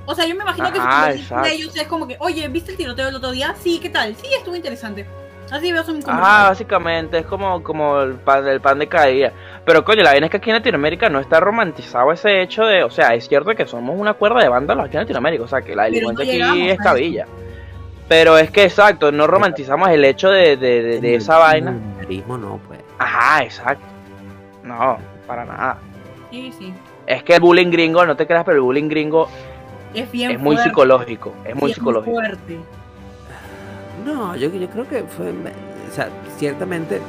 O 0.05 0.13
sea, 0.15 0.25
yo 0.25 0.35
me 0.35 0.43
imagino 0.43 0.71
que 0.71 0.79
Ajá, 0.79 1.11
si 1.13 1.19
exacto. 1.19 1.47
de 1.47 1.53
ellos 1.55 1.75
es 1.75 1.87
como 1.87 2.07
que, 2.07 2.17
oye, 2.19 2.47
¿viste 2.49 2.71
el 2.71 2.77
tiroteo 2.77 3.07
el 3.07 3.15
otro 3.15 3.31
día? 3.31 3.55
Sí, 3.59 3.79
¿qué 3.81 3.89
tal? 3.89 4.15
Sí, 4.15 4.27
estuvo 4.33 4.55
interesante. 4.55 5.05
Así 5.51 5.71
veo 5.71 5.83
su 5.83 5.97
Ajá, 6.07 6.49
básicamente 6.49 7.19
es 7.19 7.25
como, 7.25 7.61
como 7.61 8.01
el, 8.01 8.15
pan, 8.15 8.47
el 8.47 8.59
pan 8.59 8.79
de 8.79 8.87
cada 8.87 9.05
día. 9.07 9.31
Pero 9.65 9.85
coño, 9.85 10.01
la 10.01 10.11
vaina 10.11 10.25
es 10.25 10.31
que 10.31 10.37
aquí 10.37 10.49
en 10.49 10.55
Latinoamérica 10.55 11.09
no 11.09 11.19
está 11.19 11.39
romantizado 11.39 12.11
ese 12.11 12.41
hecho 12.41 12.63
de, 12.65 12.83
o 12.83 12.89
sea, 12.89 13.09
es 13.13 13.27
cierto 13.27 13.53
que 13.53 13.67
somos 13.67 13.95
una 13.99 14.13
cuerda 14.13 14.41
de 14.41 14.49
vándalos 14.49 14.85
aquí 14.85 14.95
en 14.97 15.03
Latinoamérica, 15.03 15.43
o 15.43 15.47
sea, 15.47 15.61
que 15.61 15.75
la 15.75 15.83
Pero 15.83 16.11
no 16.11 16.17
delincuencia 16.17 16.49
aquí 16.51 16.69
es 16.69 16.77
cabilla. 16.79 17.27
Pero 18.09 18.37
es 18.37 18.51
que 18.51 18.63
exacto, 18.63 19.11
no 19.11 19.27
romantizamos 19.27 19.89
el 19.89 20.03
hecho 20.05 20.29
de, 20.29 20.57
de, 20.57 20.81
de, 20.81 20.99
de 21.01 21.15
esa 21.15 21.37
vaina. 21.37 21.75
El 22.09 22.23
no, 22.27 22.59
pues. 22.67 22.79
Ajá, 22.97 23.43
exacto. 23.43 23.85
No, 24.63 24.97
para 25.27 25.45
nada. 25.45 25.77
Sí, 26.31 26.51
sí. 26.57 26.73
Es 27.07 27.23
que 27.23 27.35
el 27.35 27.41
bullying 27.41 27.69
gringo, 27.71 28.05
no 28.05 28.15
te 28.15 28.25
creas, 28.27 28.43
pero 28.45 28.57
el 28.57 28.61
bullying 28.63 28.87
gringo 28.89 29.27
es 29.93 30.09
bien 30.11 30.31
Es 30.31 30.39
muy 30.39 30.55
fuerte, 30.55 30.69
psicológico, 30.69 31.33
es 31.45 31.55
muy 31.55 31.73
psicológico. 31.73 32.15
fuerte. 32.15 32.57
No, 34.05 34.35
yo, 34.35 34.49
yo 34.49 34.67
creo 34.69 34.87
que 34.87 35.03
fue, 35.03 35.29
o 35.31 35.93
sea, 35.93 36.09
ciertamente 36.37 36.99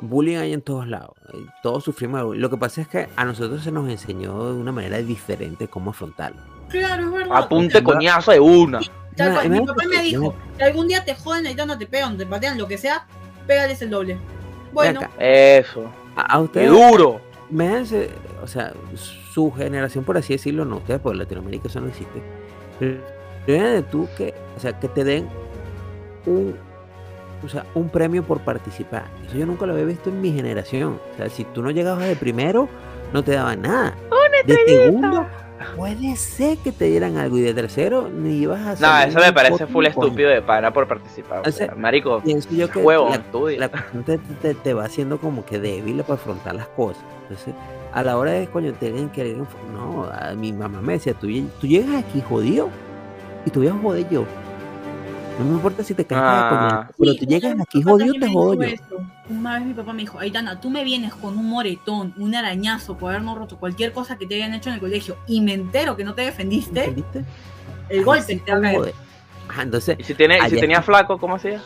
bullying 0.00 0.36
hay 0.36 0.52
en 0.52 0.62
todos 0.62 0.86
lados, 0.88 1.10
eh, 1.32 1.44
todos 1.62 1.84
sufrimos 1.84 2.20
de 2.20 2.24
bullying. 2.26 2.40
Lo 2.42 2.50
que 2.50 2.56
pasa 2.56 2.80
es 2.80 2.88
que 2.88 3.08
a 3.16 3.24
nosotros 3.24 3.62
se 3.62 3.70
nos 3.72 3.88
enseñó 3.88 4.52
de 4.52 4.60
una 4.60 4.72
manera 4.72 4.98
diferente 4.98 5.68
cómo 5.68 5.90
afrontarlo. 5.90 6.40
Claro, 6.68 7.04
es 7.06 7.12
verdad. 7.12 7.36
Apunte 7.36 7.82
coñazo 7.82 8.32
de 8.32 8.40
una. 8.40 8.80
Tal 9.16 9.32
cual, 9.32 9.50
Mi 9.50 9.60
papá 9.66 9.82
que- 9.82 9.88
me 9.96 10.02
dijo, 10.02 10.34
si 10.56 10.62
algún 10.62 10.86
día 10.88 11.04
te 11.04 11.14
joden, 11.14 11.46
ahorita 11.46 11.66
no 11.66 11.76
te 11.78 11.86
pegan, 11.86 12.16
te 12.16 12.26
patean, 12.26 12.56
lo 12.58 12.68
que 12.68 12.78
sea, 12.78 13.06
pégales 13.46 13.80
el 13.82 13.90
doble. 13.90 14.18
Bueno. 14.72 15.00
Eso. 15.18 15.90
A, 16.14 16.36
a 16.38 16.46
¡Qué 16.52 16.66
duro! 16.66 17.20
Méjanse, 17.50 18.10
o 18.42 18.46
sea, 18.46 18.72
su 19.32 19.50
generación, 19.52 20.04
por 20.04 20.16
así 20.16 20.34
decirlo, 20.34 20.64
no 20.64 20.76
ustedes, 20.76 21.00
por 21.00 21.14
Latinoamérica 21.16 21.68
eso 21.68 21.80
no 21.80 21.88
existe. 21.88 22.22
Pero 22.78 22.96
imagínate 23.46 23.82
tú 23.90 24.08
que, 24.16 24.34
o 24.56 24.60
sea, 24.60 24.78
que 24.78 24.88
te 24.88 25.04
den 25.04 25.28
un, 26.26 26.54
o 27.44 27.48
sea, 27.48 27.64
un 27.74 27.88
premio 27.88 28.22
por 28.22 28.40
participar. 28.40 29.04
Eso 29.26 29.36
yo 29.38 29.46
nunca 29.46 29.66
lo 29.66 29.72
había 29.72 29.84
visto 29.84 30.10
en 30.10 30.20
mi 30.20 30.32
generación. 30.32 31.00
O 31.14 31.16
sea, 31.16 31.28
si 31.28 31.44
tú 31.44 31.62
no 31.62 31.70
llegabas 31.70 32.06
de 32.08 32.16
primero, 32.16 32.68
no 33.12 33.22
te 33.22 33.32
daban 33.32 33.62
nada. 33.62 33.94
de 34.44 34.54
segundo, 34.66 35.26
puede 35.76 36.16
ser 36.16 36.58
que 36.58 36.72
te 36.72 36.86
dieran 36.86 37.16
algo. 37.16 37.38
Y 37.38 37.42
de 37.42 37.54
tercero, 37.54 38.08
ni 38.08 38.38
ibas 38.38 38.60
a 38.60 38.70
hacer. 38.72 38.86
No, 38.88 38.98
eso 38.98 39.20
me 39.26 39.32
parece 39.32 39.66
full 39.66 39.86
estúpido 39.86 40.28
de 40.30 40.42
pana 40.42 40.72
por 40.72 40.86
participar. 40.86 41.42
O 41.46 41.50
sea, 41.52 41.74
marico, 41.76 42.20
Pienso 42.20 42.48
yo 42.52 42.68
que 42.70 42.80
huevo, 42.80 43.08
la, 43.56 43.58
la 43.58 43.68
te, 44.04 44.18
te- 44.18 44.54
te 44.54 44.74
va 44.74 44.84
haciendo 44.84 45.18
como 45.18 45.44
que 45.44 45.58
débil 45.58 46.00
para 46.02 46.14
afrontar 46.14 46.54
las 46.54 46.68
cosas. 46.68 47.02
Entonces, 47.22 47.54
a 47.92 48.02
la 48.02 48.16
hora 48.18 48.32
de 48.32 48.46
coño, 48.48 48.72
te 48.72 48.90
tienen 48.90 49.08
que 49.10 49.22
alguien- 49.22 49.46
no, 49.72 50.04
a 50.12 50.34
mi 50.34 50.52
mamá 50.52 50.80
me 50.80 50.94
decía, 50.94 51.14
tú, 51.14 51.26
lle- 51.28 51.48
tú 51.60 51.66
llegas 51.66 52.04
aquí 52.04 52.20
jodido 52.20 52.68
y 53.46 53.50
tú 53.50 53.60
vienes 53.60 53.78
a 53.78 53.82
joder 53.82 54.08
yo. 54.08 54.24
No 55.38 55.44
me 55.44 55.52
importa 55.52 55.84
si 55.84 55.94
te 55.94 56.04
caes 56.04 56.20
Ah. 56.22 56.88
pero 56.98 57.12
Sí, 57.12 57.18
tú 57.20 57.26
llegas 57.26 57.54
aquí 57.60 57.80
jodido, 57.82 58.12
te 58.14 58.28
jodo 58.32 58.54
yo. 58.54 58.68
Una 59.30 59.54
vez 59.58 59.66
mi 59.66 59.74
papá 59.74 59.92
me 59.92 60.00
dijo, 60.00 60.18
Aitana, 60.18 60.60
tú 60.60 60.68
me 60.68 60.82
vienes 60.84 61.14
con 61.14 61.38
un 61.38 61.48
moretón, 61.48 62.12
un 62.16 62.34
arañazo, 62.34 62.96
por 62.98 63.10
habernos 63.10 63.38
roto 63.38 63.56
cualquier 63.56 63.92
cosa 63.92 64.18
que 64.18 64.26
te 64.26 64.34
hayan 64.34 64.52
hecho 64.54 64.68
en 64.70 64.74
el 64.74 64.80
colegio 64.80 65.16
y 65.28 65.40
me 65.40 65.52
entero 65.54 65.96
que 65.96 66.02
no 66.04 66.14
te 66.14 66.22
defendiste, 66.22 66.80
¿Entendiste? 66.86 67.24
el 67.88 67.98
Ahí 68.00 68.04
golpe 68.04 68.22
sí 68.24 68.36
te 68.40 68.50
va 68.52 68.58
a 68.58 68.60
caer. 68.62 68.94
entonces, 69.62 69.96
¿Y 69.98 70.04
si, 70.04 70.14
tiene, 70.14 70.38
si 70.50 70.58
tenía 70.58 70.82
flaco, 70.82 71.18
cómo 71.18 71.36
hacía? 71.36 71.62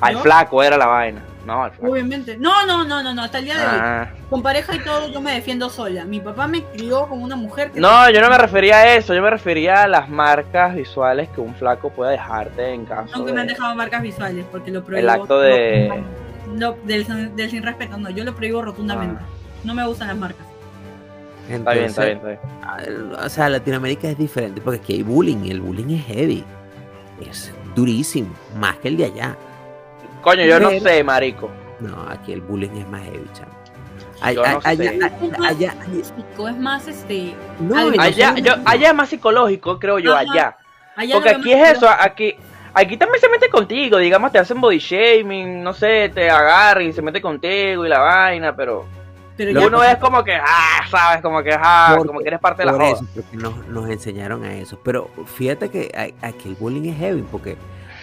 Al 0.00 0.16
flaco 0.18 0.62
era 0.62 0.78
la 0.78 0.86
vaina. 0.86 1.22
No, 1.46 1.64
al. 1.64 1.72
Obviamente. 1.80 2.36
No, 2.36 2.66
no, 2.66 2.84
no, 2.84 3.02
no, 3.02 3.14
no, 3.14 3.22
hasta 3.22 3.38
el 3.38 3.44
día 3.46 3.58
de 3.58 3.64
hoy. 3.64 3.72
Ah. 3.80 4.08
Con 4.28 4.42
pareja 4.42 4.74
y 4.76 4.78
todo, 4.80 5.08
yo 5.08 5.20
me 5.20 5.32
defiendo 5.32 5.70
sola. 5.70 6.04
Mi 6.04 6.20
papá 6.20 6.46
me 6.46 6.62
crió 6.64 7.06
con 7.08 7.22
una 7.22 7.34
mujer 7.36 7.70
que 7.70 7.80
No, 7.80 8.10
yo 8.10 8.20
no 8.20 8.28
me 8.28 8.36
refería 8.38 8.76
a 8.76 8.94
eso, 8.96 9.14
yo 9.14 9.22
me 9.22 9.30
refería 9.30 9.82
a 9.84 9.88
las 9.88 10.08
marcas 10.08 10.74
visuales 10.74 11.28
que 11.30 11.40
un 11.40 11.54
flaco 11.54 11.90
puede 11.90 12.12
dejarte 12.12 12.74
en 12.74 12.84
caso 12.84 13.16
Nunca 13.16 13.32
me 13.32 13.40
han 13.40 13.46
de... 13.46 13.54
dejado 13.54 13.74
marcas 13.74 14.02
visuales 14.02 14.44
porque 14.52 14.70
lo 14.70 14.84
prohíbo. 14.84 15.02
El 15.02 15.08
acto 15.08 15.40
de- 15.40 16.04
No, 16.54 16.76
del, 16.84 17.34
del 17.36 17.50
sin 17.50 17.62
respeto, 17.62 17.96
no, 17.96 18.10
yo 18.10 18.22
lo 18.24 18.34
prohíbo 18.34 18.60
rotundamente. 18.62 19.20
Ah. 19.22 19.26
No 19.64 19.74
me 19.74 19.86
gustan 19.86 20.08
las 20.08 20.16
marcas. 20.16 20.46
Está 21.48 21.72
bien, 21.72 21.84
está 21.86 22.04
bien, 22.04 22.16
está 22.18 22.28
bien. 22.28 23.12
O 23.24 23.28
sea, 23.28 23.48
Latinoamérica 23.48 24.08
es 24.08 24.16
diferente 24.18 24.60
porque 24.60 24.78
aquí 24.80 24.92
hay 24.94 25.02
bullying 25.02 25.44
y 25.44 25.50
el 25.50 25.60
bullying 25.60 25.96
es 25.96 26.04
heavy. 26.06 26.44
Es 27.28 27.52
durísimo, 27.74 28.30
más 28.56 28.76
que 28.76 28.88
el 28.88 28.96
de 28.96 29.06
allá. 29.06 29.36
Coño, 30.22 30.44
yo 30.44 30.60
no 30.60 30.70
sé, 30.70 31.02
marico. 31.04 31.50
No, 31.80 32.06
aquí 32.08 32.32
el 32.32 32.40
bullying 32.42 32.70
es 32.76 32.88
más 32.88 33.02
heavy, 33.04 33.26
chamo. 33.32 33.50
No 34.20 34.26
allá, 34.26 34.42
allá, 34.42 34.92
más 34.98 35.50
allá- 35.50 35.74
es 36.48 36.56
más 36.58 36.88
este. 36.88 37.34
no, 37.58 37.74
Allá, 37.98 38.34
yo, 38.36 38.52
allá 38.66 38.88
es 38.90 38.94
más 38.94 39.08
psicológico, 39.08 39.78
creo 39.78 39.98
yo, 39.98 40.12
Ajá. 40.14 40.20
allá. 40.30 40.56
allá 40.96 41.14
Porque 41.14 41.30
aquí 41.30 41.52
es 41.52 41.70
eso, 41.76 41.88
aquí, 41.88 42.34
aquí 42.74 42.96
también 42.98 43.18
se 43.20 43.30
mete 43.30 43.48
contigo, 43.48 43.96
digamos, 43.96 44.30
te 44.30 44.38
hacen 44.38 44.60
body 44.60 44.78
shaming, 44.78 45.62
no 45.62 45.72
sé, 45.72 46.10
te 46.14 46.28
agarran 46.28 46.84
y 46.86 46.92
se 46.92 47.00
mete 47.00 47.22
contigo 47.22 47.86
y 47.86 47.88
la 47.88 48.00
vaina, 48.00 48.54
pero 48.54 48.84
Pero 49.38 49.66
uno 49.68 49.82
es 49.82 49.96
como 49.96 50.22
que, 50.22 50.34
ah, 50.34 50.82
sabes, 50.90 51.22
como 51.22 51.42
que, 51.42 51.54
ah, 51.58 51.94
Porque- 51.96 52.08
como 52.08 52.20
que 52.20 52.28
eres 52.28 52.40
parte 52.40 52.60
de 52.60 52.66
la 52.66 52.72
joda. 52.72 52.90
eso, 52.90 53.06
nos, 53.32 53.56
nos 53.68 53.88
enseñaron 53.88 54.44
a 54.44 54.52
eso. 54.54 54.78
Pero 54.84 55.08
fíjate 55.34 55.70
que 55.70 56.14
aquí 56.20 56.48
el 56.50 56.56
bullying 56.56 56.90
es 56.90 56.98
heavy, 56.98 57.22
porque 57.22 57.56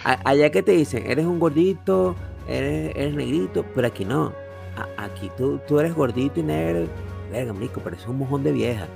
a- 0.04 0.18
allá 0.24 0.50
que 0.50 0.62
te 0.62 0.72
dicen, 0.72 1.04
eres 1.10 1.24
un 1.26 1.38
gordito, 1.38 2.14
eres, 2.48 2.92
eres 2.96 3.14
negrito, 3.14 3.64
pero 3.74 3.86
aquí 3.88 4.04
no. 4.04 4.32
A- 4.76 5.04
aquí 5.04 5.30
tú, 5.36 5.60
tú 5.66 5.80
eres 5.80 5.94
gordito 5.94 6.40
y 6.40 6.42
negro, 6.44 6.86
verga, 7.32 7.52
marico, 7.52 7.80
pareces 7.80 8.06
un 8.06 8.18
mojón 8.18 8.42
de 8.44 8.52
vieja. 8.52 8.86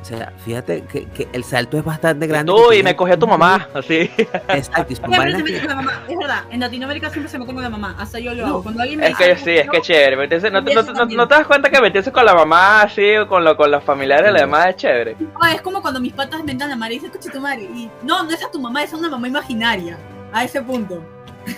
O 0.00 0.04
sea, 0.04 0.32
fíjate 0.46 0.82
que, 0.90 1.04
que 1.10 1.28
el 1.34 1.44
salto 1.44 1.76
es 1.76 1.84
bastante 1.84 2.26
grande. 2.26 2.50
Tú 2.50 2.70
que 2.70 2.78
y 2.78 2.82
me 2.82 2.96
cogió 2.96 3.18
tu 3.18 3.26
mamá, 3.26 3.68
así. 3.74 4.10
Exacto, 4.48 4.94
Siempre 4.96 5.30
se 5.30 5.36
que- 5.36 5.42
mete 5.42 5.58
con 5.60 5.68
la 5.68 5.74
mamá, 5.76 6.02
es 6.08 6.16
verdad. 6.18 6.44
En 6.50 6.60
Latinoamérica 6.60 7.10
siempre 7.10 7.30
se 7.30 7.38
mete 7.38 7.52
con 7.52 7.62
la 7.62 7.68
mamá. 7.68 7.94
Hasta 7.98 8.18
yo 8.18 8.32
lo 8.32 8.40
No, 8.42 8.48
hago. 8.48 8.62
Cuando 8.62 8.80
alguien 8.80 8.98
me 9.00 9.08
Es 9.08 9.16
que 9.18 9.28
dice 9.34 9.44
sí, 9.44 9.50
es 9.58 9.68
que 9.68 9.76
yo- 9.76 9.82
chévere. 9.82 10.16
meterse- 10.16 10.50
no, 10.50 10.64
te- 10.64 10.74
no, 10.74 10.82
no- 10.82 11.04
no 11.04 11.26
das 11.26 11.46
cuenta 11.46 11.68
que 11.68 11.82
meterse 11.82 12.10
con 12.10 12.24
la 12.24 12.34
mamá 12.34 12.80
así 12.80 13.14
o 13.18 13.28
con, 13.28 13.44
lo, 13.44 13.54
con 13.58 13.70
los 13.70 13.84
familiares 13.84 14.32
la 14.32 14.46
mamá 14.46 14.70
es 14.70 14.76
chévere. 14.76 15.16
Ah, 15.38 15.52
es 15.52 15.60
como 15.60 15.82
cuando 15.82 16.00
mis 16.00 16.14
patas 16.14 16.42
mentan 16.44 16.68
a 16.68 16.70
la 16.70 16.76
madre 16.76 16.94
y 16.94 16.96
dicen, 16.96 17.10
escucha 17.10 17.30
tu 17.30 17.40
madre. 17.42 17.64
Y 17.64 17.90
no, 18.02 18.22
no 18.24 18.30
es 18.30 18.42
a 18.42 18.50
tu 18.50 18.58
mamá, 18.58 18.82
es 18.82 18.94
a 18.94 18.96
una 18.96 19.10
mamá 19.10 19.28
imaginaria. 19.28 19.98
A 20.32 20.44
ese 20.44 20.62
punto. 20.62 21.02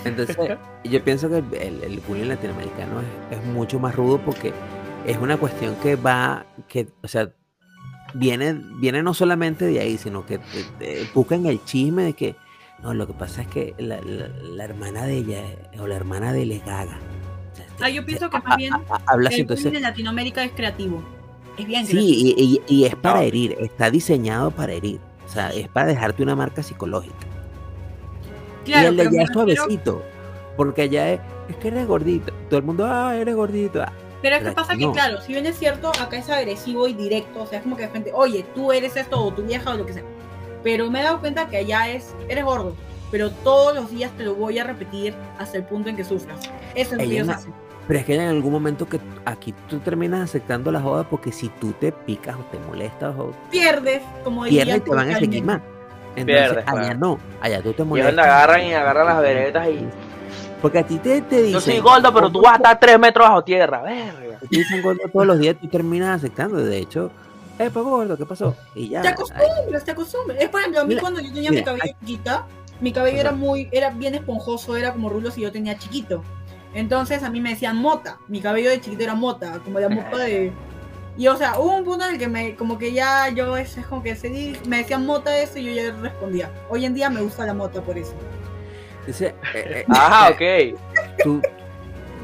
Entonces, 0.04 0.36
yo 0.84 1.04
pienso 1.04 1.28
que 1.28 1.38
el, 1.38 1.82
el 1.82 2.00
bullying 2.06 2.26
latinoamericano 2.28 3.00
es, 3.30 3.38
es 3.38 3.44
mucho 3.46 3.78
más 3.78 3.94
rudo 3.96 4.18
porque 4.18 4.52
es 5.06 5.16
una 5.18 5.36
cuestión 5.36 5.74
que 5.82 5.96
va, 5.96 6.46
que, 6.68 6.86
o 7.02 7.08
sea, 7.08 7.30
viene, 8.14 8.54
viene 8.78 9.02
no 9.02 9.12
solamente 9.14 9.64
de 9.66 9.80
ahí, 9.80 9.98
sino 9.98 10.24
que 10.24 10.38
te, 10.38 10.64
te 10.78 11.06
buscan 11.14 11.46
el 11.46 11.62
chisme 11.64 12.04
de 12.04 12.12
que, 12.14 12.36
no, 12.82 12.94
lo 12.94 13.06
que 13.06 13.12
pasa 13.12 13.42
es 13.42 13.48
que 13.48 13.74
la, 13.78 14.00
la- 14.00 14.28
la 14.28 14.64
hermana 14.64 15.04
de 15.04 15.18
ella 15.18 15.42
o 15.78 15.86
la 15.86 15.96
hermana 15.96 16.32
de 16.32 16.42
él 16.42 16.52
es 16.52 16.64
gaga. 16.64 16.98
O 17.52 17.56
sea, 17.56 17.66
Ah, 17.80 17.88
yo 17.90 18.04
pienso 18.06 18.30
que 18.30 18.38
más 18.40 18.56
bien 18.56 18.72
a- 18.74 18.82
habla 19.06 19.28
así, 19.28 19.40
el 19.40 19.46
bullying 19.46 19.74
en 19.76 19.82
Latinoamérica 19.82 20.44
es 20.44 20.52
creativo. 20.52 21.02
Es 21.58 21.66
bien 21.66 21.84
creativo. 21.86 22.02
sí, 22.14 22.34
y, 22.36 22.60
y- 22.68 22.74
y 22.80 22.84
es 22.84 22.94
para 22.96 23.16
No. 23.20 23.22
herir, 23.26 23.56
está 23.60 23.90
diseñado 23.90 24.50
para 24.52 24.72
herir. 24.72 25.00
O 25.24 25.28
sea, 25.28 25.50
es 25.50 25.68
para 25.68 25.86
dejarte 25.88 26.22
una 26.22 26.36
marca 26.36 26.62
psicológica. 26.62 27.26
Claro, 28.64 28.84
y 28.84 28.86
el 28.86 28.96
de 28.96 29.02
allá 29.08 29.22
es 29.22 29.30
suavecito. 29.32 30.02
Porque 30.56 30.82
allá 30.82 31.12
es, 31.12 31.20
es 31.48 31.56
que 31.56 31.68
eres 31.68 31.86
gordito. 31.86 32.32
Todo 32.48 32.58
el 32.58 32.64
mundo, 32.64 32.86
ah, 32.86 33.16
eres 33.16 33.34
gordito. 33.34 33.82
ah". 33.82 33.92
Pero 34.22 34.36
es 34.36 34.42
que 34.44 34.52
pasa 34.52 34.76
que, 34.76 34.86
no. 34.86 34.92
claro, 34.92 35.20
si 35.20 35.32
bien 35.32 35.46
es 35.46 35.58
cierto, 35.58 35.90
acá 36.00 36.16
es 36.16 36.30
agresivo 36.30 36.86
y 36.86 36.94
directo, 36.94 37.42
o 37.42 37.46
sea, 37.46 37.58
es 37.58 37.64
como 37.64 37.76
que 37.76 37.82
de 37.82 37.88
frente, 37.88 38.12
oye, 38.14 38.46
tú 38.54 38.70
eres 38.70 38.96
esto 38.96 39.20
o 39.20 39.32
tu 39.32 39.42
vieja 39.42 39.72
o 39.72 39.76
lo 39.76 39.84
que 39.84 39.94
sea. 39.94 40.04
Pero 40.62 40.88
me 40.88 41.00
he 41.00 41.02
dado 41.02 41.18
cuenta 41.18 41.48
que 41.48 41.56
allá 41.56 41.90
es, 41.90 42.14
eres 42.28 42.44
gordo, 42.44 42.76
pero 43.10 43.30
todos 43.30 43.74
los 43.74 43.90
días 43.90 44.12
te 44.16 44.22
lo 44.22 44.36
voy 44.36 44.60
a 44.60 44.64
repetir 44.64 45.12
hasta 45.38 45.58
el 45.58 45.64
punto 45.64 45.88
en 45.88 45.96
que 45.96 46.04
sufras. 46.04 46.40
Eso 46.76 46.92
es 46.92 46.92
lo 46.92 46.98
que 46.98 47.04
ellos 47.04 47.28
hacen. 47.28 47.52
Pero 47.88 47.98
es 47.98 48.06
que 48.06 48.14
en 48.14 48.20
algún 48.20 48.52
momento 48.52 48.88
que 48.88 49.00
aquí 49.24 49.52
tú 49.68 49.80
terminas 49.80 50.20
aceptando 50.20 50.70
la 50.70 50.80
joda 50.80 51.02
porque 51.08 51.32
si 51.32 51.48
tú 51.48 51.72
te 51.72 51.90
picas 51.90 52.36
o 52.36 52.44
te 52.44 52.58
molestas 52.60 53.14
o 53.18 53.32
Pierdes, 53.50 54.02
como 54.22 54.44
diría 54.44 54.64
pierdes 54.64 54.84
te 54.84 54.90
van 54.90 55.10
a 55.10 55.18
seguir 55.18 55.42
más. 55.42 55.60
Entonces, 56.16 56.24
Pierdes, 56.48 56.64
allá 56.68 56.80
claro. 56.82 56.98
no, 56.98 57.18
allá 57.40 57.62
tú 57.62 57.72
te 57.72 57.82
Y 57.82 57.86
molestas. 57.86 58.16
donde 58.16 58.30
agarran 58.30 58.62
y 58.64 58.74
agarran 58.74 59.06
las 59.06 59.20
veredas 59.20 59.68
y. 59.68 59.86
Porque 60.60 60.78
a 60.78 60.86
ti 60.86 60.98
te, 60.98 61.20
te 61.22 61.36
dicen. 61.42 61.52
Yo 61.52 61.60
soy 61.60 61.78
gordo, 61.80 62.12
pero 62.14 62.30
tú 62.30 62.40
vas 62.42 62.52
a 62.54 62.56
estar 62.56 62.78
tres 62.78 62.98
metros 62.98 63.26
bajo 63.28 63.42
tierra, 63.42 63.82
verga. 63.82 64.38
Te 64.40 64.46
dicen 64.56 64.82
gordo 64.82 65.00
todos 65.12 65.26
los 65.26 65.38
días, 65.38 65.56
tú 65.60 65.68
terminas 65.68 66.16
aceptando. 66.18 66.56
De 66.58 66.78
hecho, 66.78 67.10
eh, 67.58 67.70
pues 67.72 67.84
gordo, 67.84 68.16
¿qué 68.16 68.26
pasó? 68.26 68.54
Y 68.74 68.88
ya. 68.90 69.02
Te 69.02 69.08
acostumbras, 69.08 69.84
te 69.84 69.90
acostumbras. 69.90 70.38
Es 70.40 70.48
por 70.48 70.60
ejemplo, 70.60 70.80
a 70.80 70.84
mí 70.84 70.88
Mira, 70.90 71.00
cuando 71.00 71.20
yo 71.20 71.32
tenía 71.32 71.50
mira, 71.50 71.60
mi 71.60 71.64
cabello 71.64 71.96
chiquita, 72.00 72.46
mi 72.80 72.92
cabello 72.92 73.18
era 73.20 73.32
muy, 73.32 73.68
era 73.72 73.90
bien 73.90 74.14
esponjoso, 74.14 74.76
era 74.76 74.92
como 74.92 75.08
rulos 75.08 75.36
y 75.38 75.42
yo 75.42 75.50
tenía 75.52 75.76
chiquito. 75.78 76.22
Entonces 76.74 77.22
a 77.22 77.30
mí 77.30 77.40
me 77.40 77.50
decían 77.50 77.76
mota, 77.76 78.18
mi 78.28 78.40
cabello 78.40 78.70
de 78.70 78.80
chiquito 78.80 79.02
era 79.02 79.14
mota, 79.14 79.58
como 79.64 79.78
la 79.80 79.88
moca 79.88 80.16
de... 80.18 80.52
Y 81.16 81.26
o 81.28 81.36
sea, 81.36 81.58
hubo 81.58 81.76
un 81.76 81.84
punto 81.84 82.06
en 82.06 82.12
el 82.14 82.18
que 82.18 82.26
me, 82.28 82.54
como 82.56 82.78
que 82.78 82.92
ya 82.92 83.28
yo, 83.28 83.56
es, 83.56 83.76
es 83.76 83.86
como 83.86 84.02
que 84.02 84.16
se 84.16 84.28
di- 84.30 84.56
me 84.66 84.78
decían 84.78 85.04
mota 85.04 85.36
eso 85.36 85.58
y 85.58 85.64
yo 85.64 85.72
ya 85.72 85.92
respondía. 86.00 86.50
Hoy 86.70 86.86
en 86.86 86.94
día 86.94 87.10
me 87.10 87.20
gusta 87.20 87.44
la 87.44 87.52
mota 87.54 87.82
por 87.82 87.98
eso. 87.98 88.14
dice, 89.06 89.34
eh, 89.54 89.84
eh, 89.84 89.84
Ajá, 89.90 90.30
eh, 90.38 90.74
ok. 90.74 91.22
tú- 91.22 91.42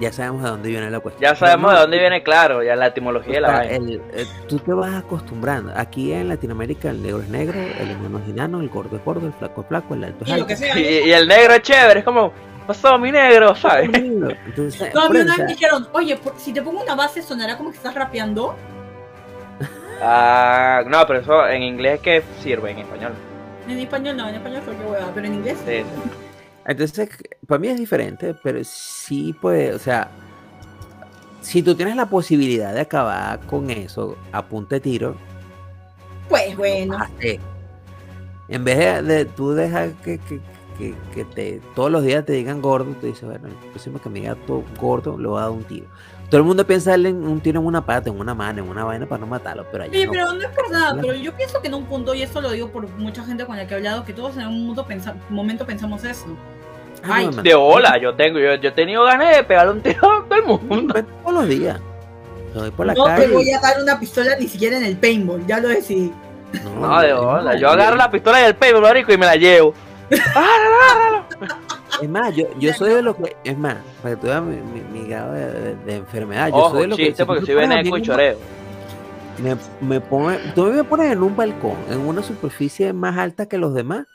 ya 0.00 0.12
sabemos 0.12 0.44
de 0.44 0.50
dónde 0.50 0.68
viene 0.68 0.90
la 0.90 1.00
cuestión. 1.00 1.28
Ya 1.30 1.36
sabemos 1.36 1.72
de 1.72 1.80
dónde 1.80 1.98
viene, 1.98 2.22
claro, 2.22 2.62
ya 2.62 2.76
la 2.76 2.86
etimología 2.86 3.34
de 3.34 3.40
la 3.40 3.48
vaina. 3.50 3.74
el- 3.74 4.00
eh, 4.14 4.26
tú 4.48 4.58
te 4.60 4.72
vas 4.72 4.94
acostumbrando. 4.94 5.72
Aquí 5.76 6.12
en 6.12 6.28
Latinoamérica 6.28 6.88
el 6.90 7.02
negro 7.02 7.20
es 7.20 7.28
negro, 7.28 7.58
el 7.58 7.90
enano 7.90 8.20
es 8.20 8.28
enano, 8.30 8.60
el 8.60 8.68
gordo 8.68 8.96
es 8.96 9.04
gordo, 9.04 9.26
el 9.26 9.32
flaco 9.34 9.62
es 9.62 9.66
flaco, 9.66 9.94
el 9.94 10.04
alto 10.04 10.22
es 10.24 10.30
Y 10.30 10.32
alto. 10.32 10.46
que 10.46 10.56
sea. 10.56 10.78
Y, 10.78 11.08
y 11.08 11.12
el 11.12 11.26
negro 11.28 11.54
es 11.54 11.62
chévere, 11.62 11.98
es 11.98 12.04
como, 12.04 12.32
pasó 12.66 12.96
mi 12.96 13.10
negro, 13.10 13.54
¿sabes? 13.56 13.90
Entonces, 13.92 14.94
No, 14.94 15.02
a 15.02 15.10
mí 15.10 15.18
una 15.18 15.36
vez 15.36 15.44
me 15.46 15.52
dijeron, 15.52 15.88
oye, 15.92 16.16
por- 16.16 16.38
si 16.38 16.52
te 16.52 16.62
pongo 16.62 16.80
una 16.80 16.94
base 16.94 17.20
sonará 17.20 17.56
como 17.58 17.70
que 17.72 17.76
estás 17.76 17.94
rapeando. 17.94 18.54
Ah, 20.00 20.82
no, 20.86 21.06
pero 21.06 21.20
eso 21.20 21.48
en 21.48 21.62
inglés 21.62 22.00
que 22.00 22.22
sirve, 22.40 22.70
en 22.70 22.78
español. 22.78 23.12
En 23.68 23.78
español 23.78 24.16
no, 24.16 24.28
en 24.28 24.36
español 24.36 24.62
soy 24.64 24.76
yo 24.76 24.90
hueva, 24.90 25.10
pero 25.14 25.26
en 25.26 25.34
inglés. 25.34 25.58
Sí, 25.66 25.78
sí. 25.78 26.10
entonces, 26.66 27.10
para 27.46 27.58
mí 27.58 27.68
es 27.68 27.78
diferente, 27.78 28.34
pero 28.42 28.62
sí 28.64 29.32
puede, 29.32 29.74
o 29.74 29.78
sea, 29.78 30.08
si 31.40 31.62
tú 31.62 31.74
tienes 31.74 31.96
la 31.96 32.06
posibilidad 32.06 32.72
de 32.74 32.80
acabar 32.80 33.40
con 33.40 33.70
eso 33.70 34.16
a 34.32 34.44
punta 34.44 34.76
de 34.76 34.80
tiro, 34.80 35.16
Pues 36.28 36.56
bueno. 36.56 36.98
En 38.48 38.64
vez 38.64 38.78
de, 38.78 39.02
de 39.02 39.24
tú 39.26 39.52
dejar 39.52 39.92
que, 40.04 40.18
que, 40.18 40.40
que, 40.78 40.94
que 41.14 41.24
te, 41.24 41.60
todos 41.74 41.90
los 41.90 42.02
días 42.04 42.24
te 42.24 42.32
digan 42.32 42.62
gordo, 42.62 42.94
tú 43.00 43.06
dices, 43.06 43.24
bueno, 43.24 43.48
el 43.48 43.70
próximo 43.70 44.00
que 44.00 44.08
me 44.08 44.20
diga 44.20 44.36
todo 44.46 44.62
gordo, 44.80 45.18
le 45.18 45.26
voy 45.28 45.38
a 45.38 45.42
dar 45.42 45.50
un 45.50 45.64
tiro. 45.64 45.86
Todo 46.30 46.38
el 46.42 46.46
mundo 46.46 46.66
piensa 46.66 46.90
darle 46.90 47.12
un 47.12 47.40
tiro 47.40 47.58
en 47.60 47.66
una 47.66 47.84
pata, 47.84 48.10
en 48.10 48.20
una 48.20 48.34
mano, 48.34 48.62
en 48.62 48.68
una 48.68 48.84
vaina 48.84 49.06
para 49.06 49.20
no 49.20 49.26
matarlo, 49.26 49.66
pero 49.72 49.84
allá 49.84 49.92
Oye, 49.92 50.06
no. 50.06 50.12
pero 50.12 50.32
no 50.34 50.40
es 50.42 50.48
por 50.48 50.70
nada, 50.70 50.96
pero 51.00 51.14
yo 51.14 51.34
pienso 51.34 51.60
que 51.62 51.68
en 51.68 51.74
un 51.74 51.84
punto, 51.86 52.14
y 52.14 52.22
esto 52.22 52.40
lo 52.40 52.50
digo 52.50 52.68
por 52.68 52.86
mucha 52.90 53.24
gente 53.24 53.44
con 53.46 53.56
la 53.56 53.66
que 53.66 53.74
he 53.74 53.76
hablado, 53.78 54.04
que 54.04 54.12
todos 54.12 54.36
en 54.36 54.46
un 54.46 54.66
mundo 54.66 54.86
pensa- 54.86 55.16
momento 55.30 55.64
pensamos 55.66 56.04
eso. 56.04 56.26
Ay. 57.02 57.30
De 57.42 57.54
hola, 57.54 57.96
yo 58.00 58.14
tengo, 58.14 58.38
yo, 58.38 58.54
yo 58.56 58.68
he 58.68 58.72
tenido 58.72 59.04
ganas 59.04 59.36
de 59.36 59.42
pegarle 59.44 59.72
un 59.72 59.80
tiro 59.80 60.12
a 60.12 60.24
todo 60.28 60.34
el 60.38 60.44
mundo. 60.44 60.94
Todos 61.22 61.34
los 61.34 61.48
días. 61.48 61.80
Lo 62.54 62.60
doy 62.62 62.70
por 62.72 62.86
la 62.86 62.94
no 62.94 63.04
calle. 63.04 63.26
te 63.26 63.32
voy 63.32 63.50
a 63.50 63.60
dar 63.60 63.80
una 63.82 63.98
pistola 63.98 64.36
ni 64.38 64.48
siquiera 64.48 64.76
en 64.76 64.84
el 64.84 64.96
paintball, 64.96 65.46
ya 65.46 65.60
lo 65.60 65.68
decidí. 65.68 66.12
No, 66.80 67.00
de 67.00 67.12
hola, 67.12 67.56
yo 67.56 67.68
agarro 67.70 67.96
la 67.96 68.10
pistola 68.10 68.40
y 68.42 68.44
el 68.44 68.54
pelo, 68.56 68.80
marico, 68.80 69.12
y 69.12 69.18
me 69.18 69.26
la 69.26 69.36
llevo. 69.36 69.74
Es 72.02 72.08
más, 72.08 72.34
yo, 72.34 72.46
yo 72.58 72.72
soy 72.74 72.94
de 72.94 73.02
los 73.02 73.16
que. 73.16 73.36
Es 73.44 73.58
más, 73.58 73.76
para 74.02 74.14
que 74.14 74.20
tú 74.20 74.26
veas 74.28 74.42
mi, 74.42 74.56
mi- 74.56 75.00
mi 75.00 75.08
grado 75.08 75.32
de, 75.32 75.46
de- 75.52 75.74
de 75.76 75.96
enfermedad. 75.96 76.48
Yo 76.48 76.54
Ojo, 76.56 76.70
soy 76.70 76.80
de 76.82 76.86
los 76.88 76.96
que. 76.96 77.06
chiste, 77.06 77.22
si 77.22 77.26
porque 77.26 77.46
soy 77.46 77.54
veneco 77.56 77.98
y 77.98 78.02
choreo. 78.02 78.36
un- 79.38 79.44
Me, 79.44 79.56
me 79.80 80.00
pone, 80.00 80.38
tú 80.54 80.64
me 80.66 80.84
pones 80.84 81.12
en 81.12 81.22
un 81.22 81.36
balcón, 81.36 81.76
en 81.90 81.98
una 82.00 82.22
superficie 82.22 82.92
más 82.92 83.16
alta 83.18 83.46
que 83.46 83.58
los 83.58 83.74
demás. 83.74 84.06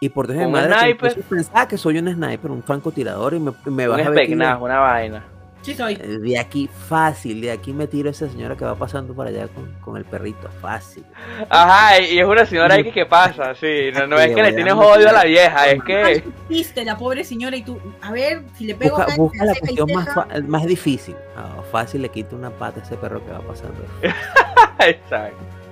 Y 0.00 0.10
por 0.10 0.26
Dios 0.26 0.38
de 0.40 0.46
Un 0.46 0.52
madre, 0.52 0.68
que 0.68 0.78
sniper. 0.80 1.08
empiezo 1.10 1.20
a 1.26 1.28
pensar 1.36 1.68
que 1.68 1.78
soy 1.78 1.98
un 1.98 2.12
sniper, 2.12 2.50
un 2.50 2.62
francotirador, 2.62 3.32
y 3.34 3.40
me, 3.40 3.52
me 3.64 3.88
Un 3.88 3.96
vas 3.96 4.06
a 4.06 4.10
ver. 4.10 4.26
que 4.26 4.34
una 4.34 4.56
vaina. 4.56 5.24
Sí 5.64 5.74
soy. 5.74 5.94
eh, 5.94 6.18
de 6.20 6.38
aquí 6.38 6.68
fácil, 6.68 7.40
de 7.40 7.50
aquí 7.50 7.72
me 7.72 7.86
tiro 7.86 8.08
a 8.08 8.12
esa 8.12 8.28
señora 8.28 8.54
que 8.54 8.64
va 8.66 8.74
pasando 8.74 9.14
por 9.14 9.26
allá 9.26 9.48
con, 9.48 9.72
con 9.80 9.96
el 9.96 10.04
perrito, 10.04 10.48
fácil. 10.60 11.02
Ajá, 11.48 12.00
y 12.00 12.18
es 12.18 12.26
una 12.26 12.44
señora 12.44 12.74
ahí 12.74 12.84
que, 12.84 12.92
¿qué 12.92 13.06
pasa? 13.06 13.54
Sí, 13.54 13.90
no, 13.94 14.06
no 14.06 14.18
es 14.18 14.34
que 14.34 14.42
le 14.42 14.52
tienes 14.52 14.74
odio 14.74 15.08
a 15.08 15.12
la 15.12 15.24
vieja, 15.24 15.70
es 15.70 15.82
que. 15.82 16.22
Viste 16.48 16.84
la 16.84 16.98
pobre 16.98 17.24
señora 17.24 17.56
y 17.56 17.62
tú, 17.62 17.80
a 18.02 18.12
ver, 18.12 18.42
si 18.58 18.66
le 18.66 18.74
pego 18.74 18.96
Busca, 18.96 19.12
acá, 19.12 19.16
busca 19.16 19.44
la 19.44 19.54
cuestión 19.54 19.88
más, 19.94 20.08
más 20.46 20.66
difícil. 20.66 21.16
Ah, 21.36 21.62
fácil 21.72 22.02
le 22.02 22.10
quito 22.10 22.36
una 22.36 22.50
pata 22.50 22.80
a 22.80 22.82
ese 22.82 22.96
perro 22.96 23.24
que 23.24 23.32
va 23.32 23.40
pasando. 23.40 23.82
Exacto. 24.80 25.63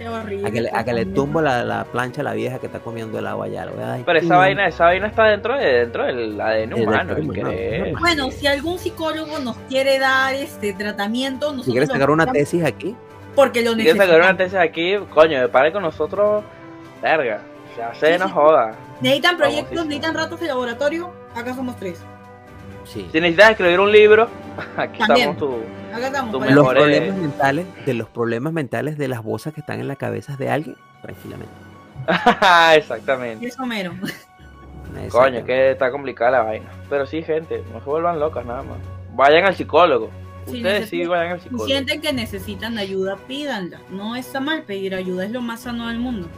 Qué 0.00 0.08
horrible. 0.08 0.48
A 0.48 0.50
que 0.50 0.60
le, 0.62 0.70
a 0.72 0.82
que 0.82 0.92
le 0.94 1.04
tumbo 1.04 1.42
la, 1.42 1.62
la 1.62 1.84
plancha 1.84 2.22
a 2.22 2.24
la 2.24 2.32
vieja 2.32 2.58
que 2.58 2.64
está 2.66 2.80
comiendo 2.80 3.18
el 3.18 3.26
agua 3.26 3.48
ya. 3.48 3.68
Pero 4.06 4.18
esa 4.18 4.38
vaina, 4.38 4.66
esa 4.66 4.84
vaina 4.86 5.08
está 5.08 5.24
dentro 5.24 5.58
de 5.58 5.66
dentro 5.80 6.06
del 6.06 6.40
ADN 6.40 6.72
humano, 6.72 7.14
el. 7.16 7.94
Bueno, 8.00 8.30
si 8.30 8.46
algún 8.46 8.78
psicólogo 8.78 9.38
nos 9.40 9.58
quiere 9.68 9.98
dar 9.98 10.34
este 10.34 10.72
tratamiento, 10.72 11.48
nosotros 11.48 11.66
Si 11.66 11.72
quieres 11.72 11.90
sacar 11.90 12.08
una 12.08 12.24
tesis 12.32 12.64
aquí, 12.64 12.96
porque 13.34 13.60
lo 13.62 13.72
Si 13.72 13.82
quieres 13.82 13.98
sacar 13.98 14.20
una 14.22 14.34
tesis 14.38 14.58
aquí, 14.58 14.96
coño, 15.12 15.46
pare 15.50 15.70
con 15.70 15.82
nosotros, 15.82 16.44
verga. 17.02 17.42
Se 17.76 17.82
hace, 17.82 18.14
Sí, 18.14 18.18
no 18.18 18.26
sí. 18.26 18.32
joda. 18.32 18.72
Necesitan 19.02 19.36
proyectos, 19.36 19.84
necesitan 19.84 20.14
ratos 20.14 20.40
de 20.40 20.46
laboratorio, 20.46 21.12
acá 21.34 21.52
somos 21.54 21.76
tres. 21.76 22.02
Sí. 22.92 23.06
Si 23.12 23.20
necesitas 23.20 23.50
escribir 23.52 23.80
un 23.80 23.90
libro, 23.92 24.28
aquí 24.76 24.98
También. 24.98 25.30
estamos 25.30 25.60
para- 25.90 26.50
Los 26.50 26.66
mejores- 26.66 26.82
problemas 26.82 27.16
mentales, 27.18 27.66
de 27.86 27.94
los 27.94 28.08
problemas 28.08 28.52
mentales 28.52 28.98
de 28.98 29.08
las 29.08 29.22
voces 29.22 29.52
que 29.54 29.60
están 29.60 29.80
en 29.80 29.88
la 29.88 29.96
cabeza 29.96 30.36
de 30.36 30.50
alguien, 30.50 30.76
tranquilamente. 31.02 31.52
Exactamente. 32.76 33.46
Eso 33.46 33.64
mero. 33.66 33.92
Coño, 33.92 35.02
Exactamente. 35.04 35.38
es 35.40 35.44
que 35.44 35.70
está 35.72 35.90
complicada 35.90 36.30
la 36.32 36.42
vaina. 36.42 36.66
Pero 36.88 37.06
sí, 37.06 37.22
gente, 37.22 37.62
no 37.72 37.78
se 37.80 37.86
vuelvan 37.86 38.18
locas 38.18 38.44
nada 38.44 38.62
más. 38.62 38.78
Vayan 39.14 39.44
al 39.46 39.54
psicólogo. 39.54 40.10
Ustedes 40.46 40.88
sí 40.88 41.04
vayan 41.06 41.32
al 41.32 41.38
Si 41.38 41.44
psicólogo. 41.44 41.66
sienten 41.66 42.00
que 42.00 42.12
necesitan 42.12 42.78
ayuda, 42.78 43.16
pídanla. 43.28 43.78
No 43.90 44.16
está 44.16 44.40
mal 44.40 44.62
pedir 44.62 44.94
ayuda, 44.94 45.24
es 45.24 45.30
lo 45.30 45.40
más 45.42 45.60
sano 45.60 45.88
del 45.88 45.98
mundo. 45.98 46.28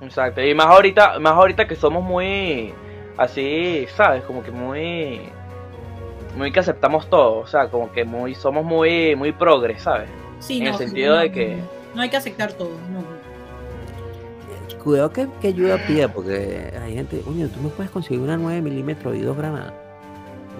Exacto. 0.00 0.42
Y 0.42 0.54
más 0.54 0.66
ahorita, 0.66 1.18
más 1.18 1.32
ahorita 1.32 1.66
que 1.66 1.74
somos 1.76 2.02
muy 2.04 2.72
así, 3.16 3.86
¿sabes? 3.96 4.22
Como 4.24 4.42
que 4.42 4.50
muy 4.50 5.22
muy 6.36 6.52
que 6.52 6.60
aceptamos 6.60 7.08
todo, 7.10 7.38
o 7.38 7.46
sea, 7.46 7.68
como 7.68 7.90
que 7.92 8.04
muy 8.04 8.34
somos 8.34 8.64
muy 8.64 9.14
muy 9.16 9.32
progres, 9.32 9.82
¿sabes? 9.82 10.08
Sí, 10.38 10.58
En 10.60 10.66
el 10.66 10.72
no, 10.72 10.78
sí, 10.78 10.84
sentido 10.84 11.14
no, 11.16 11.20
de 11.20 11.32
que- 11.32 11.58
No 11.94 12.02
hay 12.02 12.08
que 12.08 12.16
aceptar 12.16 12.52
todo, 12.52 12.70
no. 12.92 13.02
Cuidado 14.82 15.12
que, 15.12 15.26
que 15.42 15.48
ayuda 15.48 15.76
pida, 15.86 16.08
porque 16.08 16.72
hay 16.82 16.94
gente, 16.94 17.22
oye, 17.28 17.46
tú 17.48 17.60
me 17.60 17.68
puedes 17.68 17.90
conseguir 17.90 18.22
una 18.22 18.36
9 18.38 18.62
milímetros 18.62 19.14
y 19.14 19.20
dos 19.20 19.36
granadas. 19.36 19.74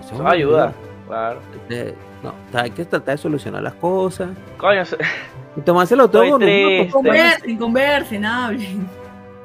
Eso 0.05 0.15
Eso 0.15 0.27
ayuda, 0.29 0.75
claro. 1.07 1.41
Entonces, 1.55 1.95
no, 2.23 2.35
hay 2.53 2.71
que 2.71 2.85
tratar 2.85 3.17
de 3.17 3.23
solucionar 3.23 3.63
las 3.63 3.75
cosas. 3.75 4.29
Coño, 4.59 4.85
se- 4.85 4.99
Y 5.57 5.63
tomárselo 5.63 6.09
todo 6.09 6.23
Estoy 6.23 6.39
con 6.39 6.43
más. 6.83 6.93
Conversen, 6.93 7.57
conversen, 7.57 8.25
hablen. 8.27 8.89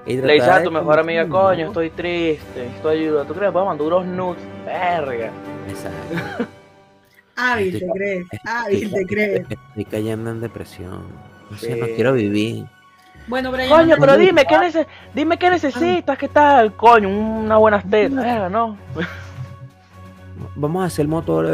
Y 0.06 0.18
le 0.18 0.34
dices 0.34 0.50
a 0.50 0.62
tu 0.62 0.70
mejor 0.70 1.00
amiga, 1.00 1.28
coño, 1.28 1.62
¿no? 1.64 1.68
estoy 1.68 1.90
triste, 1.90 2.60
necesito 2.64 2.90
ayuda. 2.90 3.24
¿Tú 3.26 3.34
crees 3.34 3.48
que 3.48 3.54
puedo 3.54 3.66
mandar 3.66 3.88
unos 3.88 4.06
nudes? 4.06 4.42
Verga. 4.66 5.32
Exacto. 5.68 6.46
Hábil, 7.36 7.72
te 7.78 7.78
Estoy- 7.78 7.92
crees. 7.98 8.26
estoy- 8.32 8.40
Hábil, 8.46 8.92
te 8.94 9.06
crees. 9.06 9.46
Estoy 9.50 9.86
cayendo 9.86 10.32
en 10.32 10.42
depresión. 10.42 11.04
No 11.50 11.58
sé, 11.58 11.76
no 11.76 11.86
quiero 11.88 12.14
vivir. 12.14 12.66
Bueno, 13.28 13.52
Brian. 13.52 13.70
Coño, 13.70 13.96
pero 14.00 14.18
dime, 14.18 14.46
¿qué, 14.46 14.56
nece- 14.56 14.88
dime 15.14 15.38
qué 15.38 15.50
necesitas? 15.50 16.18
¿Qué 16.18 16.28
tal? 16.28 16.76
Coño, 16.76 17.10
unas 17.10 17.58
buenas 17.60 17.84
tetas. 17.90 18.52
No. 18.52 18.78
Vamos 20.56 20.84
a 20.84 20.88
hacer 20.88 21.08
motor. 21.08 21.46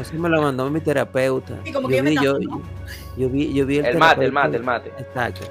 Eso 0.00 0.14
me 0.18 0.28
lo 0.28 0.42
mandó 0.42 0.68
mi 0.70 0.80
terapeuta. 0.80 1.54
Como 1.72 1.88
yo, 1.88 1.88
que 1.88 1.96
yo 1.96 2.02
me 2.02 2.10
vi, 2.10 2.16
yo, 3.16 3.28
vi, 3.30 3.52
yo 3.54 3.66
vi 3.66 3.78
el, 3.78 3.86
El 3.86 3.98
mate, 3.98 4.24
el 4.24 4.32
mate, 4.32 4.56
el 4.56 4.64
mate. 4.64 4.92
Exacto. 4.98 5.46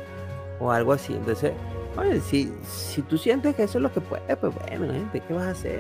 O 0.60 0.70
algo 0.72 0.94
así. 0.94 1.14
Entonces, 1.14 1.54
oye, 1.98 2.20
si, 2.22 2.52
si 2.66 3.02
tú 3.02 3.18
sientes 3.18 3.56
que 3.56 3.64
eso 3.64 3.78
es 3.78 3.82
lo 3.82 3.92
que 3.92 4.02
puedes, 4.02 4.36
pues 4.38 4.54
bueno, 4.54 4.92
gente, 4.92 5.20
¿qué 5.20 5.34
vas 5.34 5.48
a 5.48 5.52
hacer? 5.52 5.80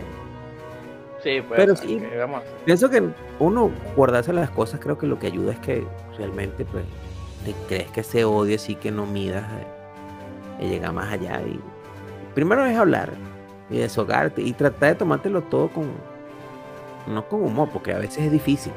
Sí, 1.23 1.41
pues. 1.47 1.57
Pero 1.57 1.75
sí. 1.75 1.99
¿qué 1.99 2.17
vamos? 2.17 2.43
Pienso 2.65 2.89
que 2.89 3.01
uno 3.39 3.71
guardarse 3.95 4.33
las 4.33 4.49
cosas, 4.49 4.79
creo 4.79 4.97
que 4.97 5.07
lo 5.07 5.19
que 5.19 5.27
ayuda 5.27 5.53
es 5.53 5.59
que 5.59 5.85
realmente, 6.17 6.65
pues, 6.65 6.83
te 7.45 7.53
crees 7.67 7.91
que 7.91 8.01
ese 8.01 8.25
odio 8.25 8.57
sí 8.57 8.75
que 8.75 8.91
no 8.91 9.05
midas 9.05 9.43
eh, 9.43 10.65
y 10.65 10.69
llega 10.69 10.91
más 10.91 11.11
allá. 11.11 11.41
Y 11.41 11.59
primero 12.33 12.65
es 12.65 12.77
hablar 12.77 13.11
y 13.69 13.77
deshogarte 13.77 14.41
y 14.41 14.53
tratar 14.53 14.89
de 14.89 14.95
tomártelo 14.95 15.41
todo 15.43 15.69
con, 15.69 15.91
no 17.07 17.27
con 17.27 17.43
humor, 17.43 17.69
porque 17.71 17.93
a 17.93 17.99
veces 17.99 18.25
es 18.25 18.31
difícil. 18.31 18.73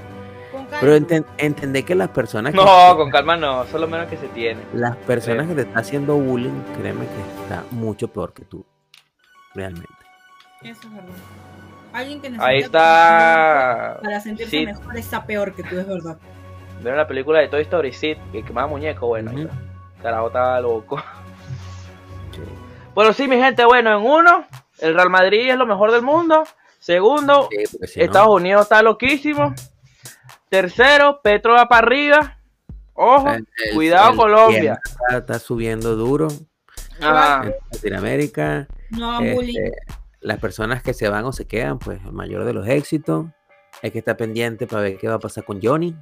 Pero 0.81 0.97
enten- 0.97 1.25
entender 1.39 1.85
que 1.85 1.95
las 1.95 2.09
personas 2.09 2.53
que, 2.53 2.57
No, 2.59 2.97
con 2.97 3.11
calma 3.11 3.37
no, 3.37 3.65
es 3.65 3.73
lo 3.73 3.87
menos 3.89 4.09
que 4.09 4.17
se 4.17 4.29
tiene. 4.29 4.61
las 4.75 4.97
personas 4.97 5.47
que 5.49 5.55
te 5.55 5.61
están 5.63 5.79
haciendo 5.79 6.17
bullying, 6.17 6.63
créeme 6.79 7.07
que 7.07 7.43
está 7.43 7.65
mucho 7.71 8.09
peor 8.09 8.33
que 8.33 8.45
tú, 8.45 8.65
realmente. 9.55 9.89
Eso 10.63 10.81
es 10.89 10.93
verdad. 10.95 11.09
Alguien 11.93 12.21
que 12.21 12.29
necesita 12.31 12.47
Ahí 12.49 12.59
está. 12.61 14.01
para 14.03 14.21
sentirse 14.21 14.51
Sid. 14.51 14.67
mejor 14.67 14.97
está 14.97 15.25
peor 15.25 15.55
que 15.55 15.63
tú, 15.63 15.79
es 15.79 15.87
verdad. 15.87 16.19
Vieron 16.81 16.99
la 16.99 17.07
película 17.09 17.39
de 17.41 17.49
Toy 17.49 17.63
Story 17.63 17.93
Sid, 17.93 18.17
que 18.33 18.43
quemaba 18.43 18.67
muñeco, 18.67 19.07
bueno, 19.07 19.31
ahí 19.31 19.43
está. 19.43 19.55
Carajo 20.03 20.27
estaba 20.29 20.61
loco. 20.61 21.03
Sí. 22.33 22.41
Bueno, 22.95 23.13
sí, 23.15 23.29
mi 23.29 23.37
gente, 23.37 23.65
bueno, 23.65 23.99
en 23.99 24.05
uno, 24.05 24.45
el 24.81 24.95
Real 24.95 25.09
Madrid 25.11 25.51
es 25.51 25.57
lo 25.57 25.65
mejor 25.67 25.91
del 25.93 26.03
mundo. 26.03 26.45
Segundo, 26.79 27.49
Sí, 27.51 27.79
no- 27.97 28.03
Estados 28.05 28.29
Unidos 28.29 28.63
está 28.63 28.83
loquísimo. 28.83 29.55
Tercero, 30.49 31.21
Petro 31.23 31.55
va 31.55 31.69
para 31.69 31.87
arriba. 31.87 32.39
Ojo, 32.95 33.29
el- 33.31 33.47
el- 33.67 33.75
cuidado 33.75 34.11
el 34.11 34.17
Colombia. 34.17 34.81
Está, 34.85 35.19
está 35.19 35.39
subiendo 35.39 35.97
duro 35.97 36.29
Ajá. 37.01 37.43
en 37.45 37.55
Latinoamérica. 37.73 38.67
No. 38.91 39.21
Este, 39.21 39.73
las 40.21 40.39
personas 40.39 40.83
que 40.83 40.95
se 40.95 41.09
van 41.09 41.25
o 41.25 41.33
se 41.33 41.47
quedan, 41.47 41.79
pues 41.79 42.01
el 42.05 42.13
mayor 42.13 42.45
de 42.45 42.53
los 42.53 42.67
éxitos. 42.69 43.27
Hay 43.83 43.91
que 43.91 43.99
estar 43.99 44.17
pendiente 44.17 44.67
para 44.67 44.83
ver 44.83 44.97
qué 44.97 45.09
va 45.09 45.15
a 45.17 45.19
pasar 45.19 45.45
con 45.45 45.61
Johnny. 45.63 45.95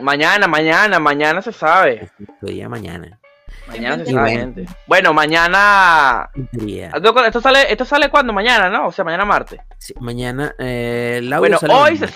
Mañana, 0.00 0.46
mañana, 0.46 1.00
mañana 1.00 1.42
se 1.42 1.52
sabe. 1.52 2.08
Ya 2.42 2.68
mañana. 2.68 3.18
Mañana 3.66 3.98
se 4.04 4.12
sabe, 4.12 4.20
bueno. 4.30 4.40
gente. 4.40 4.66
Bueno, 4.86 5.12
mañana. 5.12 6.30
Día. 6.52 6.92
Esto 7.26 7.40
sale, 7.40 7.70
esto 7.70 7.84
sale 7.84 8.08
cuando? 8.08 8.32
Mañana, 8.32 8.70
¿no? 8.70 8.86
O 8.86 8.92
sea, 8.92 9.04
mañana 9.04 9.24
martes. 9.24 9.60
Sí, 9.78 9.92
mañana, 10.00 10.54
eh, 10.58 11.20
Bueno, 11.38 11.58
hoy 11.62 11.98
mañana. 11.98 11.98
se 11.98 12.08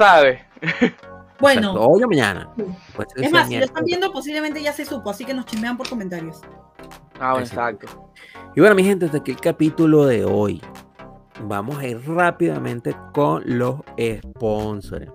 Bueno, 1.40 1.74
hoy 1.74 2.02
o 2.02 2.08
mañana. 2.08 2.50
Que 2.56 3.26
es 3.26 3.32
más, 3.32 3.48
si 3.48 3.58
lo 3.58 3.64
están 3.64 3.84
viendo, 3.84 4.12
posiblemente 4.12 4.62
ya 4.62 4.72
se 4.72 4.84
supo, 4.84 5.10
así 5.10 5.24
que 5.24 5.34
nos 5.34 5.46
chismean 5.46 5.76
por 5.76 5.88
comentarios. 5.88 6.40
Ah, 7.20 7.32
bueno, 7.32 7.46
exacto. 7.46 8.10
Y 8.54 8.60
bueno, 8.60 8.74
mi 8.74 8.84
gente, 8.84 9.06
hasta 9.06 9.18
aquí 9.18 9.32
el 9.32 9.40
capítulo 9.40 10.06
de 10.06 10.24
hoy. 10.24 10.60
Vamos 11.42 11.78
a 11.78 11.86
ir 11.86 12.00
rápidamente 12.08 12.96
con 13.12 13.42
los 13.44 13.80
sponsors. 13.98 15.12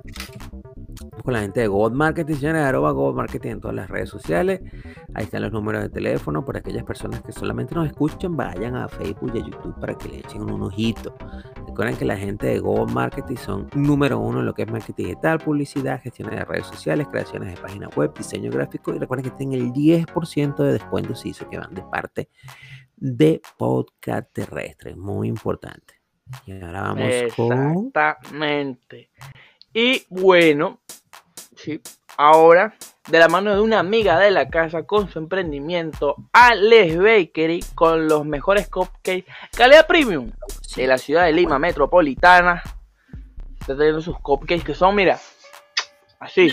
Con 1.24 1.34
la 1.34 1.41
gente 1.41 1.61
de 1.61 1.67
Gold 1.67 1.95
Marketing, 1.95 2.36
señores, 2.36 2.61
arroba 2.63 2.91
Gold 2.91 3.15
Marketing 3.15 3.49
en 3.51 3.61
todas 3.61 3.76
las 3.76 3.89
redes 3.89 4.09
sociales. 4.09 4.61
Ahí 5.13 5.26
están 5.26 5.41
los 5.41 5.51
números 5.51 5.84
de 5.84 5.89
teléfono 5.89 6.43
para 6.45 6.59
aquellas 6.59 6.84
personas 6.84 7.22
que 7.22 7.32
solamente 7.32 7.76
nos 7.76 7.88
escuchan, 7.88 8.36
vayan 8.36 8.76
a 8.76 8.88
Facebook 8.88 9.32
y 9.34 9.39
a 9.39 9.45
YouTube 9.45 9.80
para 9.80 9.97
que 9.97 10.09
le 10.09 10.19
echen 10.19 10.41
un 10.41 10.61
ojito. 10.61 11.15
Recuerden 11.67 11.95
que 11.95 12.05
la 12.05 12.17
gente 12.17 12.47
de 12.47 12.59
Gold 12.59 12.91
Marketing 12.91 13.36
son 13.36 13.67
número 13.74 14.19
uno 14.19 14.39
en 14.39 14.45
lo 14.45 14.53
que 14.53 14.63
es 14.63 14.72
marketing 14.72 15.03
digital, 15.03 15.39
publicidad, 15.39 16.01
gestión 16.01 16.30
de 16.30 16.43
redes 16.43 16.67
sociales, 16.67 17.07
creaciones 17.09 17.55
de 17.55 17.61
páginas 17.61 17.95
web, 17.95 18.13
diseño 18.17 18.51
gráfico. 18.51 18.93
Y 18.93 18.99
recuerden 18.99 19.30
que 19.30 19.38
tienen 19.38 19.59
el 19.59 19.74
10% 19.74 20.55
de 20.55 20.74
descuento 20.74 21.15
si 21.15 21.30
hizo 21.30 21.49
que 21.49 21.57
van 21.57 21.74
de 21.74 21.84
parte 21.84 22.30
de 22.95 23.41
podcast 23.57 24.32
terrestre. 24.34 24.95
Muy 24.95 25.28
importante. 25.28 25.95
Y 26.45 26.51
ahora 26.61 26.82
vamos 26.82 27.11
con. 27.36 27.88
Exactamente. 27.88 29.09
Y 29.74 30.03
bueno, 30.09 30.82
ahora 32.18 32.74
de 33.07 33.20
la 33.20 33.28
mano 33.28 33.53
de 33.53 33.62
una 33.62 33.80
amiga 33.80 34.20
de 34.20 34.32
la 34.32 34.47
casa 34.49 34.84
con 34.84 35.09
su 35.09 35.20
emprendimiento, 35.20 36.16
Alex 36.34 36.97
Bakery, 36.97 37.64
con 37.76 38.07
los 38.07 38.26
mejores 38.26 38.70
cupcakes 38.70 39.26
calidad 39.55 39.88
premium 39.88 40.32
de 40.76 40.88
la 40.88 40.97
ciudad 40.97 41.26
de 41.26 41.34
Lima 41.34 41.57
metropolitana. 41.59 42.62
Está 43.59 43.76
teniendo 43.76 44.01
sus 44.01 44.18
cupcakes 44.20 44.64
que 44.64 44.74
son, 44.76 44.95
mira, 44.95 45.20
así, 46.20 46.49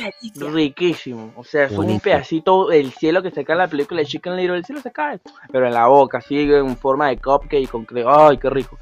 riquísimos. 0.53 1.33
O 1.37 1.45
sea, 1.45 1.69
son 1.69 1.87
un 1.87 2.01
pedacito 2.01 2.69
del 2.69 2.93
cielo 2.93 3.23
que 3.23 3.31
se 3.31 3.45
cae 3.45 3.55
en 3.55 3.59
la 3.59 3.69
película 3.69 4.01
de 4.01 4.07
Chicken 4.07 4.37
Little. 4.37 4.57
El 4.57 4.65
cielo 4.65 4.81
se 4.81 4.93
cae, 4.93 5.21
pero 5.51 5.67
en 5.67 5.75
la 5.75 5.87
boca, 5.87 6.19
así 6.19 6.39
en 6.53 6.77
forma 6.77 7.09
de 7.09 7.19
cupcake 7.19 7.69
con 7.69 7.87
cre- 7.87 8.05
¡Ay, 8.07 8.39
qué 8.39 8.51
rico! 8.51 8.79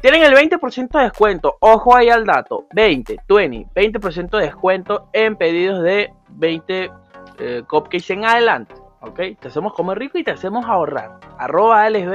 Tienen 0.00 0.22
el 0.22 0.32
20% 0.32 0.88
de 0.92 1.04
descuento. 1.04 1.56
Ojo 1.60 1.94
ahí 1.94 2.08
al 2.08 2.24
dato. 2.24 2.66
20, 2.72 3.18
20, 3.28 3.68
20% 3.74 4.38
de 4.38 4.44
descuento 4.44 5.08
en 5.12 5.36
pedidos 5.36 5.82
de 5.82 6.10
20 6.30 6.90
eh, 7.38 7.62
cupcakes 7.68 8.12
en 8.14 8.24
adelante. 8.24 8.74
¿Ok? 9.02 9.20
Te 9.38 9.48
hacemos 9.48 9.74
comer 9.74 9.98
rico 9.98 10.16
y 10.16 10.24
te 10.24 10.30
hacemos 10.30 10.64
ahorrar. 10.66 11.20
Arroba 11.38 11.84
Alex 11.84 12.08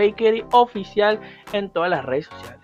oficial 0.51 1.19
en 1.51 1.69
todas 1.69 1.91
las 1.91 2.03
redes 2.05 2.25
sociales. 2.25 2.59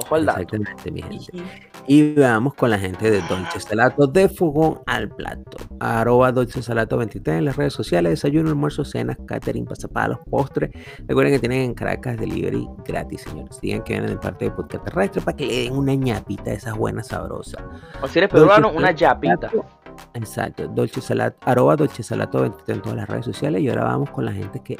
Ojo 0.00 0.14
al 0.14 0.26
dato. 0.26 0.40
Exactamente, 0.40 0.90
mi 0.92 1.02
gente. 1.02 1.44
Y 1.88 2.14
vamos 2.14 2.54
con 2.54 2.70
la 2.70 2.78
gente 2.78 3.10
de 3.10 3.20
Dolce 3.22 3.58
Salato 3.58 4.06
de 4.06 4.28
Fogón 4.28 4.80
al 4.86 5.08
Plato. 5.08 5.56
Arroba 5.80 6.30
Dolce 6.30 6.62
Salato 6.62 6.96
23 6.98 7.38
en 7.38 7.44
las 7.46 7.56
redes 7.56 7.72
sociales. 7.72 8.10
Desayuno, 8.10 8.50
almuerzo, 8.50 8.84
cenas, 8.84 9.16
catering, 9.26 9.64
pasapalos, 9.64 10.18
postres. 10.30 10.70
Recuerden 11.08 11.32
que 11.34 11.40
tienen 11.40 11.62
en 11.62 11.74
Caracas 11.74 12.16
delivery 12.16 12.68
gratis, 12.86 13.22
señores. 13.22 13.60
Digan 13.60 13.82
que 13.82 13.94
vienen 13.94 14.10
de 14.10 14.18
parte 14.18 14.44
de 14.44 14.50
Podcast 14.52 14.84
Terrestre 14.84 15.20
para 15.20 15.36
que 15.36 15.46
le 15.46 15.62
den 15.64 15.76
una 15.76 15.94
ñapita 15.94 16.44
de 16.44 16.54
esas 16.54 16.76
buenas 16.76 17.08
sabrosas. 17.08 17.60
O 18.00 18.06
si 18.06 18.20
eres 18.20 18.30
peruano, 18.30 18.70
Dolce 18.70 18.78
una. 18.78 18.96
Salato, 18.96 19.66
Exacto. 20.14 20.68
Dolce 20.68 21.00
Salato, 21.00 21.38
arroba 21.44 21.74
Dolce 21.74 22.04
Salato 22.04 22.42
23 22.42 22.76
en 22.76 22.82
todas 22.82 22.96
las 22.98 23.08
redes 23.08 23.24
sociales. 23.24 23.62
Y 23.62 23.68
ahora 23.68 23.82
vamos 23.82 24.10
con 24.10 24.24
la 24.24 24.32
gente 24.32 24.62
que 24.62 24.76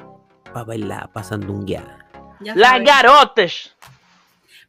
va 0.54 0.60
a 0.60 0.64
bailar, 0.64 1.10
pasando 1.12 1.52
un 1.52 1.64
guía. 1.64 2.06
¡Las 2.40 2.84
garotes! 2.84 3.76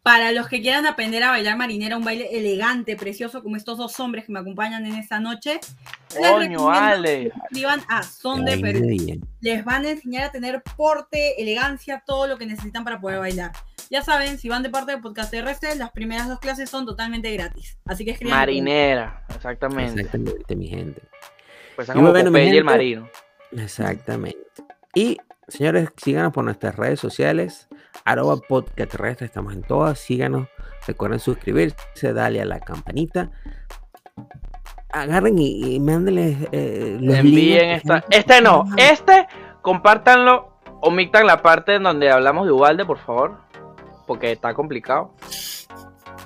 Para 0.02 0.32
los 0.32 0.48
que 0.48 0.62
quieran 0.62 0.86
aprender 0.86 1.22
a 1.24 1.30
bailar 1.30 1.58
marinera, 1.58 1.98
un 1.98 2.06
baile 2.06 2.30
elegante, 2.32 2.96
precioso, 2.96 3.44
como 3.44 3.58
estos 3.58 3.78
dos 3.78 4.00
hombres 4.00 4.26
que 4.26 4.32
me 4.32 4.40
acompañan 4.40 4.86
en 4.86 4.96
esta 4.96 5.20
noche, 5.20 5.60
les 6.16 6.20
Coño, 6.20 6.40
recomiendo 6.40 6.70
Ale. 6.72 7.24
que 7.24 7.30
se 7.30 7.36
suscriban 7.36 7.82
a 7.90 8.04
Son 8.04 8.46
de 8.46 8.58
Perú. 8.58 8.88
Les 9.42 9.66
van 9.66 9.86
a 9.86 9.90
enseñar 9.90 10.24
a 10.24 10.32
tener 10.32 10.64
porte, 10.78 11.42
elegancia, 11.42 12.02
todo 12.06 12.28
lo 12.28 12.38
que 12.38 12.46
necesitan 12.46 12.84
para 12.84 13.00
poder 13.00 13.20
bailar. 13.20 13.52
Ya 13.90 14.04
saben, 14.04 14.38
si 14.38 14.48
van 14.50 14.64
de 14.64 14.70
parte 14.70 14.92
de 14.92 15.00
Podcast 15.00 15.32
Terrestre, 15.32 15.76
las 15.76 15.92
primeras 15.92 16.28
dos 16.28 16.40
clases 16.40 16.70
son 16.70 16.86
totalmente 16.86 17.34
gratis. 17.34 17.78
Así 17.86 18.06
que 18.06 18.12
escriban. 18.12 18.38
Marinera, 18.38 19.26
exactamente. 19.36 20.02
Exactamente, 20.02 20.56
mi 20.56 20.68
gente. 20.68 21.02
Pues 21.76 21.90
como 21.90 22.12
bueno, 22.12 22.30
mi 22.30 22.40
Popeye 22.40 22.46
y 22.46 22.50
el 22.50 22.54
gente, 22.56 22.64
marino. 22.64 23.10
Exactamente. 23.52 24.38
Y 24.94 25.18
señores, 25.48 25.90
síganos 25.98 26.32
por 26.32 26.44
nuestras 26.44 26.76
redes 26.76 27.00
sociales, 27.00 27.68
arroba 28.06 28.38
podcast 28.38 28.92
terrestre, 28.92 29.26
estamos 29.26 29.54
en 29.54 29.64
todas, 29.64 30.00
síganos, 30.00 30.48
recuerden 30.88 31.20
suscribirse, 31.20 32.14
dale 32.14 32.42
a 32.42 32.46
la 32.46 32.60
campanita, 32.60 33.32
agarren 34.92 35.38
y, 35.38 35.76
y 35.76 35.80
mándenles 35.80 36.38
eh, 36.52 36.98
los 37.00 37.16
Envíen 37.16 37.72
esta. 37.72 38.04
Este 38.10 38.42
no, 38.42 38.66
este, 38.78 39.28
compártanlo. 39.62 40.60
Omitan 40.82 41.28
la 41.28 41.42
parte 41.42 41.76
en 41.76 41.84
donde 41.84 42.10
hablamos 42.10 42.46
de 42.46 42.54
Ubalde, 42.54 42.86
por 42.86 43.00
favor. 43.00 43.38
Porque 44.08 44.32
está 44.32 44.54
complicado. 44.54 45.14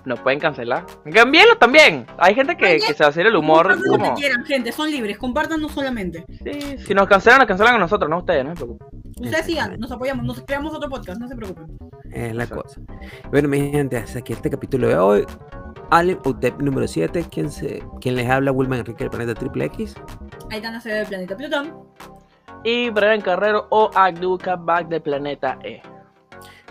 Nos 0.06 0.20
pueden 0.20 0.40
cancelar. 0.40 0.86
Envíenlo 1.06 1.58
también. 1.58 2.06
Hay 2.18 2.36
gente 2.36 2.58
que, 2.58 2.78
que 2.80 2.94
se 2.94 3.04
va 3.04 3.06
a 3.06 3.10
hacer 3.10 3.26
el 3.26 3.36
humor 3.36 3.68
Compartan 3.68 3.84
lo 3.86 3.92
como. 3.98 4.16
que 4.16 4.22
quieran, 4.22 4.46
gente, 4.46 4.72
son 4.72 4.92
libres, 4.92 5.18
compartan 5.18 5.68
solamente. 5.70 6.26
Sí, 6.44 6.78
si 6.86 6.94
nos 6.94 7.08
cancelan, 7.08 7.40
nos 7.40 7.48
cancelan 7.48 7.76
a 7.76 7.80
nosotros, 7.80 8.10
no 8.10 8.18
a 8.18 8.20
ustedes, 8.20 8.44
no 8.44 8.52
se 8.52 8.56
preocupen. 8.66 8.88
Ustedes 9.22 9.46
sigan, 9.46 9.80
nos 9.80 9.92
apoyamos, 9.92 10.26
nos 10.26 10.42
creamos 10.42 10.74
otro 10.74 10.90
podcast, 10.90 11.20
no 11.20 11.28
se 11.28 11.36
preocupen. 11.36 11.68
Es 12.12 12.36
la 12.36 12.44
Exacto. 12.44 12.64
cosa. 12.64 12.82
Bueno, 13.32 13.48
mi 13.48 13.72
gente, 13.72 13.96
hasta 13.98 14.20
aquí 14.20 14.34
este 14.34 14.50
capítulo 14.50 14.88
de 14.90 14.98
hoy. 14.98 15.26
Ale 15.90 16.18
UTEP 16.26 16.60
número 16.60 16.88
7, 16.88 17.26
quien, 17.32 17.52
se, 17.52 17.84
quien 18.02 18.16
les 18.16 18.28
habla, 18.30 18.52
Wilman 18.52 18.80
Enrique 18.80 19.04
del 19.04 19.12
Planeta 19.12 19.40
Triple 19.40 19.66
X. 19.66 19.96
La 20.50 20.82
sede 20.82 20.96
del 20.96 21.08
planeta 21.08 21.38
Plutón. 21.38 21.74
Y 22.64 22.90
Brian 22.90 23.22
Carrero 23.22 23.68
o 23.70 23.90
Agduca 23.94 24.56
Back 24.56 24.88
del 24.88 25.02
planeta 25.02 25.60
E. 25.64 25.82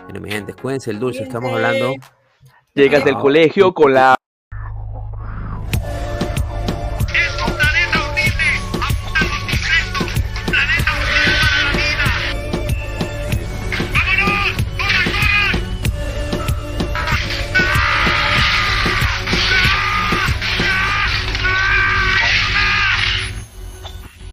Bueno, 0.03 0.19
mi 0.19 0.29
gente, 0.31 0.53
cuídense 0.53 0.91
el 0.91 0.99
dulce, 0.99 1.23
estamos 1.23 1.51
hablando. 1.53 1.93
Llegas 2.75 3.05
del 3.05 3.13
Chao. 3.13 3.21
colegio 3.21 3.73
con 3.73 3.93
la 3.93 4.15